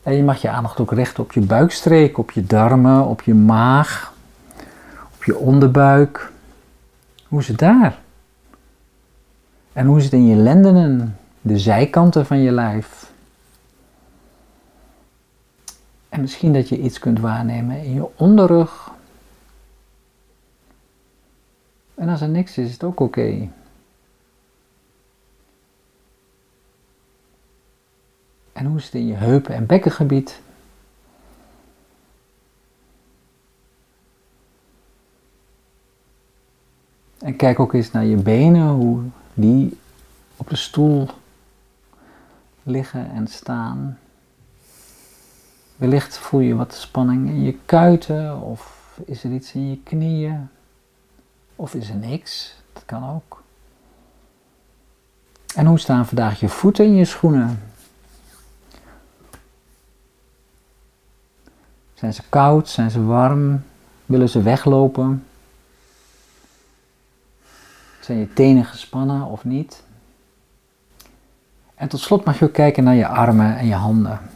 En 0.03 0.15
je 0.15 0.23
mag 0.23 0.41
je 0.43 0.49
aandacht 0.49 0.81
ook 0.81 0.93
richten 0.93 1.23
op 1.23 1.33
je 1.33 1.41
buikstreek, 1.41 2.19
op 2.19 2.31
je 2.31 2.47
darmen, 2.47 3.07
op 3.07 3.23
je 3.23 3.35
maag, 3.35 4.13
op 5.15 5.25
je 5.25 5.37
onderbuik. 5.37 6.33
Hoe 7.29 7.41
is 7.41 7.49
het 7.49 7.59
daar? 7.59 7.99
En 9.73 9.87
hoe 9.87 9.99
is 9.99 10.05
het 10.05 10.13
in 10.13 10.27
je 10.27 10.37
lendenen, 10.37 11.19
de 11.41 11.59
zijkanten 11.59 12.27
van 12.27 12.39
je 12.39 12.51
lijf? 12.51 13.02
En 16.13 16.21
misschien 16.21 16.53
dat 16.53 16.69
je 16.69 16.81
iets 16.81 16.99
kunt 16.99 17.21
waarnemen 17.21 17.85
in 17.85 17.95
je 17.95 18.17
onderrug. 18.17 18.91
En 21.95 22.09
als 22.09 22.21
er 22.21 22.29
niks 22.29 22.59
is, 22.59 22.67
is 22.67 22.73
het 22.73 22.85
ook 22.85 23.01
oké. 23.01 23.49
En 28.53 28.67
hoe 28.67 28.79
is 28.79 28.85
het 28.85 28.95
in 28.95 29.07
je 29.07 29.15
heupen- 29.15 29.55
en 29.55 29.67
bekkengebied? 29.67 30.41
En 37.19 37.37
kijk 37.37 37.61
ook 37.61 37.73
eens 37.73 37.91
naar 37.91 38.05
je 38.05 38.17
benen, 38.17 38.69
hoe 38.69 39.03
die 39.35 39.79
op 40.37 40.49
de 40.49 40.57
stoel 40.57 41.09
liggen 42.63 43.11
en 43.11 43.27
staan. 43.27 43.99
Wellicht 45.83 46.19
voel 46.19 46.41
je 46.41 46.55
wat 46.55 46.75
spanning 46.75 47.29
in 47.29 47.43
je 47.43 47.59
kuiten 47.65 48.41
of 48.41 48.91
is 49.05 49.25
er 49.25 49.31
iets 49.31 49.53
in 49.53 49.71
je 49.71 49.79
knieën 49.83 50.49
of 51.57 51.75
is 51.75 51.89
er 51.89 51.97
niks. 51.97 52.55
Dat 52.73 52.85
kan 52.85 53.09
ook. 53.09 53.43
En 55.55 55.67
hoe 55.67 55.79
staan 55.79 56.07
vandaag 56.07 56.41
je 56.41 56.49
voeten 56.49 56.85
in 56.85 56.95
je 56.95 57.05
schoenen? 57.05 57.63
Zijn 61.95 62.15
ze 62.15 62.23
koud? 62.29 62.69
Zijn 62.69 62.91
ze 62.91 63.05
warm? 63.05 63.65
Willen 64.07 64.29
ze 64.29 64.43
weglopen? 64.43 65.27
Zijn 68.01 68.19
je 68.19 68.33
tenen 68.33 68.65
gespannen 68.65 69.25
of 69.25 69.45
niet? 69.45 69.83
En 71.75 71.89
tot 71.89 72.01
slot 72.01 72.25
mag 72.25 72.39
je 72.39 72.45
ook 72.45 72.53
kijken 72.53 72.85
naar 72.85 72.95
je 72.95 73.07
armen 73.07 73.57
en 73.57 73.67
je 73.67 73.75
handen. 73.75 74.32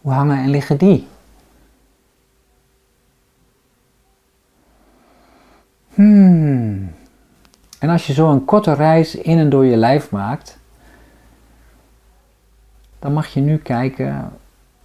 Hoe 0.00 0.12
hangen 0.12 0.38
en 0.38 0.50
liggen 0.50 0.76
die? 0.76 1.06
Hmm. 5.94 6.92
En 7.78 7.88
als 7.88 8.06
je 8.06 8.12
zo 8.12 8.30
een 8.30 8.44
korte 8.44 8.72
reis 8.72 9.14
in 9.14 9.38
en 9.38 9.50
door 9.50 9.64
je 9.64 9.76
lijf 9.76 10.10
maakt, 10.10 10.58
dan 12.98 13.12
mag 13.12 13.26
je 13.26 13.40
nu 13.40 13.56
kijken 13.56 14.32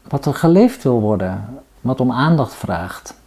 wat 0.08 0.26
er 0.26 0.34
geleefd 0.34 0.84
wil 0.84 1.02
worden, 1.02 1.46
wat 1.82 2.00
om 2.00 2.12
aandacht 2.12 2.54
vraagt. 2.54 3.20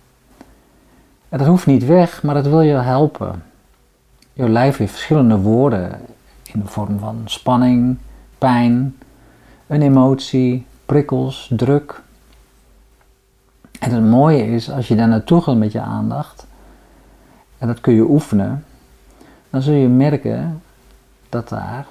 En 1.28 1.38
dat 1.38 1.46
hoeft 1.46 1.66
niet 1.66 1.84
weg, 1.84 2.22
maar 2.22 2.34
dat 2.34 2.46
wil 2.46 2.60
je 2.60 2.74
helpen. 2.74 3.42
Je 4.32 4.48
lijf 4.48 4.76
heeft 4.76 4.92
verschillende 4.92 5.38
woorden 5.38 6.00
in 6.52 6.60
de 6.60 6.66
vorm 6.66 6.98
van 6.98 7.22
spanning, 7.24 7.98
pijn, 8.38 8.98
een 9.66 9.82
emotie, 9.82 10.66
prikkels, 10.88 11.50
druk. 11.56 12.02
En 13.80 13.90
het 13.90 14.04
mooie 14.04 14.46
is, 14.46 14.70
als 14.70 14.88
je 14.88 14.96
daar 14.96 15.08
naartoe 15.08 15.42
gaat 15.42 15.56
met 15.56 15.72
je 15.72 15.80
aandacht, 15.80 16.46
en 17.58 17.66
dat 17.66 17.80
kun 17.80 17.94
je 17.94 18.08
oefenen, 18.08 18.64
dan 19.50 19.62
zul 19.62 19.74
je 19.74 19.88
merken 19.88 20.62
dat 21.28 21.48
daar 21.48 21.86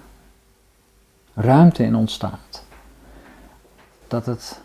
ruimte 1.34 1.84
in 1.84 1.96
ontstaat. 1.96 2.64
Dat 4.08 4.26
het 4.26 4.62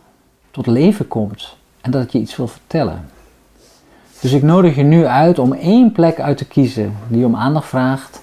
tot 0.50 0.66
leven 0.66 1.08
komt 1.08 1.56
en 1.80 1.90
dat 1.90 2.02
het 2.02 2.12
je 2.12 2.18
iets 2.18 2.36
wil 2.36 2.48
vertellen. 2.48 3.08
Dus 4.20 4.32
ik 4.32 4.42
nodig 4.42 4.76
je 4.76 4.82
nu 4.82 5.06
uit 5.06 5.38
om 5.38 5.52
één 5.52 5.92
plek 5.92 6.20
uit 6.20 6.36
te 6.36 6.46
kiezen 6.46 6.96
die 7.08 7.24
om 7.24 7.36
aandacht 7.36 7.68
vraagt. 7.68 8.20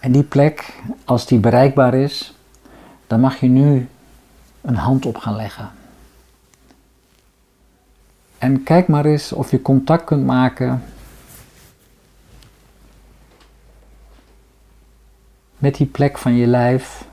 En 0.00 0.12
die 0.12 0.22
plek, 0.22 0.82
als 1.04 1.26
die 1.26 1.38
bereikbaar 1.38 1.94
is, 1.94 2.34
dan 3.06 3.20
mag 3.20 3.40
je 3.40 3.46
nu 3.46 3.88
een 4.66 4.76
hand 4.76 5.06
op 5.06 5.16
gaan 5.16 5.36
leggen. 5.36 5.70
En 8.38 8.62
kijk 8.62 8.88
maar 8.88 9.04
eens 9.04 9.32
of 9.32 9.50
je 9.50 9.62
contact 9.62 10.04
kunt 10.04 10.24
maken 10.24 10.82
met 15.58 15.74
die 15.74 15.86
plek 15.86 16.18
van 16.18 16.34
je 16.34 16.46
lijf. 16.46 17.08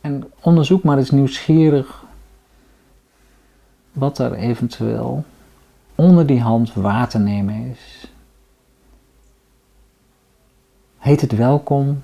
En 0.00 0.32
onderzoek 0.40 0.82
maar 0.82 0.98
eens 0.98 1.10
nieuwsgierig 1.10 2.04
wat 3.92 4.18
er 4.18 4.32
eventueel 4.32 5.24
onder 5.94 6.26
die 6.26 6.40
hand 6.40 6.74
waar 6.74 7.08
te 7.08 7.18
nemen 7.18 7.54
is. 7.54 8.10
Heet 10.98 11.20
het 11.20 11.32
welkom. 11.32 12.02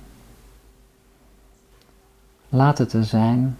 Laat 2.53 2.77
het 2.77 2.93
er 2.93 3.03
zijn. 3.03 3.57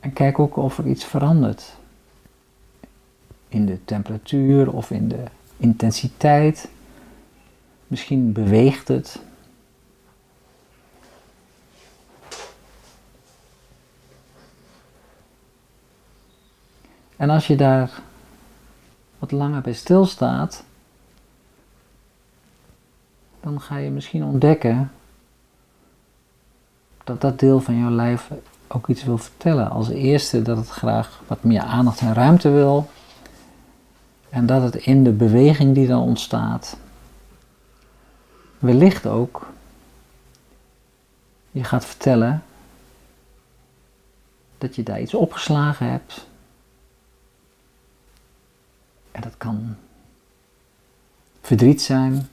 En 0.00 0.12
kijk 0.12 0.38
ook 0.38 0.56
of 0.56 0.78
er 0.78 0.86
iets 0.86 1.04
verandert. 1.04 1.76
In 3.48 3.66
de 3.66 3.84
temperatuur 3.84 4.72
of 4.72 4.90
in 4.90 5.08
de 5.08 5.24
intensiteit. 5.56 6.68
Misschien 7.86 8.32
beweegt 8.32 8.88
het. 8.88 9.20
En 17.16 17.30
als 17.30 17.46
je 17.46 17.56
daar 17.56 18.00
wat 19.18 19.32
langer 19.32 19.60
bij 19.60 19.72
stilstaat, 19.72 20.64
dan 23.40 23.60
ga 23.60 23.76
je 23.76 23.90
misschien 23.90 24.24
ontdekken 24.24 24.90
dat 27.06 27.20
dat 27.20 27.38
deel 27.38 27.60
van 27.60 27.78
jouw 27.78 27.90
lijf 27.90 28.30
ook 28.68 28.88
iets 28.88 29.04
wil 29.04 29.18
vertellen. 29.18 29.70
Als 29.70 29.88
eerste 29.88 30.42
dat 30.42 30.56
het 30.56 30.68
graag 30.68 31.22
wat 31.26 31.44
meer 31.44 31.60
aandacht 31.60 32.00
en 32.00 32.14
ruimte 32.14 32.50
wil. 32.50 32.90
En 34.28 34.46
dat 34.46 34.62
het 34.62 34.74
in 34.74 35.04
de 35.04 35.10
beweging 35.10 35.74
die 35.74 35.86
dan 35.86 36.02
ontstaat, 36.02 36.76
wellicht 38.58 39.06
ook 39.06 39.46
je 41.50 41.64
gaat 41.64 41.84
vertellen 41.84 42.42
dat 44.58 44.74
je 44.74 44.82
daar 44.82 45.00
iets 45.00 45.14
opgeslagen 45.14 45.90
hebt 45.90 46.26
en 49.12 49.20
dat 49.20 49.36
kan 49.36 49.76
verdriet 51.40 51.82
zijn, 51.82 52.28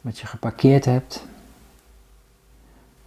wat 0.00 0.18
je 0.18 0.26
geparkeerd 0.26 0.84
hebt. 0.84 1.26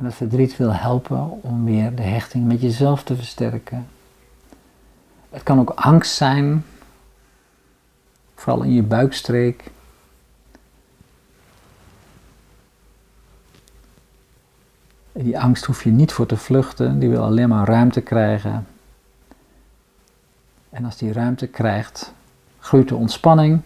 En 0.01 0.07
dat 0.07 0.15
verdriet 0.15 0.57
wil 0.57 0.73
helpen 0.73 1.43
om 1.43 1.65
weer 1.65 1.95
de 1.95 2.01
hechting 2.01 2.47
met 2.47 2.61
jezelf 2.61 3.03
te 3.03 3.15
versterken. 3.15 3.87
Het 5.29 5.43
kan 5.43 5.59
ook 5.59 5.69
angst 5.69 6.15
zijn, 6.15 6.65
vooral 8.35 8.63
in 8.63 8.73
je 8.73 8.83
buikstreek. 8.83 9.71
die 15.11 15.39
angst 15.39 15.65
hoef 15.65 15.83
je 15.83 15.91
niet 15.91 16.11
voor 16.11 16.25
te 16.25 16.37
vluchten, 16.37 16.99
die 16.99 17.09
wil 17.09 17.23
alleen 17.23 17.49
maar 17.49 17.67
ruimte 17.67 18.01
krijgen 18.01 18.67
en 20.69 20.85
als 20.85 20.97
die 20.97 21.13
ruimte 21.13 21.47
krijgt, 21.47 22.13
groeit 22.59 22.87
de 22.87 22.95
ontspanning. 22.95 23.61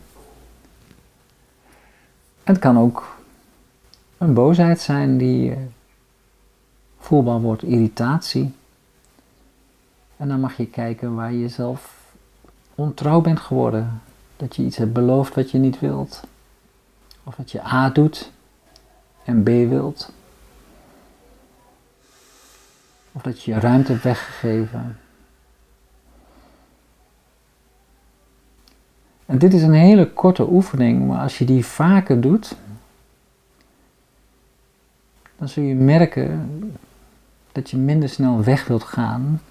Het 2.43 2.59
kan 2.59 2.77
ook 2.77 3.17
een 4.17 4.33
boosheid 4.33 4.79
zijn 4.79 5.17
die 5.17 5.51
eh, 5.51 5.57
voelbaar 7.05 7.41
wordt, 7.41 7.63
irritatie. 7.63 8.53
En 10.17 10.27
dan 10.27 10.39
mag 10.39 10.57
je 10.57 10.67
kijken 10.67 11.15
waar 11.15 11.33
je 11.33 11.47
zelf 11.47 12.13
ontrouw 12.75 13.21
bent 13.21 13.39
geworden. 13.39 14.01
Dat 14.37 14.55
je 14.55 14.63
iets 14.63 14.77
hebt 14.77 14.93
beloofd 14.93 15.35
wat 15.35 15.51
je 15.51 15.57
niet 15.57 15.79
wilt. 15.79 16.23
Of 17.23 17.35
dat 17.35 17.51
je 17.51 17.65
A 17.65 17.89
doet 17.89 18.31
en 19.23 19.43
B 19.43 19.47
wilt. 19.47 20.11
Of 23.11 23.21
dat 23.21 23.43
je 23.43 23.51
je 23.51 23.59
ruimte 23.59 23.91
hebt 23.91 24.03
weggegeven. 24.03 24.97
En 29.25 29.37
dit 29.37 29.53
is 29.53 29.61
een 29.61 29.73
hele 29.73 30.11
korte 30.13 30.49
oefening, 30.49 31.07
maar 31.07 31.21
als 31.21 31.37
je 31.37 31.45
die 31.45 31.65
vaker 31.65 32.21
doet, 32.21 32.55
dan 35.37 35.49
zul 35.49 35.63
je 35.63 35.75
merken 35.75 36.49
dat 37.55 37.69
je 37.69 37.77
minder 37.77 38.09
snel 38.09 38.43
weg 38.43 38.67
wilt 38.67 38.83
gaan 38.83 39.41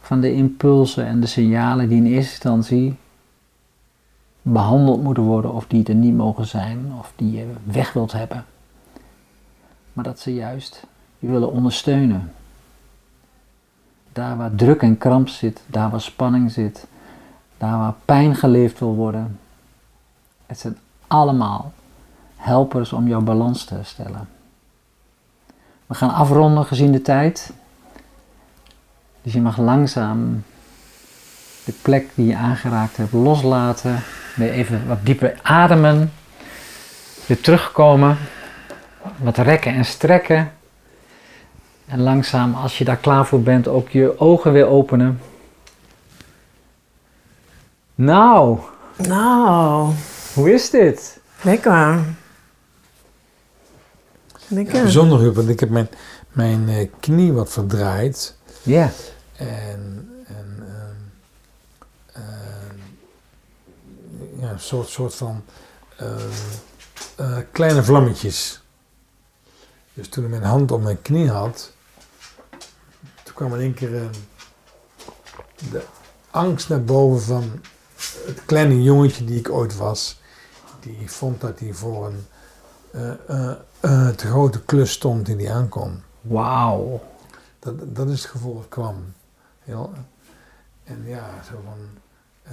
van 0.00 0.20
de 0.20 0.32
impulsen 0.32 1.06
en 1.06 1.20
de 1.20 1.26
signalen 1.26 1.88
die 1.88 1.96
in 1.96 2.06
eerste 2.06 2.32
instantie 2.32 2.96
behandeld 4.42 5.02
moeten 5.02 5.22
worden 5.22 5.52
of 5.52 5.66
die 5.66 5.84
er 5.84 5.94
niet 5.94 6.14
mogen 6.14 6.46
zijn 6.46 6.92
of 6.98 7.12
die 7.16 7.32
je 7.32 7.46
weg 7.64 7.92
wilt 7.92 8.12
hebben. 8.12 8.44
Maar 9.92 10.04
dat 10.04 10.20
ze 10.20 10.34
juist 10.34 10.86
je 11.18 11.26
willen 11.26 11.52
ondersteunen. 11.52 12.32
Daar 14.12 14.36
waar 14.36 14.54
druk 14.54 14.82
en 14.82 14.98
kramp 14.98 15.28
zit, 15.28 15.62
daar 15.66 15.90
waar 15.90 16.00
spanning 16.00 16.50
zit, 16.50 16.86
daar 17.58 17.78
waar 17.78 17.94
pijn 18.04 18.34
geleefd 18.34 18.78
wil 18.78 18.94
worden. 18.94 19.38
Het 20.46 20.58
zijn 20.58 20.78
allemaal 21.06 21.72
helpers 22.36 22.92
om 22.92 23.08
jouw 23.08 23.22
balans 23.22 23.64
te 23.64 23.74
herstellen. 23.74 24.28
We 25.92 25.98
gaan 25.98 26.14
afronden 26.14 26.64
gezien 26.64 26.92
de 26.92 27.02
tijd. 27.02 27.52
Dus 29.22 29.32
je 29.32 29.40
mag 29.40 29.58
langzaam 29.58 30.44
de 31.64 31.72
plek 31.82 32.08
die 32.14 32.26
je 32.26 32.36
aangeraakt 32.36 32.96
hebt 32.96 33.12
loslaten. 33.12 34.02
Weer 34.36 34.50
even 34.50 34.86
wat 34.88 34.98
dieper 35.02 35.38
ademen. 35.42 36.12
Weer 37.26 37.40
terugkomen. 37.40 38.18
Wat 39.16 39.36
rekken 39.36 39.74
en 39.74 39.84
strekken. 39.84 40.52
En 41.86 42.00
langzaam, 42.00 42.54
als 42.54 42.78
je 42.78 42.84
daar 42.84 42.96
klaar 42.96 43.26
voor 43.26 43.42
bent, 43.42 43.68
ook 43.68 43.88
je 43.88 44.20
ogen 44.20 44.52
weer 44.52 44.66
openen. 44.66 45.20
Nou. 47.94 48.58
Nou. 48.96 49.92
Hoe 50.34 50.52
is 50.52 50.70
dit? 50.70 51.20
Lekker. 51.42 51.98
Lekker. 54.52 54.74
Ja, 54.74 54.82
bijzonder, 54.82 55.32
want 55.32 55.48
ik 55.48 55.60
heb 55.60 55.68
mijn, 55.70 55.88
mijn 56.28 56.68
uh, 56.68 56.88
knie 57.00 57.32
wat 57.32 57.50
verdraaid. 57.50 58.36
Ja. 58.62 58.92
En, 59.36 60.10
en 60.26 60.62
uh, 60.62 62.22
uh, 62.22 62.22
ja, 64.40 64.50
een 64.50 64.60
soort, 64.60 64.88
soort 64.88 65.14
van 65.14 65.44
kleine 67.52 67.82
vlammetjes. 67.82 68.62
Dus 69.94 70.08
toen 70.08 70.24
ik 70.24 70.30
mijn 70.30 70.42
hand 70.42 70.72
op 70.72 70.82
mijn 70.82 71.02
knie 71.02 71.30
had, 71.30 71.72
toen 73.22 73.34
kwam 73.34 73.54
in 73.54 73.60
één 73.60 73.74
keer 73.74 74.10
de 75.70 75.82
angst 76.30 76.68
naar 76.68 76.84
boven 76.84 77.22
van 77.22 77.60
het 78.26 78.44
kleine 78.44 78.82
jongetje 78.82 79.24
die 79.24 79.38
ik 79.38 79.50
ooit 79.50 79.76
was. 79.76 80.20
Die 80.80 81.10
vond 81.10 81.40
dat 81.40 81.58
hij 81.58 81.72
voor 81.72 82.06
een 82.06 82.26
uh, 82.94 84.08
te 84.08 84.26
grote 84.26 84.62
klus 84.62 84.92
stond 84.92 85.26
die 85.26 85.36
hij 85.36 85.54
aankon. 85.54 86.02
Wauw. 86.20 87.02
Dat, 87.58 87.74
dat 87.96 88.08
is 88.08 88.22
het 88.22 88.30
gevoel 88.30 88.54
dat 88.54 88.68
kwam. 88.68 89.12
Heel, 89.64 89.92
en 90.84 91.02
ja, 91.06 91.42
zo 91.50 91.52
van. 91.64 91.78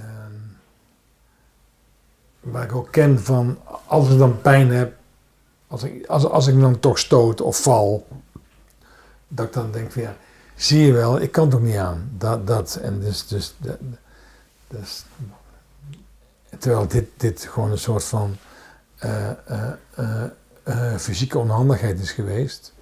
waar 2.40 2.64
ik 2.64 2.74
ook 2.74 2.90
ken 2.90 3.20
van, 3.20 3.58
als 3.86 4.10
ik 4.10 4.18
dan 4.18 4.40
pijn 4.40 4.70
heb, 4.70 4.96
als 5.66 5.82
ik, 5.82 6.06
als, 6.06 6.24
als 6.24 6.46
ik 6.46 6.60
dan 6.60 6.80
toch 6.80 6.98
stoot 6.98 7.40
of 7.40 7.62
val, 7.62 8.06
dat 9.28 9.46
ik 9.46 9.52
dan 9.52 9.72
denk 9.72 9.92
van 9.92 10.02
ja, 10.02 10.16
zie 10.56 10.86
je 10.86 10.92
wel, 10.92 11.20
ik 11.20 11.32
kan 11.32 11.48
toch 11.48 11.60
niet 11.60 11.76
aan. 11.76 12.10
Dat, 12.18 12.46
dat 12.46 12.74
en 12.74 13.00
dus, 13.00 13.26
dus, 13.26 13.54
dat, 13.58 13.78
dus 14.68 15.04
terwijl 16.58 16.88
dit, 16.88 17.06
dit 17.16 17.44
gewoon 17.50 17.70
een 17.70 17.78
soort 17.78 18.04
van 18.04 18.36
fysieke 20.98 21.38
onhandigheid 21.38 22.00
is 22.00 22.12
geweest. 22.12 22.74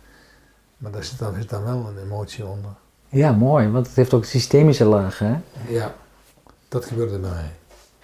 Maar 0.76 0.92
daar 0.92 1.04
zit 1.04 1.18
dan, 1.18 1.34
zit 1.34 1.50
dan 1.50 1.64
wel 1.64 1.86
een 1.88 2.04
emotie 2.04 2.46
onder. 2.46 2.70
Ja, 3.08 3.32
mooi, 3.32 3.68
want 3.68 3.86
het 3.86 3.96
heeft 3.96 4.14
ook 4.14 4.24
systemische 4.24 4.84
lagen, 4.84 5.26
hè? 5.26 5.72
Ja, 5.74 5.94
dat 6.68 6.84
gebeurde 6.84 7.18
bij 7.18 7.30
mij. 7.30 7.50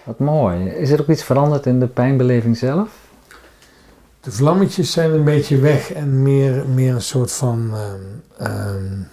Wat 0.04 0.18
mooi. 0.18 0.68
Is 0.68 0.90
er 0.90 1.00
ook 1.00 1.08
iets 1.08 1.22
veranderd 1.22 1.66
in 1.66 1.80
de 1.80 1.86
pijnbeleving 1.86 2.56
zelf? 2.56 2.88
De 4.20 4.32
vlammetjes 4.32 4.92
zijn 4.92 5.12
een 5.12 5.24
beetje 5.24 5.58
weg 5.58 5.92
en 5.92 6.22
meer, 6.22 6.68
meer 6.68 6.94
een 6.94 7.02
soort 7.02 7.32
van 7.32 7.74
um, 7.74 8.22
um, 8.46 9.08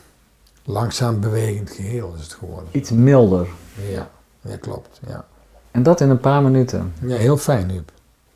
langzaam 0.63 1.19
bewegend 1.19 1.71
geheel 1.71 2.13
is 2.17 2.23
het 2.23 2.33
geworden. 2.33 2.69
Iets 2.71 2.89
milder. 2.91 3.47
Ja, 3.91 4.09
ja 4.41 4.57
klopt. 4.57 4.99
Ja. 5.07 5.25
En 5.71 5.83
dat 5.83 6.01
in 6.01 6.09
een 6.09 6.19
paar 6.19 6.41
minuten. 6.41 6.93
Ja, 7.01 7.15
heel 7.15 7.37
fijn, 7.37 7.67
nu. 7.67 7.81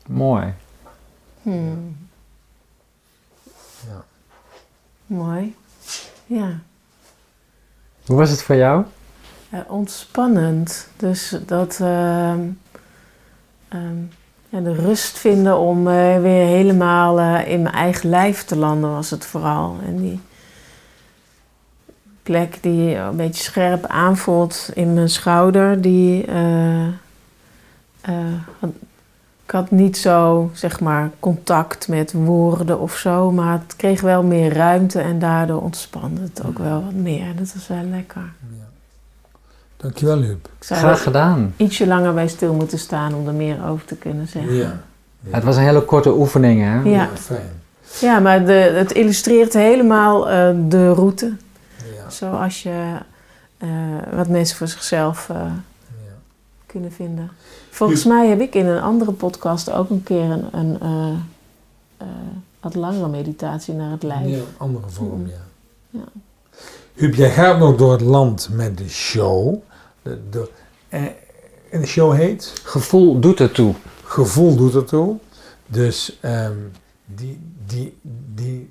Mooi. 0.06 0.52
Hmm. 1.42 1.96
Ja. 3.88 4.04
Mooi. 5.06 5.56
Ja. 6.26 6.58
Hoe 8.06 8.16
was 8.16 8.30
het 8.30 8.42
voor 8.42 8.56
jou? 8.56 8.84
Uh, 9.50 9.60
ontspannend. 9.66 10.88
Dus 10.96 11.36
dat 11.46 11.78
uh, 11.82 12.30
um, 12.30 14.10
ja, 14.48 14.60
de 14.60 14.74
rust 14.74 15.18
vinden 15.18 15.58
om 15.58 15.78
uh, 15.78 16.20
weer 16.20 16.46
helemaal 16.46 17.20
uh, 17.20 17.48
in 17.48 17.62
mijn 17.62 17.74
eigen 17.74 18.10
lijf 18.10 18.44
te 18.44 18.56
landen 18.56 18.90
was 18.90 19.10
het 19.10 19.26
vooral. 19.26 19.76
En 19.84 19.96
die 19.96 20.20
plek 22.22 22.62
die 22.62 22.94
een 22.94 23.16
beetje 23.16 23.42
scherp 23.42 23.86
aanvoelt 23.86 24.70
in 24.74 24.94
mijn 24.94 25.08
schouder, 25.08 25.80
die 25.80 26.24
ik 29.46 29.52
had 29.52 29.70
niet 29.70 29.96
zo, 29.96 30.50
zeg 30.52 30.80
maar, 30.80 31.10
contact 31.20 31.88
met 31.88 32.12
woorden 32.12 32.80
of 32.80 32.96
zo, 32.96 33.30
maar 33.30 33.52
het 33.52 33.76
kreeg 33.76 34.00
wel 34.00 34.22
meer 34.22 34.52
ruimte 34.52 35.00
en 35.00 35.18
daardoor 35.18 35.62
ontspande 35.62 36.20
het 36.20 36.46
ook 36.46 36.58
wel 36.58 36.82
wat 36.84 36.92
meer. 36.92 37.36
Dat 37.36 37.52
was 37.52 37.68
wel 37.68 37.82
lekker. 37.90 38.32
Ja. 38.58 38.64
Dankjewel, 39.76 40.20
Huub. 40.20 40.48
Graag 40.58 41.02
gedaan. 41.02 41.54
Ietsje 41.56 41.86
langer 41.86 42.14
bij 42.14 42.28
stil 42.28 42.54
moeten 42.54 42.78
staan 42.78 43.14
om 43.14 43.26
er 43.26 43.34
meer 43.34 43.66
over 43.68 43.84
te 43.84 43.96
kunnen 43.96 44.28
zeggen. 44.28 44.54
Ja. 44.54 44.80
ja. 45.20 45.34
Het 45.34 45.44
was 45.44 45.56
een 45.56 45.62
hele 45.62 45.84
korte 45.84 46.12
oefening, 46.12 46.60
hè? 46.60 46.74
Ja, 46.74 46.90
ja 46.90 47.08
fijn. 47.14 47.62
Ja, 48.00 48.18
maar 48.18 48.44
de, 48.44 48.52
het 48.52 48.92
illustreert 48.92 49.52
helemaal 49.52 50.30
uh, 50.30 50.70
de 50.70 50.92
route. 50.92 51.36
Ja. 51.76 52.10
Zoals 52.10 52.62
je 52.62 52.96
uh, 53.58 53.68
wat 54.12 54.28
mensen 54.28 54.56
voor 54.56 54.68
zichzelf 54.68 55.28
uh, 55.30 55.36
kunnen 56.66 56.92
vinden. 56.92 57.30
Volgens 57.76 58.04
mij 58.04 58.28
heb 58.28 58.40
ik 58.40 58.54
in 58.54 58.66
een 58.66 58.82
andere 58.82 59.12
podcast 59.12 59.70
ook 59.70 59.90
een 59.90 60.02
keer 60.02 60.30
een, 60.30 60.48
een 60.52 60.78
uh, 60.82 61.08
uh, 62.02 62.08
wat 62.60 62.74
langere 62.74 63.08
meditatie 63.08 63.74
naar 63.74 63.90
het 63.90 64.02
lijf. 64.02 64.28
Ja, 64.28 64.42
andere 64.56 64.88
vorm, 64.88 65.26
ja. 65.26 65.44
ja. 65.90 66.04
Huub, 66.94 67.14
jij 67.14 67.30
gaat 67.30 67.58
nog 67.58 67.76
door 67.76 67.92
het 67.92 68.00
land 68.00 68.48
met 68.52 68.78
de 68.78 68.88
show. 68.88 69.54
De, 70.02 70.18
de, 70.30 70.50
eh, 70.88 71.02
en 71.70 71.80
de 71.80 71.86
show 71.86 72.14
heet? 72.14 72.52
Gevoel 72.62 73.20
doet 73.20 73.40
ertoe. 73.40 73.74
Gevoel 74.04 74.56
doet 74.56 74.74
ertoe. 74.74 75.16
Dus 75.66 76.18
um, 76.22 76.72
die, 77.04 77.40
die, 77.66 77.98
die, 78.34 78.70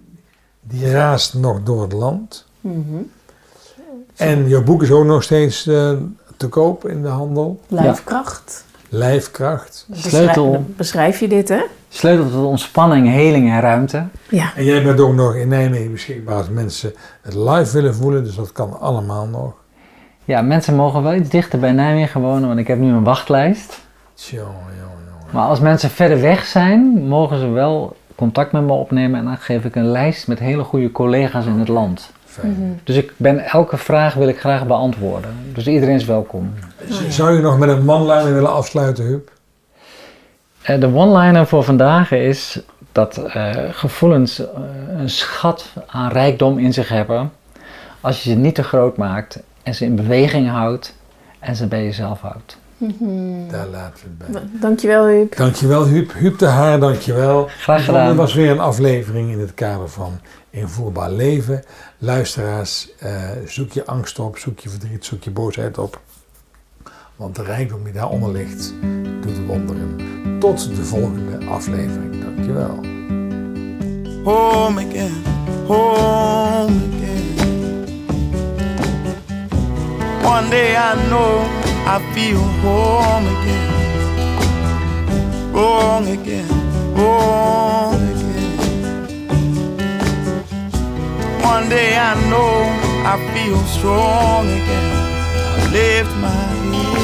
die 0.61 0.91
raast 0.91 1.33
nog 1.33 1.63
door 1.63 1.81
het 1.81 1.93
land. 1.93 2.45
Mm 2.61 2.85
-hmm. 2.89 3.11
En 4.15 4.47
jouw 4.47 4.63
boek 4.63 4.81
is 4.81 4.91
ook 4.91 5.05
nog 5.05 5.23
steeds 5.23 5.67
uh, 5.67 5.97
te 6.37 6.47
koop 6.47 6.87
in 6.87 7.01
de 7.01 7.07
handel. 7.07 7.59
Lijfkracht. 7.67 8.65
Lijfkracht. 8.97 9.87
Sleutel. 9.91 10.65
Beschrijf 10.67 11.19
je 11.19 11.27
dit, 11.27 11.49
hè? 11.49 11.61
Sleutel 11.89 12.29
tot 12.29 12.45
ontspanning, 12.45 13.07
heling 13.07 13.49
en 13.49 13.59
ruimte. 13.59 14.03
Ja. 14.29 14.51
En 14.55 14.63
jij 14.63 14.83
bent 14.83 14.99
ook 14.99 15.13
nog 15.13 15.35
in 15.35 15.47
Nijmegen 15.47 15.91
beschikbaar 15.91 16.35
als 16.35 16.49
mensen 16.49 16.93
het 17.21 17.33
live 17.33 17.73
willen 17.73 17.95
voelen, 17.95 18.23
dus 18.23 18.35
dat 18.35 18.51
kan 18.51 18.79
allemaal 18.79 19.25
nog. 19.25 19.53
Ja, 20.25 20.41
mensen 20.41 20.75
mogen 20.75 21.03
wel 21.03 21.13
iets 21.13 21.29
dichter 21.29 21.59
bij 21.59 21.71
Nijmegen 21.71 22.21
wonen, 22.21 22.47
want 22.47 22.59
ik 22.59 22.67
heb 22.67 22.79
nu 22.79 22.91
een 22.91 23.03
wachtlijst. 23.03 23.81
Tjonge, 24.13 24.45
jongen. 24.79 24.95
Maar 25.31 25.47
als 25.47 25.59
mensen 25.59 25.89
verder 25.89 26.21
weg 26.21 26.45
zijn, 26.45 27.07
mogen 27.07 27.39
ze 27.39 27.47
wel 27.47 27.95
contact 28.15 28.51
met 28.51 28.63
me 28.63 28.71
opnemen 28.71 29.19
en 29.19 29.25
dan 29.25 29.37
geef 29.37 29.63
ik 29.63 29.75
een 29.75 29.91
lijst 29.91 30.27
met 30.27 30.39
hele 30.39 30.63
goede 30.63 30.91
collega's 30.91 31.45
in 31.45 31.59
het 31.59 31.67
land. 31.67 32.11
Mm 32.41 32.55
-hmm. 32.55 32.79
Dus 32.83 32.95
ik 32.95 33.11
ben, 33.17 33.39
elke 33.39 33.77
vraag 33.77 34.13
wil 34.13 34.27
ik 34.27 34.39
graag 34.39 34.67
beantwoorden. 34.67 35.35
Dus 35.53 35.67
iedereen 35.67 35.95
is 35.95 36.05
welkom. 36.05 36.53
Zou 37.09 37.35
je 37.35 37.41
nog 37.41 37.57
met 37.57 37.69
een 37.69 37.89
one-liner 37.89 38.33
willen 38.33 38.53
afsluiten, 38.53 39.05
Huub? 39.05 39.31
Uh, 40.69 40.79
de 40.79 40.93
one-liner 40.93 41.47
voor 41.47 41.63
vandaag 41.63 42.11
is 42.11 42.59
dat 42.91 43.17
uh, 43.17 43.53
gevoelens 43.71 44.39
uh, 44.39 44.47
een 44.97 45.09
schat 45.09 45.73
aan 45.87 46.11
rijkdom 46.11 46.59
in 46.59 46.73
zich 46.73 46.89
hebben. 46.89 47.31
Als 48.01 48.23
je 48.23 48.29
ze 48.29 48.35
niet 48.35 48.55
te 48.55 48.63
groot 48.63 48.97
maakt 48.97 49.39
en 49.63 49.75
ze 49.75 49.85
in 49.85 49.95
beweging 49.95 50.49
houdt 50.49 50.95
en 51.39 51.55
ze 51.55 51.67
bij 51.67 51.83
jezelf 51.83 52.21
houdt. 52.21 52.57
Mm 52.77 52.95
-hmm. 52.99 53.51
Daar 53.51 53.67
laten 53.67 54.03
we 54.17 54.23
het 54.23 54.31
bij. 54.31 54.59
Dankjewel, 54.59 55.07
Huub. 55.07 55.35
Dankjewel, 55.35 55.85
Huub. 55.85 56.13
Huub 56.13 56.39
de 56.39 56.45
Haar, 56.45 56.79
dankjewel. 56.79 57.47
Graag 57.59 57.85
gedaan. 57.85 58.07
Dit 58.07 58.15
was 58.15 58.33
weer 58.33 58.51
een 58.51 58.59
aflevering 58.59 59.31
in 59.31 59.39
het 59.39 59.53
kader 59.53 59.89
van 59.89 60.19
Invoerbaar 60.49 61.11
Leven. 61.11 61.63
Luisteraars, 61.97 62.91
uh, 63.03 63.29
zoek 63.45 63.71
je 63.71 63.85
angst 63.85 64.19
op, 64.19 64.37
zoek 64.37 64.59
je 64.59 64.69
verdriet, 64.69 65.05
zoek 65.05 65.23
je 65.23 65.31
boosheid 65.31 65.77
op. 65.77 66.01
Want 67.15 67.35
de 67.35 67.43
rijkdom 67.43 67.83
die 67.83 67.93
daaronder 67.93 68.31
ligt, 68.31 68.73
doet 69.21 69.45
wonderen. 69.45 69.95
Tot 70.39 70.75
de 70.75 70.83
volgende 70.83 71.45
aflevering. 71.45 72.23
Dankjewel. 72.23 72.75
Home 74.23 74.85
again, 74.85 75.23
home 75.67 76.81
again. 76.93 77.13
One 80.23 80.49
day 80.49 80.75
I 80.75 81.07
know 81.09 81.64
I 81.87 81.99
feel 82.13 82.43
home 82.63 83.27
again. 83.35 83.71
Wrong 85.53 86.07
again, 86.07 86.47
wrong 86.95 88.01
again. 88.13 88.57
One 91.41 91.69
day 91.69 91.97
I 91.97 92.15
know 92.29 92.55
I 93.05 93.17
feel 93.33 93.59
strong 93.77 94.47
again. 94.47 94.93
I 95.57 95.63
lift 95.71 96.13
my 96.25 96.29
head. 96.29 97.03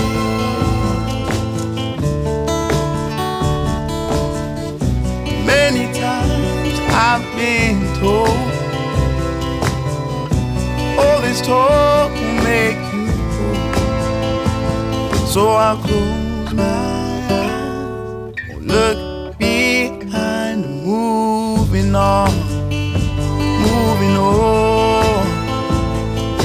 Many 5.45 5.85
times 5.93 6.79
I've 6.89 7.25
been 7.37 7.77
told 7.99 8.51
is 11.31 11.41
told 11.41 12.11
will 12.11 12.43
make. 12.43 12.90
So 15.31 15.51
I'll 15.51 15.77
close 15.77 16.53
my 16.53 16.65
eyes, 17.31 18.35
look 18.59 19.37
behind, 19.37 20.83
moving 20.83 21.95
on, 21.95 22.29
moving 23.61 24.17
on. 24.17 25.25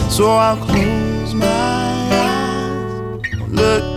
So 0.09 0.31
I'll 0.31 0.57
close 0.57 1.35
my 1.35 1.47
eyes, 2.13 3.23
look 3.49 3.96